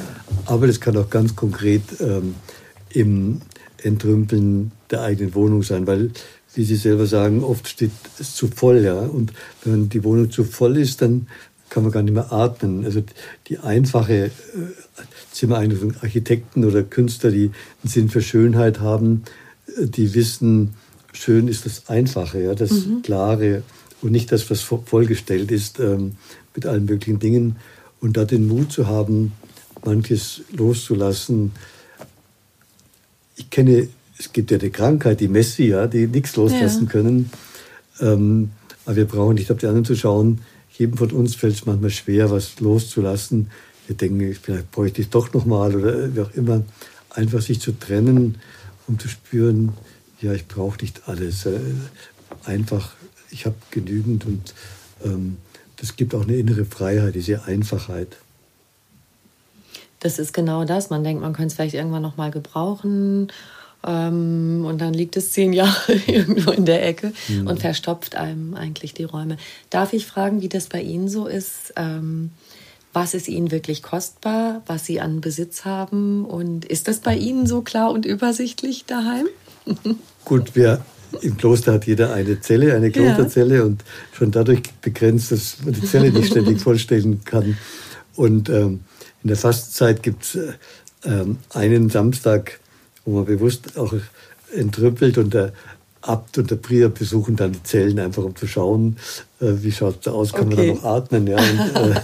aber 0.47 0.67
das 0.67 0.81
kann 0.81 0.97
auch 0.97 1.11
ganz 1.11 1.37
konkret 1.37 1.83
ähm, 2.01 2.35
im 2.91 3.41
Entrümpeln 3.83 4.73
der 4.91 5.03
eigenen 5.03 5.35
Wohnung 5.35 5.63
sein, 5.63 5.87
weil, 5.87 6.11
wie 6.55 6.65
Sie 6.65 6.77
selber 6.77 7.07
sagen, 7.07 7.43
oft 7.43 7.69
steht 7.69 7.91
es 8.19 8.35
zu 8.35 8.49
voll, 8.49 8.83
ja. 8.83 8.99
Und 8.99 9.33
wenn 9.65 9.89
die 9.89 10.05
Wohnung 10.05 10.31
zu 10.31 10.45
voll 10.45 10.77
ist, 10.77 11.03
dann 11.03 11.27
kann 11.71 11.83
man 11.83 11.93
gar 11.93 12.03
nicht 12.03 12.13
mehr 12.13 12.33
atmen. 12.33 12.85
Also 12.85 13.03
die 13.49 13.59
einfache 13.59 14.27
äh, 14.27 14.31
Zimmereinrichtung, 15.33 15.95
Architekten 16.03 16.65
oder 16.65 16.83
Künstler, 16.83 17.31
die 17.31 17.51
einen 17.83 17.91
Sinn 17.91 18.09
für 18.11 18.21
Schönheit 18.21 18.81
haben, 18.81 19.23
äh, 19.79 19.87
die 19.87 20.15
wissen, 20.15 20.75
schön 21.13 21.49
ist 21.49 21.67
das 21.67 21.89
Einfache, 21.89 22.43
ja, 22.43 22.55
das 22.55 22.87
mhm. 22.87 23.03
Klare 23.03 23.63
und 24.01 24.13
nicht 24.13 24.33
das, 24.33 24.51
was 24.51 24.61
vollgestellt 24.61 25.51
ist 25.51 25.79
ähm, 25.79 26.13
mit 26.55 26.67
allen 26.67 26.85
möglichen 26.85 27.19
Dingen. 27.19 27.57
Und 28.01 28.17
da 28.17 28.25
den 28.25 28.49
Mut 28.49 28.73
zu 28.73 28.89
haben, 28.89 29.33
manches 29.85 30.43
loszulassen. 30.51 31.53
Ich 33.37 33.49
kenne, 33.51 33.89
es 34.19 34.33
gibt 34.33 34.51
ja 34.51 34.59
eine 34.59 34.71
Krankheit, 34.71 35.21
die 35.21 35.29
Messi, 35.29 35.65
ja, 35.65 35.87
die 35.87 36.07
nichts 36.07 36.37
loslassen 36.37 36.87
ja. 36.87 36.91
können. 36.91 37.31
Ähm, 38.01 38.51
aber 38.85 38.97
wir 38.97 39.05
brauchen 39.07 39.35
nicht 39.35 39.51
auf 39.51 39.59
die 39.59 39.67
anderen 39.67 39.85
zu 39.85 39.97
schauen. 39.97 40.41
Jedem 40.71 40.97
von 40.97 41.11
uns 41.11 41.35
fällt 41.35 41.55
es 41.55 41.67
manchmal 41.67 41.91
schwer, 41.91 42.31
was 42.31 42.59
loszulassen. 42.61 43.51
Wir 43.87 43.97
denken, 43.97 44.35
vielleicht 44.41 44.71
bräuchte 44.71 45.03
ich 45.03 45.11
doch 45.11 45.33
nochmal 45.33 45.75
oder 45.77 46.15
wie 46.15 46.21
auch 46.21 46.35
immer. 46.35 46.63
Einfach 47.11 47.43
sich 47.43 47.61
zu 47.61 47.73
trennen, 47.73 48.37
um 48.89 48.99
zu 48.99 49.09
spüren, 49.09 49.73
ja, 50.23 50.33
ich 50.33 50.47
brauche 50.47 50.81
nicht 50.81 51.09
alles. 51.09 51.47
Äh, 51.47 51.61
einfach, 52.45 52.93
ich 53.31 53.47
habe 53.47 53.57
genügend 53.71 54.25
und 54.25 54.55
ähm, 55.05 55.37
das 55.77 55.97
gibt 55.97 56.15
auch 56.15 56.23
eine 56.23 56.37
innere 56.37 56.65
Freiheit, 56.65 57.15
diese 57.15 57.45
Einfachheit. 57.45 58.17
Das 60.01 60.19
ist 60.19 60.33
genau 60.33 60.65
das. 60.65 60.91
Man 60.91 61.05
denkt, 61.05 61.23
man 61.23 61.33
könnte 61.33 61.49
es 61.49 61.55
vielleicht 61.55 61.75
irgendwann 61.75 62.03
noch 62.03 62.17
mal 62.17 62.31
gebrauchen. 62.31 63.29
Ähm, 63.85 64.65
und 64.67 64.81
dann 64.81 64.95
liegt 64.95 65.17
es 65.17 65.33
zehn 65.33 65.53
Jahre 65.53 65.93
irgendwo 66.07 66.53
in 66.53 66.65
der 66.65 66.87
Ecke 66.87 67.13
mhm. 67.29 67.49
und 67.49 67.61
verstopft 67.61 68.15
einem 68.15 68.55
eigentlich 68.55 68.95
die 68.95 69.05
Räume. 69.05 69.37
Darf 69.71 69.93
ich 69.93 70.07
fragen, 70.07 70.41
wie 70.41 70.49
das 70.49 70.67
bei 70.67 70.81
Ihnen 70.81 71.09
so 71.09 71.27
ist? 71.27 71.73
Ähm, 71.77 72.31
was 72.93 73.15
ist 73.15 73.27
Ihnen 73.29 73.51
wirklich 73.51 73.83
kostbar, 73.83 74.63
was 74.67 74.85
Sie 74.85 75.01
an 75.01 75.21
Besitz 75.21 75.65
haben? 75.65 76.25
Und 76.25 76.65
ist 76.65 76.89
das 76.89 77.01
bei 77.01 77.17
Ihnen 77.17 77.47
so 77.47 77.63
klar 77.63 77.91
und 77.91 78.05
übersichtlich 78.05 78.85
daheim? 78.85 79.27
Gut, 80.25 80.55
wir 80.55 80.81
im 81.21 81.37
Kloster 81.37 81.75
hat 81.75 81.87
jeder 81.87 82.13
eine 82.13 82.41
Zelle, 82.41 82.75
eine 82.75 82.91
Klosterzelle 82.91 83.57
ja. 83.57 83.63
und 83.65 83.85
schon 84.13 84.31
dadurch 84.31 84.63
begrenzt, 84.81 85.33
dass 85.33 85.57
man 85.65 85.75
die 85.75 85.85
Zelle 85.85 86.11
nicht 86.11 86.29
ständig 86.29 86.61
vollstellen 86.63 87.23
kann. 87.25 87.59
Und 88.17 88.49
ähm, 88.49 88.81
in 89.23 89.29
der 89.29 89.37
Fastenzeit 89.37 90.03
gibt 90.03 90.25
es 90.25 90.35
äh, 90.37 90.53
ähm, 91.05 91.39
einen 91.51 91.91
Samstag, 91.91 92.61
wo 93.05 93.17
man 93.17 93.25
bewusst 93.25 93.77
auch 93.79 93.95
entrüppelt 94.55 95.19
und 95.19 95.35
der 95.35 95.53
Abt 96.03 96.39
und 96.39 96.51
der 96.51 96.57
Prier 96.57 96.89
besuchen 96.89 97.37
dann 97.37 97.53
die 97.53 97.63
Zellen 97.63 97.99
einfach, 98.01 98.25
um 98.25 98.35
zu 98.35 98.47
schauen, 98.47 98.97
äh, 99.41 99.53
wie 99.61 99.71
schaut 99.71 99.99
es 100.01 100.13
aus, 100.13 100.33
kann 100.33 100.53
okay. 100.53 100.57
man 100.57 100.67
da 100.67 100.75
noch 100.75 100.85
atmen. 100.85 101.27
Ja, 101.29 101.37
und, 101.37 101.77
äh, 101.77 102.01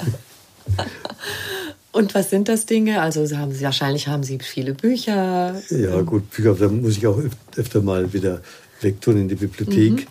und 1.92 2.14
was 2.14 2.30
sind 2.30 2.48
das 2.48 2.66
Dinge? 2.66 3.00
Also 3.00 3.20
haben 3.36 3.52
Sie, 3.52 3.64
wahrscheinlich 3.64 4.08
haben 4.08 4.22
Sie 4.22 4.38
viele 4.38 4.74
Bücher. 4.74 5.60
Ja 5.70 6.00
gut, 6.02 6.30
Bücher, 6.30 6.54
da 6.54 6.68
muss 6.68 6.96
ich 6.96 7.06
auch 7.06 7.20
öfter 7.56 7.80
mal 7.80 8.12
wieder 8.12 8.42
wegtun 8.80 9.16
in 9.16 9.28
die 9.28 9.34
Bibliothek. 9.34 10.06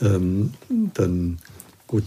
Mhm. 0.00 0.06
Ähm, 0.06 0.52
dann 0.94 1.38
gut, 1.86 2.04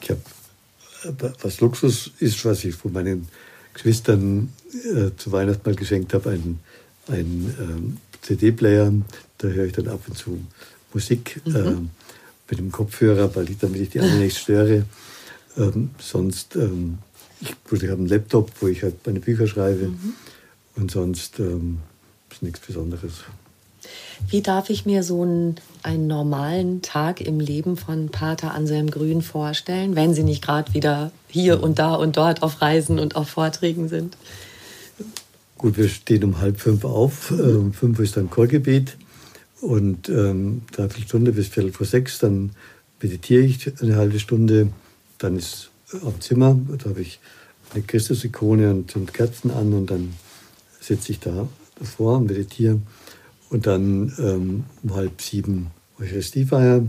ich 0.00 0.10
habe, 0.10 1.34
was 1.42 1.60
Luxus 1.60 2.10
ist, 2.18 2.44
was 2.44 2.64
ich 2.64 2.74
von 2.74 2.92
meinen 2.92 3.28
Geschwistern 3.74 4.52
äh, 4.72 5.10
zu 5.16 5.32
Weihnachten 5.32 5.62
mal 5.64 5.76
geschenkt 5.76 6.14
habe, 6.14 6.30
ein, 6.30 6.58
ein 7.08 7.54
ähm, 7.60 7.96
CD-Player. 8.22 8.92
Da 9.38 9.48
höre 9.48 9.66
ich 9.66 9.72
dann 9.72 9.88
ab 9.88 10.00
und 10.08 10.16
zu 10.16 10.40
Musik 10.92 11.40
mhm. 11.44 11.56
äh, 11.56 11.74
mit 12.50 12.58
dem 12.58 12.72
Kopfhörer, 12.72 13.34
weil 13.34 13.50
ich, 13.50 13.58
damit 13.58 13.80
ich 13.80 13.90
die 13.90 14.00
anderen 14.00 14.20
nicht 14.20 14.38
störe. 14.38 14.84
Ähm, 15.56 15.90
sonst, 15.98 16.56
ähm, 16.56 16.98
ich, 17.42 17.54
ich 17.72 17.88
habe 17.88 17.98
einen 17.98 18.08
Laptop, 18.08 18.50
wo 18.60 18.68
ich 18.68 18.82
halt 18.82 19.04
meine 19.06 19.20
Bücher 19.20 19.46
schreibe. 19.46 19.88
Mhm. 19.88 20.14
Und 20.76 20.90
sonst 20.90 21.38
ähm, 21.38 21.78
ist 22.30 22.42
nichts 22.42 22.60
Besonderes. 22.60 23.12
Wie 24.28 24.42
darf 24.42 24.70
ich 24.70 24.86
mir 24.86 25.02
so 25.02 25.22
einen, 25.22 25.56
einen 25.82 26.06
normalen 26.06 26.82
Tag 26.82 27.20
im 27.20 27.40
Leben 27.40 27.76
von 27.76 28.08
Pater 28.08 28.54
Anselm 28.54 28.90
Grün 28.90 29.22
vorstellen, 29.22 29.96
wenn 29.96 30.14
Sie 30.14 30.22
nicht 30.22 30.42
gerade 30.42 30.72
wieder 30.72 31.10
hier 31.28 31.62
und 31.62 31.78
da 31.78 31.94
und 31.94 32.16
dort 32.16 32.42
auf 32.42 32.62
Reisen 32.62 32.98
und 32.98 33.16
auf 33.16 33.28
Vorträgen 33.28 33.88
sind? 33.88 34.16
Gut, 35.58 35.76
wir 35.76 35.88
stehen 35.88 36.24
um 36.24 36.40
halb 36.40 36.60
fünf 36.60 36.84
auf. 36.84 37.32
Um 37.32 37.72
fünf 37.72 37.98
ist 37.98 38.16
dann 38.16 38.30
Chorgebet 38.30 38.96
und 39.60 40.08
ähm, 40.08 40.62
dreiviertel 40.72 41.08
Stunde 41.08 41.32
bis 41.32 41.48
viertel 41.48 41.72
vor 41.72 41.86
sechs. 41.86 42.20
Dann 42.20 42.50
meditiere 43.00 43.42
ich 43.42 43.82
eine 43.82 43.96
halbe 43.96 44.20
Stunde. 44.20 44.68
Dann 45.18 45.36
ist 45.36 45.71
am 46.02 46.20
Zimmer, 46.20 46.58
da 46.78 46.90
habe 46.90 47.02
ich 47.02 47.20
eine 47.72 47.82
Christusikone 47.82 48.70
und, 48.70 48.96
und 48.96 49.14
Kerzen 49.14 49.50
an 49.50 49.72
und 49.72 49.90
dann 49.90 50.14
sitze 50.80 51.12
ich 51.12 51.20
da 51.20 51.48
davor 51.78 52.18
und 52.18 52.26
meditiere. 52.26 52.80
Und 53.50 53.66
dann 53.66 54.12
ähm, 54.18 54.64
um 54.82 54.94
halb 54.94 55.20
sieben 55.20 55.70
Eucharistiefeier, 56.00 56.86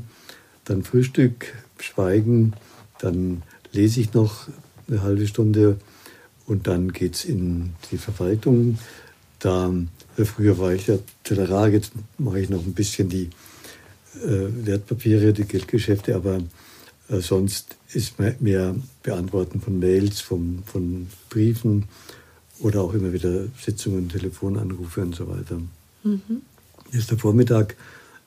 dann 0.65 0.83
Frühstück, 0.83 1.53
Schweigen, 1.79 2.53
dann 2.99 3.43
lese 3.73 3.99
ich 3.99 4.13
noch 4.13 4.47
eine 4.87 5.01
halbe 5.01 5.27
Stunde 5.27 5.77
und 6.45 6.67
dann 6.67 6.93
geht 6.93 7.15
es 7.15 7.25
in 7.25 7.73
die 7.91 7.97
Verwaltung. 7.97 8.77
Da, 9.39 9.73
äh, 10.17 10.23
früher 10.23 10.57
war 10.57 10.73
ich 10.73 10.87
ja 10.87 10.97
Tellerar, 11.23 11.67
jetzt 11.67 11.91
mache 12.17 12.39
ich 12.39 12.49
noch 12.49 12.65
ein 12.65 12.73
bisschen 12.73 13.09
die 13.09 13.29
äh, 14.23 14.65
Wertpapiere, 14.65 15.33
die 15.33 15.45
Geldgeschäfte, 15.45 16.15
aber 16.15 16.39
äh, 17.09 17.19
sonst 17.19 17.75
ist 17.95 18.19
mehr 18.19 18.75
Beantworten 19.01 19.61
von 19.61 19.79
Mails, 19.79 20.21
von, 20.21 20.63
von 20.65 21.07
Briefen 21.29 21.85
oder 22.59 22.81
auch 22.81 22.93
immer 22.93 23.13
wieder 23.13 23.45
Sitzungen, 23.59 24.09
Telefonanrufe 24.09 25.01
und 25.01 25.15
so 25.15 25.27
weiter. 25.27 25.59
Mhm 26.03 26.41
ist 26.93 27.11
der 27.11 27.17
Vormittag, 27.17 27.75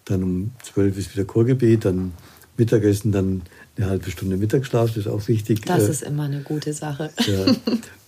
dann 0.05 0.23
um 0.23 0.51
12 0.63 0.99
ist 0.99 1.15
wieder 1.15 1.25
Chorgebet, 1.25 1.85
dann 1.85 2.13
Mittagessen, 2.57 3.13
dann 3.13 3.43
eine 3.77 3.87
halbe 3.87 4.11
Stunde 4.11 4.37
Mittagsschlaf, 4.37 4.89
das 4.89 4.99
ist 4.99 5.09
auch 5.09 5.27
wichtig. 5.29 5.63
Das 5.67 5.85
äh, 5.85 5.91
ist 5.91 6.03
immer 6.03 6.25
eine 6.25 6.43
gute 6.43 6.73
Sache. 6.73 7.11
Ja. 7.27 7.45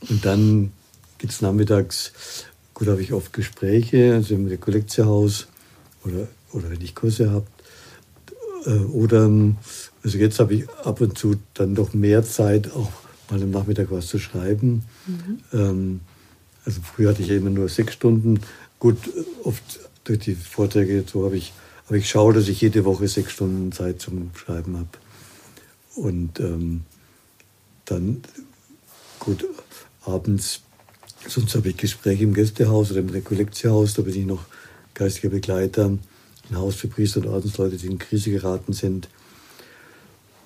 Und 0.08 0.24
dann 0.24 0.72
gibt 1.18 1.32
es 1.32 1.42
nachmittags, 1.42 2.12
gut, 2.74 2.88
habe 2.88 3.02
ich 3.02 3.12
oft 3.12 3.32
Gespräche, 3.32 4.14
also 4.14 4.34
im 4.34 4.46
Rekollektiahaus 4.46 5.48
oder, 6.04 6.28
oder 6.52 6.70
wenn 6.70 6.80
ich 6.80 6.94
Kurse 6.94 7.30
habe. 7.30 7.46
Äh, 8.64 8.78
oder, 8.86 9.30
also 10.08 10.16
jetzt 10.16 10.40
habe 10.40 10.54
ich 10.54 10.70
ab 10.84 11.02
und 11.02 11.18
zu 11.18 11.36
dann 11.52 11.74
doch 11.74 11.92
mehr 11.92 12.24
Zeit, 12.24 12.72
auch 12.72 12.90
mal 13.28 13.42
am 13.42 13.50
Nachmittag 13.50 13.90
was 13.90 14.06
zu 14.06 14.18
schreiben. 14.18 14.84
Mhm. 15.06 15.38
Ähm, 15.52 16.00
also 16.64 16.80
früher 16.80 17.10
hatte 17.10 17.20
ich 17.20 17.28
ja 17.28 17.36
immer 17.36 17.50
nur 17.50 17.68
sechs 17.68 17.92
Stunden. 17.92 18.40
Gut, 18.78 18.96
oft 19.44 19.62
durch 20.04 20.20
die 20.20 20.34
Vorträge 20.34 21.04
so 21.06 21.26
habe 21.26 21.36
ich, 21.36 21.52
aber 21.88 21.98
ich 21.98 22.08
schaue, 22.08 22.32
dass 22.32 22.48
ich 22.48 22.58
jede 22.62 22.86
Woche 22.86 23.06
sechs 23.06 23.32
Stunden 23.32 23.70
Zeit 23.70 24.00
zum 24.00 24.30
Schreiben 24.34 24.78
habe. 24.78 24.88
Und 25.94 26.40
ähm, 26.40 26.84
dann, 27.84 28.22
gut, 29.18 29.44
abends, 30.06 30.62
sonst 31.26 31.54
habe 31.54 31.68
ich 31.68 31.76
Gespräche 31.76 32.24
im 32.24 32.32
Gästehaus 32.32 32.92
oder 32.92 33.00
im 33.00 33.10
Rekollektiehaus, 33.10 33.92
da 33.92 34.00
bin 34.00 34.18
ich 34.18 34.24
noch 34.24 34.46
geistiger 34.94 35.28
Begleiter, 35.28 35.84
ein 35.84 36.56
Haus 36.56 36.76
für 36.76 36.88
Priester 36.88 37.20
und 37.20 37.26
Ordensleute, 37.26 37.76
die 37.76 37.88
in 37.88 37.98
Krise 37.98 38.30
geraten 38.30 38.72
sind. 38.72 39.10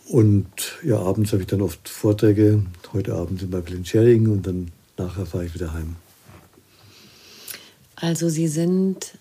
Und 0.09 0.47
ja, 0.85 0.99
abends 0.99 1.33
habe 1.33 1.43
ich 1.43 1.49
dann 1.49 1.63
oft 1.63 1.89
Vorträge, 1.89 2.65
heute 2.93 3.15
Abend 3.15 3.41
zum 3.41 3.51
Beispiel 3.51 3.77
in 3.77 3.85
Schering 3.85 4.29
und 4.29 4.47
dann 4.47 4.73
nachher 4.97 5.27
fahre 5.27 5.47
ich 5.47 5.55
wieder 5.55 5.73
heim. 5.73 5.97
Also 7.97 8.29
Sie 8.29 8.49
sind 8.49 9.17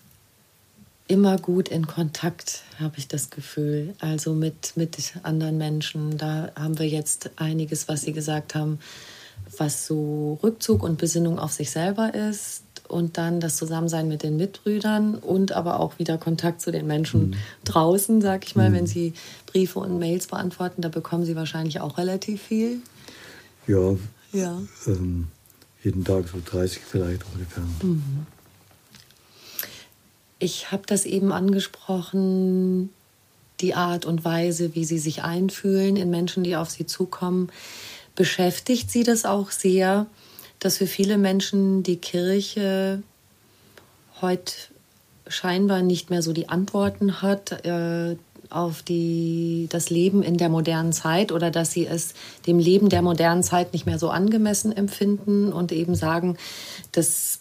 immer 1.06 1.38
gut 1.38 1.68
in 1.68 1.86
Kontakt, 1.86 2.62
habe 2.80 2.94
ich 2.98 3.06
das 3.06 3.30
Gefühl. 3.30 3.94
Also 4.00 4.34
mit, 4.34 4.76
mit 4.76 5.14
anderen 5.22 5.58
Menschen. 5.58 6.18
Da 6.18 6.50
haben 6.56 6.78
wir 6.78 6.88
jetzt 6.88 7.30
einiges, 7.36 7.88
was 7.88 8.02
Sie 8.02 8.12
gesagt 8.12 8.54
haben, 8.54 8.78
was 9.58 9.86
so 9.86 10.38
Rückzug 10.42 10.82
und 10.82 10.98
Besinnung 10.98 11.38
auf 11.38 11.52
sich 11.52 11.70
selber 11.70 12.14
ist. 12.14 12.64
Und 12.92 13.16
dann 13.16 13.40
das 13.40 13.56
Zusammensein 13.56 14.06
mit 14.06 14.22
den 14.22 14.36
Mitbrüdern 14.36 15.14
und 15.14 15.52
aber 15.52 15.80
auch 15.80 15.98
wieder 15.98 16.18
Kontakt 16.18 16.60
zu 16.60 16.70
den 16.70 16.86
Menschen 16.86 17.30
mhm. 17.30 17.34
draußen, 17.64 18.20
sag 18.20 18.44
ich 18.46 18.54
mal, 18.54 18.68
mhm. 18.68 18.74
wenn 18.74 18.86
Sie 18.86 19.14
Briefe 19.46 19.78
und 19.78 19.98
Mails 19.98 20.26
beantworten, 20.26 20.82
da 20.82 20.90
bekommen 20.90 21.24
Sie 21.24 21.34
wahrscheinlich 21.34 21.80
auch 21.80 21.96
relativ 21.96 22.42
viel. 22.42 22.80
Ja, 23.66 23.96
ja. 24.32 24.60
Ähm, 24.86 25.28
jeden 25.82 26.04
Tag 26.04 26.28
so 26.28 26.38
30 26.44 26.82
vielleicht 26.82 27.22
ungefähr. 27.32 27.64
Mhm. 27.82 28.26
Ich 30.38 30.70
habe 30.70 30.82
das 30.86 31.06
eben 31.06 31.32
angesprochen, 31.32 32.90
die 33.60 33.74
Art 33.74 34.04
und 34.04 34.24
Weise, 34.24 34.74
wie 34.74 34.84
Sie 34.84 34.98
sich 34.98 35.22
einfühlen 35.22 35.96
in 35.96 36.10
Menschen, 36.10 36.44
die 36.44 36.56
auf 36.56 36.68
Sie 36.68 36.84
zukommen. 36.84 37.48
Beschäftigt 38.16 38.90
Sie 38.90 39.02
das 39.02 39.24
auch 39.24 39.50
sehr, 39.50 40.06
dass 40.62 40.78
für 40.78 40.86
viele 40.86 41.18
Menschen 41.18 41.82
die 41.82 41.96
Kirche 41.96 43.02
heute 44.20 44.52
scheinbar 45.26 45.82
nicht 45.82 46.08
mehr 46.08 46.22
so 46.22 46.32
die 46.32 46.48
Antworten 46.48 47.20
hat 47.20 47.64
äh, 47.66 48.16
auf 48.48 48.82
die, 48.82 49.66
das 49.70 49.90
Leben 49.90 50.22
in 50.22 50.36
der 50.36 50.48
modernen 50.48 50.92
Zeit 50.92 51.32
oder 51.32 51.50
dass 51.50 51.72
sie 51.72 51.86
es 51.86 52.14
dem 52.46 52.60
Leben 52.60 52.90
der 52.90 53.02
modernen 53.02 53.42
Zeit 53.42 53.72
nicht 53.72 53.86
mehr 53.86 53.98
so 53.98 54.10
angemessen 54.10 54.70
empfinden 54.70 55.52
und 55.52 55.72
eben 55.72 55.96
sagen, 55.96 56.36
das 56.92 57.40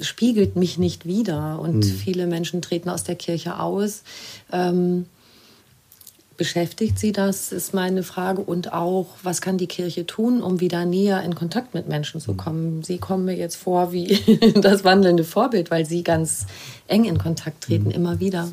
spiegelt 0.00 0.56
mich 0.56 0.78
nicht 0.78 1.06
wider. 1.06 1.60
Und 1.60 1.76
mhm. 1.76 1.82
viele 1.82 2.26
Menschen 2.26 2.60
treten 2.60 2.88
aus 2.88 3.04
der 3.04 3.14
Kirche 3.14 3.60
aus. 3.60 4.02
Ähm, 4.52 5.06
beschäftigt 6.36 6.98
Sie 6.98 7.12
das, 7.12 7.52
ist 7.52 7.74
meine 7.74 8.02
Frage. 8.02 8.42
Und 8.42 8.72
auch, 8.72 9.06
was 9.22 9.40
kann 9.40 9.58
die 9.58 9.66
Kirche 9.66 10.06
tun, 10.06 10.42
um 10.42 10.60
wieder 10.60 10.84
näher 10.84 11.22
in 11.22 11.34
Kontakt 11.34 11.74
mit 11.74 11.88
Menschen 11.88 12.20
zu 12.20 12.32
hm. 12.32 12.36
kommen? 12.36 12.82
Sie 12.82 12.98
kommen 12.98 13.24
mir 13.24 13.36
jetzt 13.36 13.56
vor 13.56 13.92
wie 13.92 14.18
das 14.60 14.84
wandelnde 14.84 15.24
Vorbild, 15.24 15.70
weil 15.70 15.86
Sie 15.86 16.02
ganz 16.02 16.46
eng 16.86 17.04
in 17.04 17.18
Kontakt 17.18 17.64
treten, 17.64 17.86
mhm. 17.86 17.92
immer 17.92 18.20
wieder. 18.20 18.48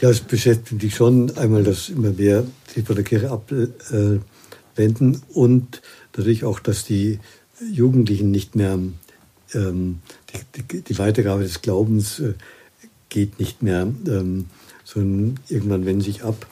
Ja, 0.00 0.10
es 0.10 0.20
beschäftigt 0.20 0.82
mich 0.82 0.96
schon 0.96 1.36
einmal, 1.36 1.62
dass 1.62 1.88
immer 1.88 2.10
mehr 2.10 2.44
sich 2.66 2.84
von 2.84 2.96
der 2.96 3.04
Kirche 3.04 3.30
abwenden 3.30 4.22
äh, 5.14 5.18
und 5.32 5.82
natürlich 6.12 6.44
auch, 6.44 6.58
dass 6.58 6.84
die 6.84 7.20
Jugendlichen 7.70 8.30
nicht 8.30 8.56
mehr 8.56 8.78
ähm, 9.54 10.00
die, 10.32 10.62
die, 10.62 10.80
die, 10.80 10.98
Weitergabe 10.98 11.42
des 11.42 11.62
Glaubens 11.62 12.18
äh, 12.18 12.34
geht 13.08 13.38
nicht 13.38 13.62
mehr, 13.62 13.82
ähm, 13.82 14.46
sondern 14.84 15.38
irgendwann 15.48 15.84
wenden 15.84 16.00
sich 16.00 16.24
ab. 16.24 16.46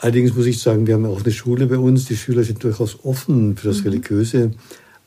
Allerdings 0.00 0.34
muss 0.34 0.46
ich 0.46 0.58
sagen, 0.58 0.86
wir 0.86 0.94
haben 0.94 1.04
auch 1.04 1.22
eine 1.22 1.32
Schule 1.32 1.66
bei 1.66 1.76
uns. 1.76 2.06
Die 2.06 2.16
Schüler 2.16 2.42
sind 2.42 2.64
durchaus 2.64 3.04
offen 3.04 3.56
für 3.56 3.68
das 3.68 3.78
mhm. 3.78 3.84
Religiöse, 3.84 4.50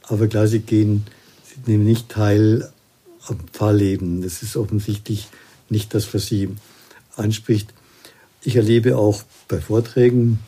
aber 0.03 0.27
klar, 0.27 0.47
sie 0.47 0.59
gehen, 0.59 1.05
sie 1.43 1.71
nehmen 1.71 1.83
nicht 1.83 2.09
teil 2.09 2.71
am 3.25 3.39
Pfarrleben. 3.51 4.21
Das 4.21 4.43
ist 4.43 4.55
offensichtlich 4.55 5.27
nicht 5.69 5.95
das, 5.95 6.13
was 6.13 6.27
sie 6.27 6.49
anspricht. 7.15 7.73
Ich 8.43 8.55
erlebe 8.55 8.97
auch 8.97 9.23
bei 9.47 9.59
Vorträgen, 9.59 10.39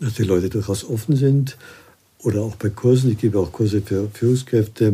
dass 0.00 0.14
die 0.14 0.22
Leute 0.22 0.48
durchaus 0.48 0.84
offen 0.88 1.16
sind 1.16 1.58
oder 2.20 2.40
auch 2.40 2.56
bei 2.56 2.70
Kursen. 2.70 3.10
Ich 3.10 3.18
gebe 3.18 3.38
auch 3.38 3.52
Kurse 3.52 3.82
für 3.82 4.08
Führungskräfte 4.14 4.88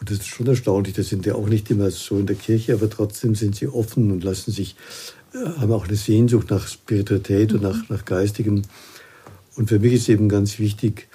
Und 0.00 0.10
das 0.10 0.18
ist 0.18 0.26
schon 0.26 0.48
erstaunlich, 0.48 0.94
das 0.94 1.08
sind 1.08 1.24
ja 1.26 1.36
auch 1.36 1.46
nicht 1.46 1.70
immer 1.70 1.90
so 1.92 2.18
in 2.18 2.26
der 2.26 2.34
Kirche, 2.34 2.72
aber 2.74 2.90
trotzdem 2.90 3.36
sind 3.36 3.54
sie 3.54 3.68
offen 3.68 4.10
und 4.10 4.24
lassen 4.24 4.50
sich, 4.50 4.74
haben 5.34 5.72
auch 5.72 5.86
eine 5.86 5.96
Sehnsucht 5.96 6.50
nach 6.50 6.66
Spiritualität 6.66 7.50
mhm. 7.50 7.56
und 7.56 7.62
nach, 7.62 7.88
nach 7.88 8.04
Geistigem. 8.04 8.62
Und 9.56 9.68
für 9.68 9.78
mich 9.78 9.94
ist 9.94 10.08
eben 10.08 10.28
ganz 10.28 10.58
wichtig, 10.58 11.08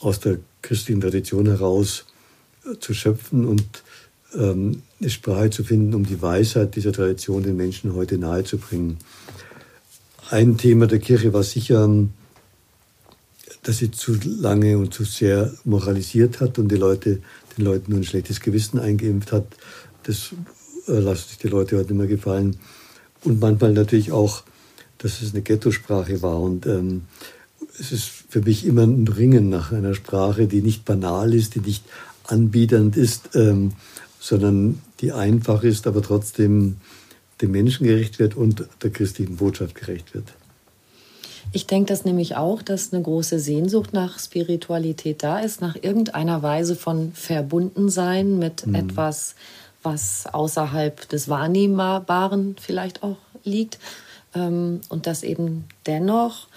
aus 0.00 0.20
der 0.20 0.38
christlichen 0.62 1.00
Tradition 1.00 1.46
heraus 1.46 2.04
äh, 2.64 2.78
zu 2.78 2.94
schöpfen 2.94 3.46
und 3.46 3.64
ähm, 4.34 4.82
eine 5.00 5.10
Sprache 5.10 5.50
zu 5.50 5.64
finden, 5.64 5.94
um 5.94 6.04
die 6.04 6.20
Weisheit 6.20 6.76
dieser 6.76 6.92
Tradition 6.92 7.42
den 7.42 7.56
Menschen 7.56 7.94
heute 7.94 8.18
nahezubringen. 8.18 8.98
Ein 10.30 10.56
Thema 10.56 10.86
der 10.86 10.98
Kirche 10.98 11.32
war 11.32 11.42
sicher, 11.42 11.88
dass 13.62 13.78
sie 13.78 13.90
zu 13.90 14.18
lange 14.24 14.78
und 14.78 14.92
zu 14.92 15.04
sehr 15.04 15.52
moralisiert 15.64 16.40
hat 16.40 16.58
und 16.58 16.68
die 16.68 16.76
Leute, 16.76 17.20
den 17.56 17.64
Leuten 17.64 17.92
nur 17.92 18.00
ein 18.00 18.04
schlechtes 18.04 18.40
Gewissen 18.40 18.78
eingeimpft 18.78 19.32
hat. 19.32 19.46
Das 20.02 20.30
äh, 20.88 20.98
lassen 20.98 21.28
sich 21.28 21.38
die 21.38 21.48
Leute 21.48 21.78
heute 21.78 21.94
mehr 21.94 22.06
gefallen. 22.06 22.56
Und 23.24 23.40
manchmal 23.40 23.72
natürlich 23.72 24.12
auch, 24.12 24.42
dass 24.98 25.22
es 25.22 25.32
eine 25.32 25.42
Ghetto-Sprache 25.42 26.22
war. 26.22 26.40
Und 26.40 26.66
ähm, 26.66 27.02
es 27.78 27.92
ist 27.92 28.04
für 28.04 28.40
mich 28.40 28.66
immer 28.66 28.84
ein 28.84 29.08
Ringen 29.08 29.48
nach 29.48 29.72
einer 29.72 29.94
Sprache, 29.94 30.46
die 30.46 30.62
nicht 30.62 30.84
banal 30.84 31.34
ist, 31.34 31.54
die 31.54 31.60
nicht 31.60 31.84
anbiedernd 32.24 32.96
ist, 32.96 33.30
ähm, 33.34 33.72
sondern 34.20 34.80
die 35.00 35.12
einfach 35.12 35.62
ist, 35.62 35.86
aber 35.86 36.02
trotzdem 36.02 36.76
dem 37.40 37.50
Menschen 37.50 37.86
gerecht 37.86 38.18
wird 38.18 38.36
und 38.36 38.66
der 38.82 38.90
christlichen 38.90 39.36
Botschaft 39.36 39.74
gerecht 39.74 40.14
wird. 40.14 40.32
Ich 41.52 41.66
denke 41.66 41.88
das 41.88 42.04
nämlich 42.04 42.36
auch, 42.36 42.62
dass 42.62 42.92
eine 42.92 43.02
große 43.02 43.38
Sehnsucht 43.38 43.92
nach 43.92 44.18
Spiritualität 44.18 45.22
da 45.22 45.40
ist, 45.40 45.60
nach 45.60 45.76
irgendeiner 45.80 46.42
Weise 46.42 46.74
von 46.74 47.12
Verbundensein 47.12 48.38
mit 48.38 48.66
mhm. 48.66 48.74
etwas, 48.74 49.34
was 49.84 50.26
außerhalb 50.26 51.08
des 51.08 51.28
Wahrnehmbaren 51.28 52.56
vielleicht 52.60 53.02
auch 53.02 53.18
liegt. 53.44 53.78
Ähm, 54.34 54.80
und 54.88 55.06
dass 55.06 55.22
eben 55.22 55.64
dennoch 55.86 56.48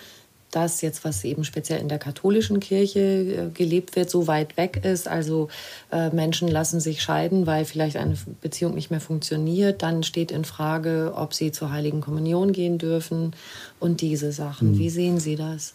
das 0.51 0.81
jetzt, 0.81 1.03
was 1.03 1.23
eben 1.23 1.43
speziell 1.43 1.79
in 1.79 1.89
der 1.89 1.99
katholischen 1.99 2.59
Kirche 2.59 2.99
äh, 2.99 3.49
gelebt 3.53 3.95
wird, 3.95 4.09
so 4.09 4.27
weit 4.27 4.57
weg 4.57 4.81
ist. 4.83 5.07
Also 5.07 5.49
äh, 5.91 6.09
Menschen 6.09 6.47
lassen 6.47 6.79
sich 6.79 7.01
scheiden, 7.01 7.45
weil 7.45 7.65
vielleicht 7.65 7.97
eine 7.97 8.15
Beziehung 8.41 8.73
nicht 8.73 8.89
mehr 8.89 9.01
funktioniert. 9.01 9.83
Dann 9.83 10.03
steht 10.03 10.31
in 10.31 10.45
Frage, 10.45 11.13
ob 11.15 11.33
sie 11.33 11.51
zur 11.51 11.71
Heiligen 11.71 12.01
Kommunion 12.01 12.53
gehen 12.53 12.77
dürfen 12.77 13.33
und 13.79 14.01
diese 14.01 14.31
Sachen. 14.31 14.71
Mhm. 14.73 14.79
Wie 14.79 14.89
sehen 14.89 15.19
Sie 15.19 15.35
das? 15.35 15.73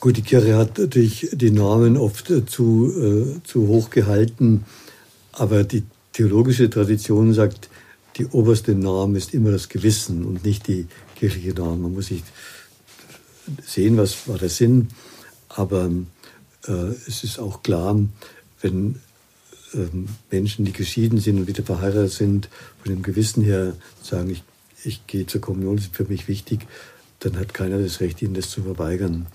Gut, 0.00 0.16
die 0.16 0.22
Kirche 0.22 0.56
hat 0.56 0.78
natürlich 0.78 1.30
die 1.32 1.50
Normen 1.50 1.96
oft 1.96 2.30
äh, 2.30 2.44
zu, 2.46 2.92
äh, 3.36 3.42
zu 3.42 3.66
hoch 3.66 3.90
gehalten, 3.90 4.64
aber 5.32 5.64
die 5.64 5.82
theologische 6.18 6.68
Tradition 6.68 7.32
sagt, 7.32 7.70
die 8.16 8.26
oberste 8.26 8.74
Norm 8.74 9.14
ist 9.14 9.34
immer 9.34 9.52
das 9.52 9.68
Gewissen 9.68 10.24
und 10.24 10.44
nicht 10.44 10.66
die 10.66 10.88
kirchliche 11.14 11.54
Norm. 11.54 11.80
Man 11.80 11.94
muss 11.94 12.06
sich 12.06 12.24
sehen, 13.64 13.96
was 13.96 14.26
war 14.26 14.36
der 14.36 14.48
Sinn. 14.48 14.88
Aber 15.48 15.88
äh, 16.66 16.72
es 17.06 17.22
ist 17.22 17.38
auch 17.38 17.62
klar, 17.62 17.96
wenn 18.60 18.96
ähm, 19.74 20.08
Menschen, 20.28 20.64
die 20.64 20.72
geschieden 20.72 21.20
sind 21.20 21.38
und 21.38 21.46
wieder 21.46 21.62
verheiratet 21.62 22.10
sind, 22.10 22.48
von 22.82 22.92
dem 22.92 23.02
Gewissen 23.02 23.44
her 23.44 23.74
sagen, 24.02 24.30
ich, 24.30 24.42
ich 24.82 25.06
gehe 25.06 25.24
zur 25.24 25.40
Kommunion, 25.40 25.76
das 25.76 25.84
ist 25.84 25.94
für 25.96 26.04
mich 26.04 26.26
wichtig, 26.26 26.66
dann 27.20 27.38
hat 27.38 27.54
keiner 27.54 27.78
das 27.78 28.00
Recht, 28.00 28.20
ihnen 28.22 28.34
das 28.34 28.50
zu 28.50 28.64
verweigern, 28.64 29.26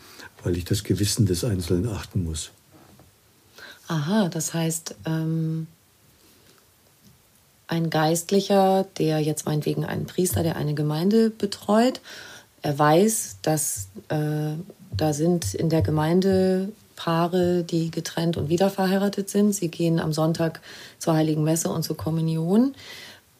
weil 0.43 0.57
ich 0.57 0.65
das 0.65 0.83
Gewissen 0.83 1.27
des 1.27 1.45
Einzelnen 1.45 1.87
achten 1.87 2.25
muss. 2.25 2.51
Aha, 3.87 4.27
das 4.27 4.53
heißt, 4.53 4.95
ähm, 5.05 5.67
ein 7.73 7.89
Geistlicher, 7.89 8.85
der 8.99 9.19
jetzt 9.19 9.47
meinetwegen 9.47 9.83
einen 9.83 10.05
Priester, 10.05 10.43
der 10.43 10.57
eine 10.57 10.75
Gemeinde 10.75 11.31
betreut, 11.31 12.01
er 12.61 12.77
weiß, 12.77 13.37
dass 13.41 13.87
äh, 14.09 14.53
da 14.95 15.13
sind 15.13 15.55
in 15.55 15.69
der 15.69 15.81
Gemeinde 15.81 16.69
Paare, 16.95 17.63
die 17.63 17.89
getrennt 17.89 18.37
und 18.37 18.47
wieder 18.47 18.69
verheiratet 18.69 19.27
sind. 19.29 19.53
Sie 19.53 19.69
gehen 19.69 19.99
am 19.99 20.13
Sonntag 20.13 20.61
zur 20.99 21.15
Heiligen 21.15 21.43
Messe 21.43 21.69
und 21.69 21.81
zur 21.81 21.97
Kommunion. 21.97 22.75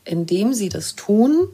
Indem 0.04 0.54
sie 0.54 0.68
das 0.68 0.96
tun, 0.96 1.48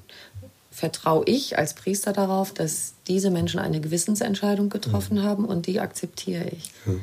vertraue 0.72 1.26
ich 1.26 1.58
als 1.58 1.74
Priester 1.74 2.14
darauf, 2.14 2.54
dass 2.54 2.94
diese 3.08 3.30
Menschen 3.30 3.60
eine 3.60 3.82
Gewissensentscheidung 3.82 4.70
getroffen 4.70 5.18
ja. 5.18 5.24
haben 5.24 5.44
und 5.44 5.68
die 5.68 5.82
akzeptiere 5.82 6.46
ich. 6.46 6.72
Ja 6.86 6.94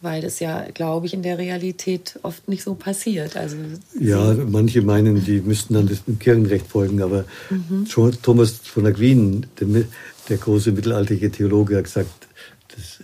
weil 0.00 0.22
das 0.22 0.38
ja, 0.38 0.66
glaube 0.72 1.06
ich, 1.06 1.14
in 1.14 1.22
der 1.22 1.38
Realität 1.38 2.18
oft 2.22 2.48
nicht 2.48 2.62
so 2.62 2.74
passiert. 2.74 3.36
Also 3.36 3.56
ja, 3.98 4.34
manche 4.34 4.82
meinen, 4.82 5.24
die 5.24 5.40
müssten 5.40 5.74
dann 5.74 5.86
dem 5.86 6.18
Kirchenrecht 6.18 6.66
folgen, 6.66 7.02
aber 7.02 7.24
mhm. 7.50 7.86
Thomas 8.22 8.52
von 8.52 8.86
Aquin, 8.86 9.46
der, 9.58 9.84
der, 10.28 10.36
große 10.36 10.72
mittelalterliche 10.72 11.30
Theologe, 11.30 11.76
hat 11.76 11.84
gesagt, 11.84 12.28
dass, 12.76 13.00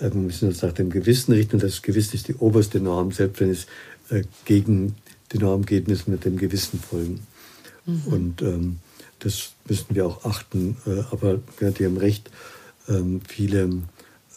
äh, 0.00 0.12
wir 0.12 0.20
müssen 0.20 0.48
uns 0.48 0.62
nach 0.62 0.72
dem 0.72 0.90
Gewissen 0.90 1.32
richten 1.32 1.56
und 1.56 1.62
das 1.62 1.82
Gewissen 1.82 2.16
ist 2.16 2.26
die 2.26 2.34
oberste 2.34 2.80
Norm. 2.80 3.12
Selbst 3.12 3.40
wenn 3.40 3.50
es 3.50 3.66
äh, 4.10 4.24
gegen 4.44 4.96
die 5.32 5.38
Norm 5.38 5.64
geht, 5.64 5.86
müssen 5.86 6.10
wir 6.10 6.18
dem 6.18 6.36
Gewissen 6.36 6.80
folgen. 6.80 7.20
Mhm. 7.86 8.02
Und 8.06 8.42
ähm, 8.42 8.78
das 9.20 9.52
müssen 9.68 9.94
wir 9.94 10.06
auch 10.06 10.24
achten. 10.24 10.76
Äh, 10.86 11.04
aber 11.12 11.38
ja, 11.60 11.70
die 11.70 11.86
haben 11.86 11.98
recht, 11.98 12.30
ähm, 12.88 13.20
viele 13.26 13.70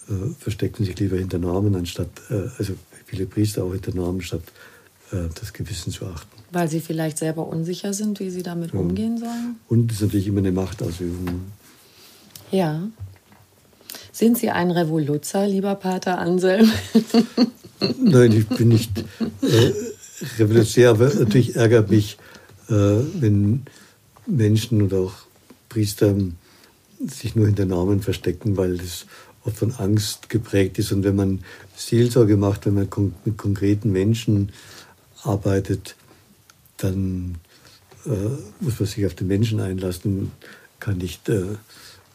äh, 0.09 0.33
verstecken 0.39 0.85
sich 0.85 0.97
lieber 0.99 1.17
hinter 1.17 1.39
Namen, 1.39 1.75
anstatt, 1.75 2.09
äh, 2.29 2.47
also 2.57 2.73
viele 3.05 3.25
Priester 3.25 3.63
auch 3.63 3.73
hinter 3.73 3.95
Namen, 3.95 4.21
statt 4.21 4.43
äh, 5.11 5.29
das 5.39 5.53
Gewissen 5.53 5.91
zu 5.91 6.05
achten. 6.05 6.29
Weil 6.51 6.69
sie 6.69 6.79
vielleicht 6.79 7.17
selber 7.17 7.47
unsicher 7.47 7.93
sind, 7.93 8.19
wie 8.19 8.29
sie 8.29 8.43
damit 8.43 8.73
ja. 8.73 8.79
umgehen 8.79 9.17
sollen? 9.17 9.57
Und 9.67 9.91
es 9.91 9.97
ist 9.97 10.03
natürlich 10.03 10.27
immer 10.27 10.39
eine 10.39 10.51
Machtausübung. 10.51 11.41
Ja. 12.51 12.87
Sind 14.11 14.37
Sie 14.37 14.49
ein 14.49 14.71
Revoluzer, 14.71 15.45
lieber 15.45 15.75
Pater 15.75 16.19
Anselm? 16.19 16.71
Nein, 17.99 18.31
ich 18.31 18.47
bin 18.47 18.69
nicht 18.69 19.03
äh, 19.41 19.73
revolutionär, 20.39 20.91
aber 20.91 21.13
natürlich 21.13 21.55
ärgert 21.57 21.89
mich, 21.89 22.17
äh, 22.69 22.73
wenn 22.73 23.63
Menschen 24.25 24.81
oder 24.81 24.99
auch 24.99 25.13
Priester 25.67 26.15
sich 27.05 27.35
nur 27.35 27.47
hinter 27.47 27.65
Namen 27.65 28.01
verstecken, 28.01 28.55
weil 28.55 28.77
das 28.77 29.05
oft 29.45 29.57
von 29.57 29.73
Angst 29.73 30.29
geprägt 30.29 30.79
ist. 30.79 30.91
Und 30.91 31.03
wenn 31.03 31.15
man 31.15 31.43
Seelsorge 31.75 32.37
macht, 32.37 32.65
wenn 32.65 32.73
man 32.73 32.89
mit 33.23 33.37
konkreten 33.37 33.91
Menschen 33.91 34.51
arbeitet, 35.23 35.95
dann 36.77 37.37
äh, 38.05 38.09
muss 38.59 38.79
man 38.79 38.87
sich 38.87 39.05
auf 39.05 39.13
den 39.13 39.27
Menschen 39.27 39.59
einlassen, 39.59 40.31
kann 40.79 40.97
nicht, 40.97 41.29
äh, 41.29 41.43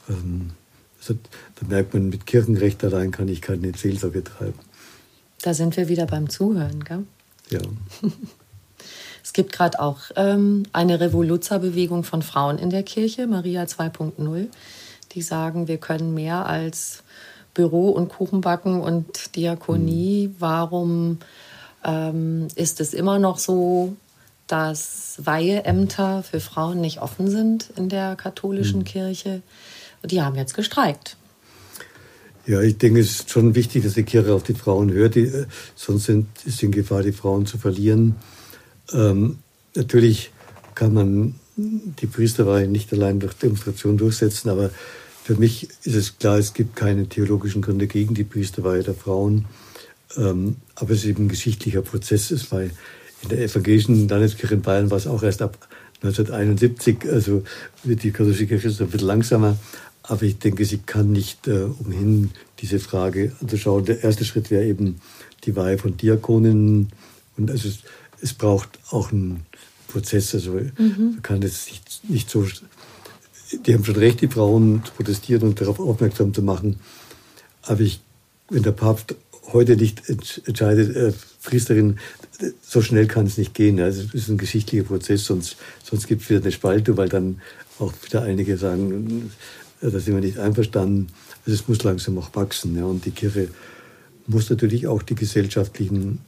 ähm, 0.09 0.51
also, 1.01 1.15
da 1.57 1.67
merkt 1.67 1.95
man, 1.95 2.11
mit 2.11 2.27
Kirchenrecht 2.27 2.85
allein 2.85 3.11
kann 3.11 3.29
ich 3.29 3.41
keine 3.41 3.73
Seelsorge 3.77 4.23
treiben. 4.23 4.59
Da 5.43 5.55
sind 5.55 5.77
wir 5.77 5.89
wieder 5.89 6.07
beim 6.07 6.29
Zuhören, 6.29 6.85
gell? 6.85 7.05
Ja. 7.49 7.61
Es 9.23 9.35
gibt 9.35 9.53
gerade 9.53 9.81
auch 9.81 9.99
ähm, 10.17 10.65
eine 10.73 10.99
Revoluzerbewegung 10.99 12.05
von 12.05 12.23
Frauen 12.23 12.59
in 12.59 12.71
der 12.71 12.83
Kirche, 12.83 13.27
Maria 13.27 13.65
2.0, 13.65 14.47
die 15.13 15.23
sagen, 15.23 15.69
wir 15.69 15.77
können 15.77 16.15
mehr 16.15 16.47
als 16.47 17.03
Büro 17.55 17.91
und 17.91 18.09
Kuchenbacken 18.09 18.81
und 18.81 19.37
Diakonie. 19.37 20.29
Mhm. 20.29 20.37
Warum 20.39 21.19
ähm, 21.85 22.49
ist 22.55 22.81
es 22.81 22.95
immer 22.95 23.19
noch 23.19 23.39
so, 23.39 23.97
dass 24.47 25.21
Weiheämter 25.23 26.23
für 26.23 26.41
Frauen 26.41 26.81
nicht 26.81 27.01
offen 27.01 27.31
sind 27.31 27.71
in 27.77 27.89
der 27.89 28.17
katholischen 28.17 28.81
mhm. 28.81 28.85
Kirche? 28.85 29.43
Die 30.05 30.23
haben 30.23 30.37
jetzt 30.37 30.55
gestreikt. 30.55 31.17
Ja, 32.47 32.61
ich 32.61 32.79
denke, 32.79 33.01
es 33.01 33.11
ist 33.11 33.31
schon 33.31 33.55
wichtig, 33.55 33.85
dass 33.85 33.95
die 33.95 34.03
Kirche 34.03 34.35
auf 34.35 34.43
die 34.43 34.55
Frauen 34.55 34.91
hört, 34.91 35.15
die, 35.15 35.27
äh, 35.27 35.47
sonst 35.77 36.07
sind, 36.07 36.27
ist 36.45 36.63
in 36.63 36.73
Gefahr, 36.73 37.03
die 37.03 37.13
Frauen 37.13 37.47
zu 37.47 37.59
verlieren. 37.59 38.17
Ähm, 38.93 39.39
natürlich 39.75 40.33
kann 40.75 40.95
man 40.95 41.35
die 41.57 42.07
Priesterweihe 42.07 42.67
nicht 42.67 42.93
allein 42.93 43.21
durch 43.21 43.35
Demonstration 43.35 43.99
durchsetzen, 43.99 44.49
aber 44.49 44.71
für 45.23 45.35
mich 45.35 45.69
ist 45.85 45.95
es 45.95 46.19
klar, 46.19 46.39
es 46.39 46.55
gibt 46.55 46.77
keine 46.77 47.09
theologischen 47.09 47.63
Gründe 47.63 47.87
gegen 47.87 48.15
die 48.15 48.25
Priesterweihe 48.25 48.83
der 48.83 48.95
Frauen. 48.95 49.45
Ähm, 50.17 50.57
aber 50.75 50.93
es 50.93 51.01
ist 51.01 51.07
eben 51.07 51.25
ein 51.25 51.29
geschichtlicher 51.29 51.83
Prozess. 51.83 52.31
Es 52.31 52.51
war 52.51 52.63
in 52.63 53.29
der 53.29 53.41
evangelischen 53.41 54.09
Landeskirche 54.09 54.55
in 54.55 54.63
Bayern 54.63 54.91
war 54.91 54.99
es 54.99 55.07
auch 55.07 55.23
erst 55.23 55.43
ab 55.43 55.69
1971. 56.03 57.11
Also 57.11 57.45
wird 57.85 58.03
die 58.03 58.11
katholische 58.11 58.47
Kirche 58.47 58.69
ist 58.69 58.81
ein 58.81 58.89
bisschen 58.89 59.07
langsamer. 59.07 59.57
Aber 60.03 60.23
ich 60.23 60.39
denke, 60.39 60.65
sie 60.65 60.79
kann 60.79 61.13
nicht 61.13 61.47
äh, 61.47 61.67
umhin, 61.79 62.31
diese 62.61 62.81
Frage 62.81 63.33
anzuschauen. 63.41 63.85
Der 63.85 64.03
erste 64.03 64.25
Schritt 64.25 64.51
wäre 64.51 64.65
eben 64.65 65.01
die 65.45 65.55
Weihe 65.55 65.79
von 65.79 65.97
Diakoninnen. 65.97 66.89
Und 67.37 67.51
also 67.51 67.69
es, 67.69 67.81
es 68.21 68.33
braucht 68.33 68.79
auch 68.91 69.13
einen 69.13 69.45
Prozess. 69.87 70.35
Also 70.35 70.53
mhm. 70.53 71.11
man 71.13 71.23
kann 71.23 71.43
es 71.43 71.67
nicht, 71.67 72.01
nicht 72.09 72.31
so 72.31 72.47
die 73.53 73.75
haben 73.75 73.85
schon 73.85 73.97
recht, 73.97 74.21
die 74.21 74.29
Frauen 74.29 74.83
zu 74.85 74.93
protestieren 74.93 75.49
und 75.49 75.61
darauf 75.61 75.81
aufmerksam 75.81 76.33
zu 76.33 76.43
machen. 76.43 76.81
Aber 77.63 77.81
ich, 77.81 78.01
wenn 78.49 78.63
der 78.63 78.73
Papst 78.73 79.15
heute 79.53 79.77
nicht 79.77 80.03
entscheidet, 80.09 80.97
äh, 80.97 81.13
Priesterin, 81.43 81.99
so 82.63 82.83
schnell 82.83 83.07
kann 83.07 83.27
es 83.27 83.39
nicht 83.39 83.55
gehen. 83.55 83.81
Also 83.81 84.03
es 84.03 84.15
ist 84.15 84.29
ein 84.29 84.39
geschichtlicher 84.39 84.85
Prozess, 84.85 85.25
sonst, 85.25 85.57
sonst 85.83 86.07
gibt 86.07 86.23
es 86.23 86.31
wieder 86.31 86.41
eine 86.41 86.53
Spaltung, 86.53 86.97
weil 86.97 87.09
dann 87.09 87.41
auch 87.79 87.93
wieder 88.05 88.23
einige 88.23 88.57
sagen, 88.57 89.33
äh, 89.81 89.91
da 89.91 89.99
sind 89.99 90.15
wir 90.15 90.21
nicht 90.21 90.39
einverstanden. 90.39 91.09
Also 91.47 91.61
es 91.61 91.69
muss 91.69 91.83
langsam 91.83 92.19
auch 92.19 92.35
wachsen. 92.35 92.77
Ja. 92.77 92.85
Und 92.85 93.05
die 93.05 93.11
Kirche 93.11 93.49
muss 94.27 94.51
natürlich 94.51 94.87
auch 94.87 95.03
die 95.03 95.15
gesellschaftlichen 95.15 96.21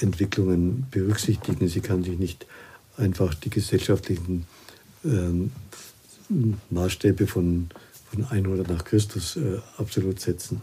Entwicklungen 0.00 0.86
berücksichtigen. 0.90 1.68
Sie 1.68 1.80
kann 1.80 2.04
sich 2.04 2.18
nicht 2.18 2.46
einfach 2.96 3.34
die 3.34 3.50
gesellschaftlichen 3.50 4.46
ähm, 5.04 5.52
Maßstäbe 6.70 7.26
von, 7.26 7.68
von 8.10 8.24
100 8.24 8.68
nach 8.68 8.84
Christus 8.84 9.36
äh, 9.36 9.58
absolut 9.76 10.20
setzen. 10.20 10.62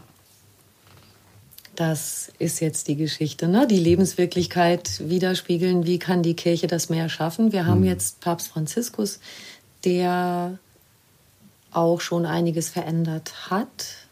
Das 1.74 2.32
ist 2.38 2.60
jetzt 2.60 2.88
die 2.88 2.96
Geschichte, 2.96 3.48
ne? 3.48 3.66
die 3.66 3.78
Lebenswirklichkeit 3.78 5.08
widerspiegeln. 5.08 5.84
Wie 5.84 5.98
kann 5.98 6.22
die 6.22 6.34
Kirche 6.34 6.66
das 6.68 6.88
mehr 6.88 7.10
schaffen? 7.10 7.52
Wir 7.52 7.66
haben 7.66 7.80
hm. 7.80 7.88
jetzt 7.88 8.20
Papst 8.20 8.48
Franziskus, 8.48 9.20
der 9.84 10.58
auch 11.72 12.00
schon 12.00 12.24
einiges 12.24 12.70
verändert 12.70 13.50
hat. 13.50 14.05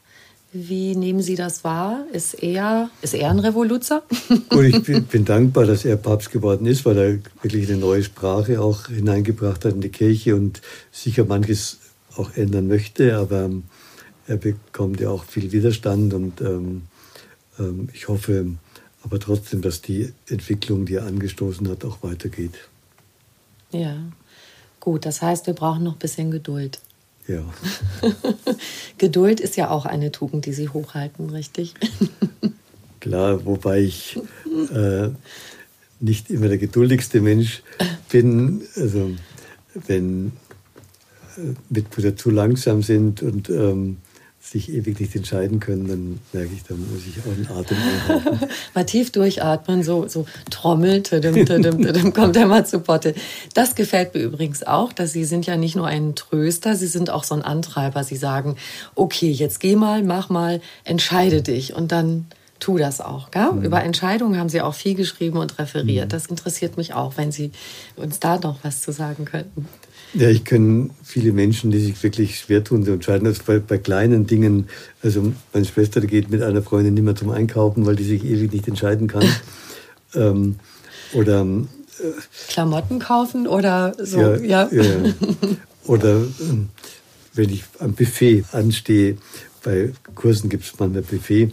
Wie 0.56 0.94
nehmen 0.94 1.20
Sie 1.20 1.34
das 1.34 1.64
wahr? 1.64 2.06
Ist 2.12 2.34
er, 2.34 2.88
ist 3.02 3.12
er 3.12 3.28
ein 3.28 3.40
Revoluzer? 3.40 4.04
Gut, 4.50 4.66
ich 4.66 4.82
bin, 4.84 5.02
bin, 5.02 5.24
dankbar, 5.24 5.66
dass 5.66 5.84
er 5.84 5.96
Papst 5.96 6.30
geworden 6.30 6.66
ist, 6.66 6.84
weil 6.84 6.96
er 6.96 7.18
wirklich 7.42 7.68
eine 7.68 7.76
neue 7.76 8.04
Sprache 8.04 8.60
auch 8.60 8.86
hineingebracht 8.86 9.64
hat 9.64 9.74
in 9.74 9.80
die 9.80 9.88
Kirche 9.88 10.36
und 10.36 10.62
sicher 10.92 11.24
manches 11.24 11.80
auch 12.16 12.36
ändern 12.36 12.68
möchte. 12.68 13.16
Aber 13.16 13.50
er 14.28 14.36
bekommt 14.36 15.00
ja 15.00 15.10
auch 15.10 15.24
viel 15.24 15.50
Widerstand 15.50 16.14
und 16.14 16.40
ähm, 16.40 16.82
ähm, 17.58 17.88
ich 17.92 18.06
hoffe 18.06 18.46
aber 19.02 19.18
trotzdem, 19.18 19.60
dass 19.60 19.82
die 19.82 20.12
Entwicklung, 20.28 20.86
die 20.86 20.94
er 20.94 21.06
angestoßen 21.06 21.68
hat, 21.68 21.84
auch 21.84 21.98
weitergeht. 22.02 22.54
Ja, 23.72 23.96
gut. 24.78 25.04
Das 25.04 25.20
heißt, 25.20 25.48
wir 25.48 25.54
brauchen 25.54 25.82
noch 25.82 25.94
ein 25.94 25.98
bisschen 25.98 26.30
Geduld. 26.30 26.78
Ja. 27.26 27.42
Geduld 28.98 29.40
ist 29.40 29.56
ja 29.56 29.70
auch 29.70 29.86
eine 29.86 30.12
Tugend, 30.12 30.46
die 30.46 30.52
Sie 30.52 30.68
hochhalten, 30.68 31.30
richtig? 31.30 31.74
Klar, 33.00 33.44
wobei 33.44 33.80
ich 33.80 34.18
äh, 34.74 35.08
nicht 36.00 36.30
immer 36.30 36.48
der 36.48 36.58
geduldigste 36.58 37.20
Mensch 37.20 37.62
bin. 38.10 38.62
Also 38.76 39.10
wenn 39.86 40.32
äh, 41.36 41.54
Mitbrüder 41.70 42.16
zu 42.16 42.30
langsam 42.30 42.82
sind 42.82 43.22
und 43.22 43.48
ähm, 43.48 43.98
sich 44.44 44.70
ewig 44.70 45.00
nicht 45.00 45.16
entscheiden 45.16 45.58
können, 45.58 45.88
dann 45.88 46.20
merke 46.32 46.54
ich, 46.54 46.62
da 46.64 46.74
muss 46.74 47.02
ich 47.08 47.18
auch 47.22 47.32
einen 47.32 47.48
Atem 47.48 47.78
einhalten. 47.78 48.46
mal 48.74 48.84
tief 48.84 49.10
durchatmen, 49.10 49.82
so, 49.82 50.06
so 50.06 50.26
trommeln, 50.50 51.02
tadum, 51.02 51.46
tadum, 51.46 51.82
tadum, 51.82 52.12
kommt 52.12 52.36
er 52.36 52.46
mal 52.46 52.66
zu 52.66 52.80
Potte. 52.80 53.14
Das 53.54 53.74
gefällt 53.74 54.14
mir 54.14 54.20
übrigens 54.20 54.62
auch, 54.62 54.92
dass 54.92 55.12
Sie 55.12 55.24
sind 55.24 55.46
ja 55.46 55.56
nicht 55.56 55.76
nur 55.76 55.86
ein 55.86 56.14
Tröster, 56.14 56.76
Sie 56.76 56.86
sind 56.86 57.08
auch 57.08 57.24
so 57.24 57.34
ein 57.34 57.42
Antreiber. 57.42 58.04
Sie 58.04 58.16
sagen, 58.16 58.56
okay, 58.94 59.30
jetzt 59.30 59.60
geh 59.60 59.76
mal, 59.76 60.02
mach 60.02 60.28
mal, 60.28 60.60
entscheide 60.84 61.40
dich 61.40 61.74
und 61.74 61.90
dann 61.90 62.26
tu 62.60 62.76
das 62.76 63.00
auch. 63.00 63.30
Gell? 63.30 63.52
Mhm. 63.52 63.62
Über 63.62 63.82
Entscheidungen 63.82 64.38
haben 64.38 64.50
Sie 64.50 64.60
auch 64.60 64.74
viel 64.74 64.94
geschrieben 64.94 65.38
und 65.38 65.58
referiert. 65.58 66.06
Mhm. 66.06 66.10
Das 66.10 66.26
interessiert 66.26 66.76
mich 66.76 66.92
auch, 66.92 67.16
wenn 67.16 67.32
Sie 67.32 67.50
uns 67.96 68.20
da 68.20 68.38
noch 68.38 68.58
was 68.62 68.82
zu 68.82 68.92
sagen 68.92 69.24
könnten. 69.24 69.68
Ja, 70.14 70.28
ich 70.28 70.44
kenne 70.44 70.90
viele 71.02 71.32
Menschen, 71.32 71.72
die 71.72 71.80
sich 71.80 72.00
wirklich 72.02 72.38
schwer 72.38 72.62
tun 72.62 72.84
zu 72.84 72.92
entscheiden. 72.92 73.26
Also 73.26 73.42
bei, 73.44 73.58
bei, 73.58 73.78
kleinen 73.78 74.26
Dingen, 74.26 74.68
also 75.02 75.32
meine 75.52 75.64
Schwester 75.64 76.00
geht 76.00 76.30
mit 76.30 76.40
einer 76.40 76.62
Freundin 76.62 76.94
nicht 76.94 77.02
mehr 77.02 77.16
zum 77.16 77.30
Einkaufen, 77.30 77.84
weil 77.84 77.96
die 77.96 78.04
sich 78.04 78.24
ewig 78.24 78.52
nicht 78.52 78.68
entscheiden 78.68 79.08
kann. 79.08 79.24
ähm, 80.14 80.56
oder 81.14 81.42
äh, 81.42 82.12
Klamotten 82.48 83.00
kaufen 83.00 83.48
oder 83.48 83.94
so. 83.98 84.20
Ja, 84.20 84.36
ja. 84.36 84.68
ja. 84.70 84.84
Oder 85.86 86.22
äh, 86.22 86.24
wenn 87.34 87.50
ich 87.50 87.64
am 87.80 87.94
Buffet 87.94 88.44
anstehe, 88.52 89.18
bei 89.64 89.92
Kursen 90.14 90.48
gibt 90.48 90.64
es 90.64 90.78
manchmal 90.78 91.02
Buffet. 91.02 91.50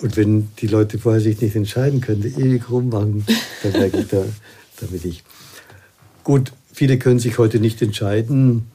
Und 0.00 0.16
wenn 0.16 0.48
die 0.58 0.66
Leute 0.66 0.98
vorher 0.98 1.20
sich 1.20 1.40
nicht 1.40 1.56
entscheiden 1.56 2.00
können, 2.00 2.22
die 2.22 2.40
ewig 2.40 2.70
rummachen, 2.70 3.24
dann 3.62 3.72
merke 3.72 3.98
ich, 3.98 4.08
da, 4.08 4.24
da 4.80 4.86
bin 4.86 5.00
ich. 5.02 5.24
Gut, 6.22 6.52
Viele 6.74 6.98
können 6.98 7.20
sich 7.20 7.38
heute 7.38 7.60
nicht 7.60 7.80
entscheiden, 7.82 8.66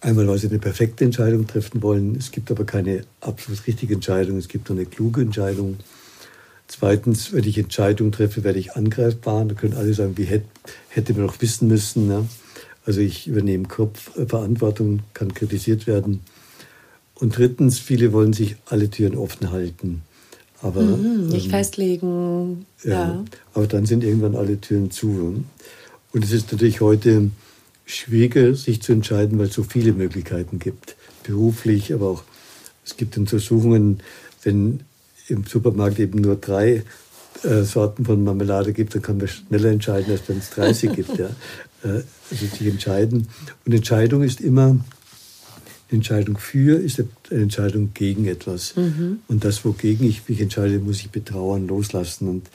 einmal 0.00 0.28
weil 0.28 0.38
sie 0.38 0.46
eine 0.46 0.60
perfekte 0.60 1.04
Entscheidung 1.04 1.44
treffen 1.44 1.82
wollen. 1.82 2.14
Es 2.14 2.30
gibt 2.30 2.52
aber 2.52 2.64
keine 2.64 3.02
absolut 3.20 3.66
richtige 3.66 3.94
Entscheidung, 3.94 4.38
es 4.38 4.46
gibt 4.46 4.68
nur 4.68 4.78
eine 4.78 4.86
kluge 4.86 5.20
Entscheidung. 5.20 5.78
Zweitens, 6.68 7.32
wenn 7.32 7.42
ich 7.42 7.58
Entscheidungen 7.58 8.12
treffe, 8.12 8.44
werde 8.44 8.60
ich 8.60 8.76
angreifbar. 8.76 9.44
Da 9.44 9.56
können 9.56 9.74
alle 9.74 9.92
sagen, 9.92 10.16
wie 10.18 10.24
hätte, 10.24 10.46
hätte 10.88 11.14
man 11.14 11.26
noch 11.26 11.42
wissen 11.42 11.66
müssen. 11.66 12.06
Ne? 12.06 12.28
Also 12.86 13.00
ich 13.00 13.26
übernehme 13.26 13.66
Kopf, 13.66 14.16
äh, 14.16 14.26
Verantwortung, 14.26 15.00
kann 15.12 15.34
kritisiert 15.34 15.88
werden. 15.88 16.20
Und 17.16 17.36
drittens, 17.36 17.80
viele 17.80 18.12
wollen 18.12 18.32
sich 18.32 18.54
alle 18.66 18.88
Türen 18.88 19.16
offen 19.16 19.50
halten. 19.50 20.02
Aber, 20.62 20.82
mhm, 20.82 21.26
nicht 21.26 21.46
ähm, 21.46 21.50
festlegen. 21.50 22.66
Ja, 22.84 22.92
ja, 22.92 23.24
Aber 23.52 23.66
dann 23.66 23.84
sind 23.84 24.04
irgendwann 24.04 24.36
alle 24.36 24.60
Türen 24.60 24.92
zu. 24.92 25.42
Und 26.12 26.24
es 26.24 26.32
ist 26.32 26.50
natürlich 26.52 26.80
heute 26.80 27.30
schwieriger, 27.86 28.54
sich 28.54 28.82
zu 28.82 28.92
entscheiden, 28.92 29.38
weil 29.38 29.46
es 29.46 29.54
so 29.54 29.62
viele 29.62 29.92
Möglichkeiten 29.92 30.58
gibt. 30.58 30.96
Beruflich, 31.24 31.92
aber 31.92 32.08
auch 32.08 32.24
es 32.84 32.96
gibt 32.96 33.16
Untersuchungen, 33.16 34.00
wenn 34.42 34.80
im 35.28 35.44
Supermarkt 35.44 35.98
eben 35.98 36.20
nur 36.20 36.36
drei 36.36 36.82
äh, 37.42 37.62
Sorten 37.62 38.04
von 38.04 38.24
Marmelade 38.24 38.72
gibt, 38.72 38.94
dann 38.94 39.02
kann 39.02 39.18
man 39.18 39.28
schneller 39.28 39.70
entscheiden, 39.70 40.10
als 40.12 40.28
wenn 40.28 40.38
es 40.38 40.50
30 40.50 40.92
gibt. 40.96 41.18
Ja. 41.18 41.30
Äh, 41.84 42.02
also 42.30 42.46
sich 42.46 42.66
entscheiden. 42.66 43.28
Und 43.64 43.74
Entscheidung 43.74 44.22
ist 44.22 44.40
immer, 44.40 44.70
eine 44.70 44.84
Entscheidung 45.90 46.38
für 46.38 46.78
ist 46.78 47.02
eine 47.30 47.42
Entscheidung 47.42 47.90
gegen 47.94 48.26
etwas. 48.26 48.76
Mhm. 48.76 49.20
Und 49.28 49.44
das, 49.44 49.64
wogegen 49.64 50.06
ich 50.06 50.28
mich 50.28 50.40
entscheide, 50.40 50.78
muss 50.78 51.00
ich 51.00 51.10
betrauern, 51.10 51.66
loslassen. 51.66 52.28
Und 52.28 52.46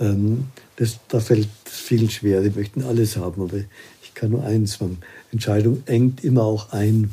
ähm, 0.00 0.46
das, 0.76 0.98
da 1.08 1.20
fällt 1.20 1.48
es 1.66 1.72
vielen 1.72 2.10
schwer. 2.10 2.42
Die 2.42 2.50
möchten 2.50 2.82
alles 2.82 3.16
haben, 3.16 3.42
aber 3.42 3.58
ich 4.02 4.14
kann 4.14 4.30
nur 4.30 4.44
eins 4.44 4.80
machen. 4.80 4.98
Entscheidung 5.30 5.82
engt 5.86 6.24
immer 6.24 6.42
auch 6.42 6.72
ein. 6.72 7.12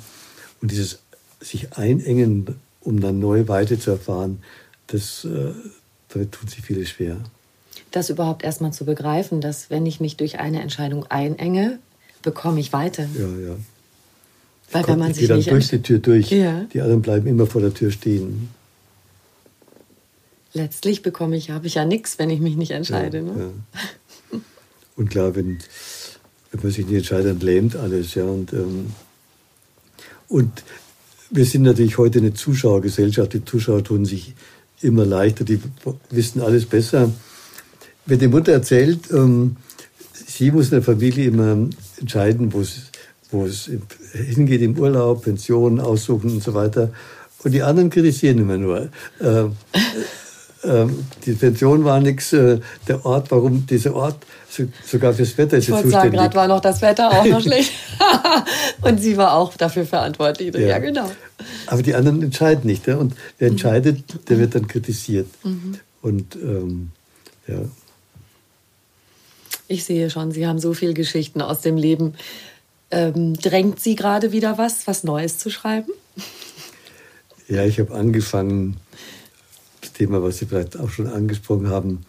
Und 0.61 0.71
dieses 0.71 0.99
sich 1.39 1.73
einengen, 1.73 2.55
um 2.81 2.99
dann 2.99 3.19
neu 3.19 3.47
weiter 3.47 3.79
zu 3.79 3.91
erfahren, 3.91 4.39
das, 4.87 5.25
äh, 5.25 5.51
damit 6.09 6.31
tun 6.31 6.47
sich 6.47 6.61
viele 6.61 6.85
schwer. 6.85 7.17
Das 7.91 8.09
überhaupt 8.09 8.43
erstmal 8.43 8.73
zu 8.73 8.85
begreifen, 8.85 9.41
dass 9.41 9.69
wenn 9.69 9.85
ich 9.85 9.99
mich 9.99 10.17
durch 10.17 10.39
eine 10.39 10.61
Entscheidung 10.61 11.05
einenge, 11.09 11.79
bekomme 12.21 12.59
ich 12.59 12.73
weiter. 12.73 13.07
Ja, 13.17 13.49
ja. 13.49 13.55
Weil 14.71 14.87
wenn 14.87 14.99
man 14.99 15.13
sich 15.13 15.27
dann 15.27 15.37
nicht 15.37 15.49
durch 15.49 15.69
die 15.69 15.81
Tür 15.81 15.99
durch. 15.99 16.29
Ja. 16.29 16.65
Die 16.73 16.81
anderen 16.81 17.01
bleiben 17.01 17.25
immer 17.25 17.47
vor 17.47 17.61
der 17.61 17.73
Tür 17.73 17.91
stehen 17.91 18.49
letztlich 20.53 21.01
bekomme 21.01 21.37
ich, 21.37 21.49
habe 21.49 21.67
ich 21.67 21.75
ja 21.75 21.85
nichts, 21.85 22.19
wenn 22.19 22.29
ich 22.29 22.39
mich 22.39 22.55
nicht 22.55 22.71
entscheide. 22.71 23.17
Ja, 23.17 23.23
ne? 23.23 23.51
ja. 24.31 24.39
Und 24.95 25.09
klar, 25.09 25.35
wenn, 25.35 25.59
wenn 26.51 26.61
man 26.61 26.71
sich 26.71 26.85
nicht 26.85 26.97
entscheidet, 26.97 27.27
dann 27.27 27.39
lähmt 27.39 27.75
alles. 27.75 28.15
Ja, 28.15 28.25
und, 28.25 28.51
ähm, 28.51 28.87
und 30.27 30.51
wir 31.29 31.45
sind 31.45 31.61
natürlich 31.61 31.97
heute 31.97 32.19
eine 32.19 32.33
Zuschauergesellschaft. 32.33 33.33
Die 33.33 33.45
Zuschauer 33.45 33.83
tun 33.83 34.03
sich 34.05 34.33
immer 34.81 35.05
leichter, 35.05 35.45
die 35.45 35.61
wissen 36.09 36.41
alles 36.41 36.65
besser. 36.65 37.13
Wenn 38.05 38.19
die 38.19 38.27
Mutter 38.27 38.51
erzählt, 38.51 39.11
ähm, 39.11 39.55
sie 40.11 40.51
muss 40.51 40.65
in 40.65 40.71
der 40.71 40.81
Familie 40.81 41.27
immer 41.27 41.69
entscheiden, 41.97 42.51
wo 42.51 42.61
es, 42.61 42.81
wo 43.31 43.45
es 43.45 43.69
hingeht 44.11 44.61
im 44.61 44.77
Urlaub, 44.77 45.23
Pensionen 45.23 45.79
aussuchen 45.79 46.31
und 46.31 46.43
so 46.43 46.53
weiter. 46.53 46.91
Und 47.43 47.51
die 47.51 47.61
anderen 47.61 47.89
kritisieren 47.89 48.39
immer 48.39 48.57
nur. 48.57 48.89
Äh, 49.19 49.23
ähm, 49.23 49.55
die 50.63 51.33
Pension 51.33 51.85
war 51.85 51.99
nichts, 52.01 52.33
äh, 52.33 52.59
der 52.87 53.05
Ort, 53.05 53.31
warum 53.31 53.65
dieser 53.65 53.95
Ort, 53.95 54.17
sogar 54.85 55.13
fürs 55.13 55.37
Wetter 55.37 55.57
ist 55.57 55.65
ich 55.65 55.69
zuständig. 55.69 55.93
Sagen, 55.93 56.11
gerade 56.11 56.35
war 56.35 56.47
noch 56.47 56.59
das 56.59 56.81
Wetter 56.81 57.11
auch 57.11 57.25
noch 57.25 57.41
schlecht. 57.45 57.71
und 58.81 58.99
sie 58.99 59.15
war 59.15 59.33
auch 59.33 59.55
dafür 59.55 59.85
verantwortlich. 59.85 60.53
Ja. 60.53 60.59
ja, 60.61 60.79
genau. 60.79 61.09
Aber 61.67 61.81
die 61.81 61.95
anderen 61.95 62.21
entscheiden 62.21 62.65
nicht. 62.65 62.87
Und 62.89 63.15
wer 63.37 63.47
mhm. 63.47 63.53
entscheidet, 63.53 64.29
der 64.29 64.39
wird 64.39 64.55
dann 64.55 64.67
kritisiert. 64.67 65.27
Mhm. 65.43 65.79
Und 66.01 66.35
ähm, 66.35 66.91
ja. 67.47 67.59
Ich 69.67 69.85
sehe 69.85 70.09
schon, 70.09 70.31
Sie 70.31 70.47
haben 70.47 70.59
so 70.59 70.73
viele 70.73 70.93
Geschichten 70.93 71.41
aus 71.41 71.61
dem 71.61 71.77
Leben. 71.77 72.15
Ähm, 72.91 73.35
drängt 73.35 73.79
Sie 73.79 73.95
gerade 73.95 74.31
wieder 74.31 74.57
was, 74.57 74.87
was 74.87 75.03
Neues 75.03 75.37
zu 75.37 75.49
schreiben? 75.49 75.91
Ja, 77.47 77.63
ich 77.65 77.79
habe 77.79 77.93
angefangen, 77.93 78.77
Thema, 79.99 80.23
was 80.23 80.37
Sie 80.37 80.45
vielleicht 80.45 80.79
auch 80.79 80.89
schon 80.89 81.07
angesprochen 81.07 81.69
haben, 81.69 81.99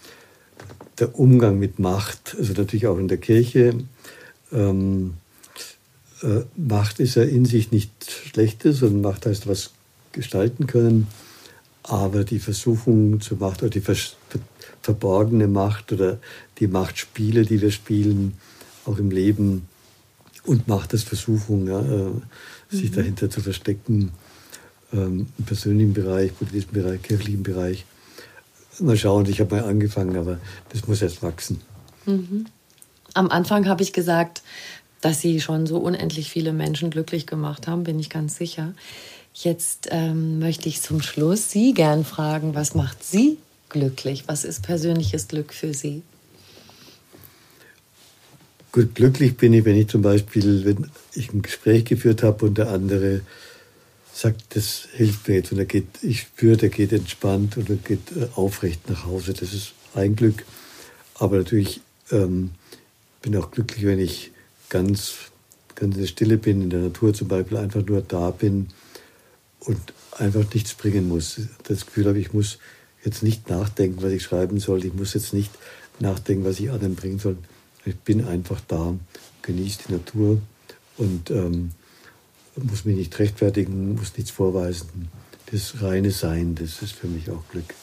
der 1.01 1.19
Umgang 1.19 1.59
mit 1.59 1.79
Macht, 1.81 2.37
also 2.39 2.53
natürlich 2.53 2.87
auch 2.87 2.99
in 2.99 3.09
der 3.09 3.19
Kirche. 3.19 3.75
Ähm, 4.53 5.15
äh, 6.23 6.43
Macht 6.57 7.01
ist 7.01 7.17
ja 7.17 7.25
in 7.25 7.45
sich 7.45 7.73
nichts 7.73 8.13
Schlechtes 8.13 8.83
und 8.83 9.01
Macht 9.01 9.27
heißt 9.27 9.49
was 9.49 9.73
gestalten 10.13 10.67
können. 10.67 11.09
aber 11.83 12.25
die 12.25 12.39
Versuchung 12.39 13.21
zur 13.21 13.39
Macht 13.39 13.63
oder 13.63 13.71
die 13.71 13.83
verborgene 14.83 15.49
Macht 15.49 15.93
oder 15.93 16.19
die 16.59 16.69
Machtspiele, 16.69 17.45
die 17.45 17.61
wir 17.61 17.71
spielen, 17.71 18.35
auch 18.85 18.99
im 18.99 19.11
Leben 19.11 19.67
und 20.45 20.69
Macht 20.69 20.93
als 20.93 21.03
Versuchung, 21.03 21.67
ja, 21.67 21.81
äh, 21.81 22.11
sich 22.71 22.91
mhm. 22.91 22.97
dahinter 22.97 23.31
zu 23.31 23.41
verstecken, 23.41 24.13
ähm, 24.93 25.27
im 25.39 25.45
persönlichen 25.45 25.93
Bereich, 25.93 26.37
politischen 26.37 26.73
Bereich, 26.73 27.03
kirchlichen 27.03 27.43
Bereich. 27.43 27.85
Mal 28.79 28.97
schauen, 28.97 29.27
ich 29.27 29.41
habe 29.41 29.57
mal 29.57 29.65
angefangen, 29.65 30.17
aber 30.17 30.39
das 30.71 30.87
muss 30.89 31.03
erst 31.03 31.23
wachsen. 31.23 31.61
Mhm. 32.07 32.47
Am 33.15 33.29
Anfang 33.29 33.69
habe 33.69 33.83
ich 33.83 33.93
gesagt, 33.93 34.43
dass 35.01 35.21
Sie 35.21 35.41
schon 35.41 35.67
so 35.67 35.79
unendlich 35.79 36.31
viele 36.31 36.53
Menschen 36.53 36.91
glücklich 36.91 37.27
gemacht 37.27 37.67
haben, 37.67 37.85
bin 37.85 37.99
ich 37.99 38.11
ganz 38.11 38.37
sicher. 38.37 38.75
Jetzt 39.35 39.89
ähm, 39.91 40.39
möchte 40.39 40.69
ich 40.69 40.83
zum 40.83 41.03
Schluss 41.03 41.51
Sie 41.51 41.73
gern 41.73 42.05
fragen, 42.05 42.55
was 42.55 42.75
macht 42.75 43.05
Sie 43.05 43.39
glücklich? 43.69 44.25
Was 44.27 44.45
ist 44.45 44.63
persönliches 44.63 45.29
Glück 45.29 45.53
für 45.53 45.73
Sie? 45.73 46.03
Gut, 48.73 48.95
glücklich 48.95 49.37
bin 49.37 49.53
ich, 49.53 49.65
wenn 49.65 49.77
ich 49.77 49.89
zum 49.89 50.03
Beispiel, 50.03 50.65
wenn 50.65 50.91
ich 51.15 51.33
ein 51.33 51.43
Gespräch 51.43 51.85
geführt 51.85 52.23
habe 52.23 52.47
und 52.47 52.59
der 52.59 52.71
andere 52.71 53.23
sagt, 54.13 54.57
das 54.57 54.89
hilft 54.93 55.29
mir 55.29 55.37
jetzt 55.37 55.53
und 55.53 55.59
er 55.59 55.65
geht, 55.65 55.87
ich 56.03 56.21
spüre, 56.21 56.57
der 56.57 56.69
geht 56.69 56.93
entspannt 56.93 57.57
und 57.57 57.71
er 57.71 57.77
geht 57.77 58.13
äh, 58.17 58.29
aufrecht 58.35 58.89
nach 58.89 59.07
Hause. 59.07 59.33
Das 59.33 59.53
ist 59.53 59.73
ein 59.95 60.17
Glück. 60.17 60.45
Aber 61.15 61.37
natürlich 61.37 61.81
ähm, 62.11 62.51
bin 63.23 63.37
auch 63.37 63.51
glücklich, 63.51 63.85
wenn 63.85 63.99
ich 63.99 64.33
ganz, 64.69 65.15
ganz 65.75 65.95
in 65.95 66.01
der 66.01 66.09
Stille 66.09 66.39
bin, 66.39 66.63
in 66.63 66.71
der 66.71 66.81
Natur 66.81 67.15
zum 67.15 67.29
Beispiel, 67.29 67.59
einfach 67.59 67.85
nur 67.85 68.01
da 68.01 68.31
bin 68.31 68.69
und 69.61 69.81
einfach 70.13 70.45
nichts 70.55 70.75
bringen 70.75 71.09
muss. 71.09 71.41
Das 71.65 71.87
Gefühl 71.87 72.07
habe, 72.07 72.19
ich 72.19 72.33
muss 72.33 72.59
jetzt 73.05 73.23
nicht 73.23 73.49
nachdenken, 73.49 74.03
was 74.03 74.13
ich 74.13 74.23
schreiben 74.23 74.59
soll. 74.59 74.85
Ich 74.85 74.95
muss 74.95 75.15
jetzt 75.15 75.33
nicht 75.33 75.51
nachdenken, 75.99 76.45
was 76.45 76.61
ich 76.61 76.71
anderen 76.71 76.97
bringen 76.97 77.19
soll. 77.19 77.37
Ich 77.85 77.97
bin 77.97 78.27
einfach 78.27 78.61
da, 78.69 78.95
genieße 79.43 79.81
die 79.89 79.93
Natur 79.93 80.41
und 80.97 81.31
ähm, 81.31 81.71
muss 82.65 82.85
mich 82.85 82.97
nicht 82.97 83.19
rechtfertigen, 83.19 83.95
muss 83.95 84.17
nichts 84.17 84.31
vorweisen. 84.31 85.09
Das 85.51 85.83
reine 85.83 86.11
Sein, 86.11 86.55
das 86.55 86.83
ist 86.83 86.93
für 86.93 87.09
mich 87.09 87.31
auch 87.31 87.43
Glück. 87.51 87.75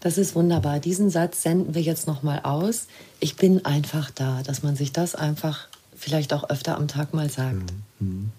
Das 0.00 0.16
ist 0.18 0.34
wunderbar. 0.34 0.78
Diesen 0.78 1.10
Satz 1.10 1.42
senden 1.42 1.74
wir 1.74 1.82
jetzt 1.82 2.06
noch 2.06 2.22
mal 2.22 2.40
aus. 2.40 2.86
Ich 3.18 3.36
bin 3.36 3.64
einfach 3.64 4.10
da, 4.10 4.42
dass 4.44 4.62
man 4.62 4.76
sich 4.76 4.92
das 4.92 5.16
einfach 5.16 5.66
vielleicht 5.96 6.32
auch 6.32 6.48
öfter 6.50 6.76
am 6.76 6.86
Tag 6.86 7.14
mal 7.14 7.28
sagt. 7.28 7.72
Mhm. 7.98 8.30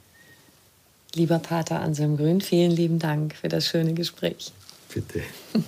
Lieber 1.16 1.40
Pater 1.40 1.82
Anselm 1.82 2.18
Grün, 2.18 2.40
vielen 2.40 2.72
lieben 2.72 3.00
Dank 3.00 3.36
für 3.36 3.50
das 3.50 3.68
schöne 3.68 3.94
Gespräch. 3.94 4.54
Bitte. 4.94 5.22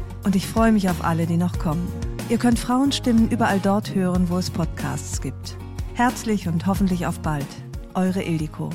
Und 0.23 0.35
ich 0.35 0.47
freue 0.47 0.71
mich 0.71 0.89
auf 0.89 1.03
alle, 1.03 1.25
die 1.25 1.37
noch 1.37 1.57
kommen. 1.59 1.91
Ihr 2.29 2.37
könnt 2.37 2.59
Frauenstimmen 2.59 3.29
überall 3.29 3.59
dort 3.59 3.93
hören, 3.95 4.29
wo 4.29 4.37
es 4.37 4.49
Podcasts 4.49 5.21
gibt. 5.21 5.57
Herzlich 5.95 6.47
und 6.47 6.65
hoffentlich 6.65 7.05
auf 7.05 7.19
bald. 7.19 7.47
Eure 7.93 8.21
Ildiko. 8.21 8.69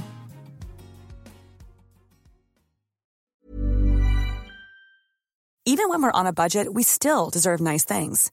Even 5.68 5.88
when 5.88 6.00
we're 6.00 6.12
on 6.12 6.26
a 6.26 6.32
budget, 6.32 6.72
we 6.72 6.84
still 6.84 7.28
deserve 7.28 7.60
nice 7.60 7.84
things. 7.84 8.30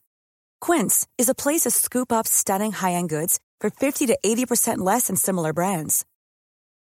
Quince 0.61 1.07
is 1.17 1.29
a 1.29 1.35
place 1.35 1.61
to 1.61 1.71
scoop 1.71 2.11
up 2.11 2.27
stunning 2.27 2.71
high-end 2.71 3.09
goods 3.09 3.39
for 3.59 3.69
50 3.71 4.05
to 4.07 4.17
80% 4.23 4.77
less 4.77 5.07
than 5.07 5.15
similar 5.15 5.51
brands. 5.51 6.05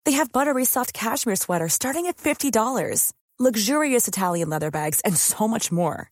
They 0.05 0.12
have 0.12 0.30
buttery 0.33 0.64
soft 0.64 0.93
cashmere 0.93 1.37
sweaters 1.37 1.72
starting 1.72 2.07
at 2.07 2.16
$50, 2.18 3.12
luxurious 3.39 4.07
Italian 4.07 4.51
leather 4.51 4.70
bags, 4.70 5.01
and 5.05 5.16
so 5.16 5.49
much 5.49 5.72
more. 5.72 6.11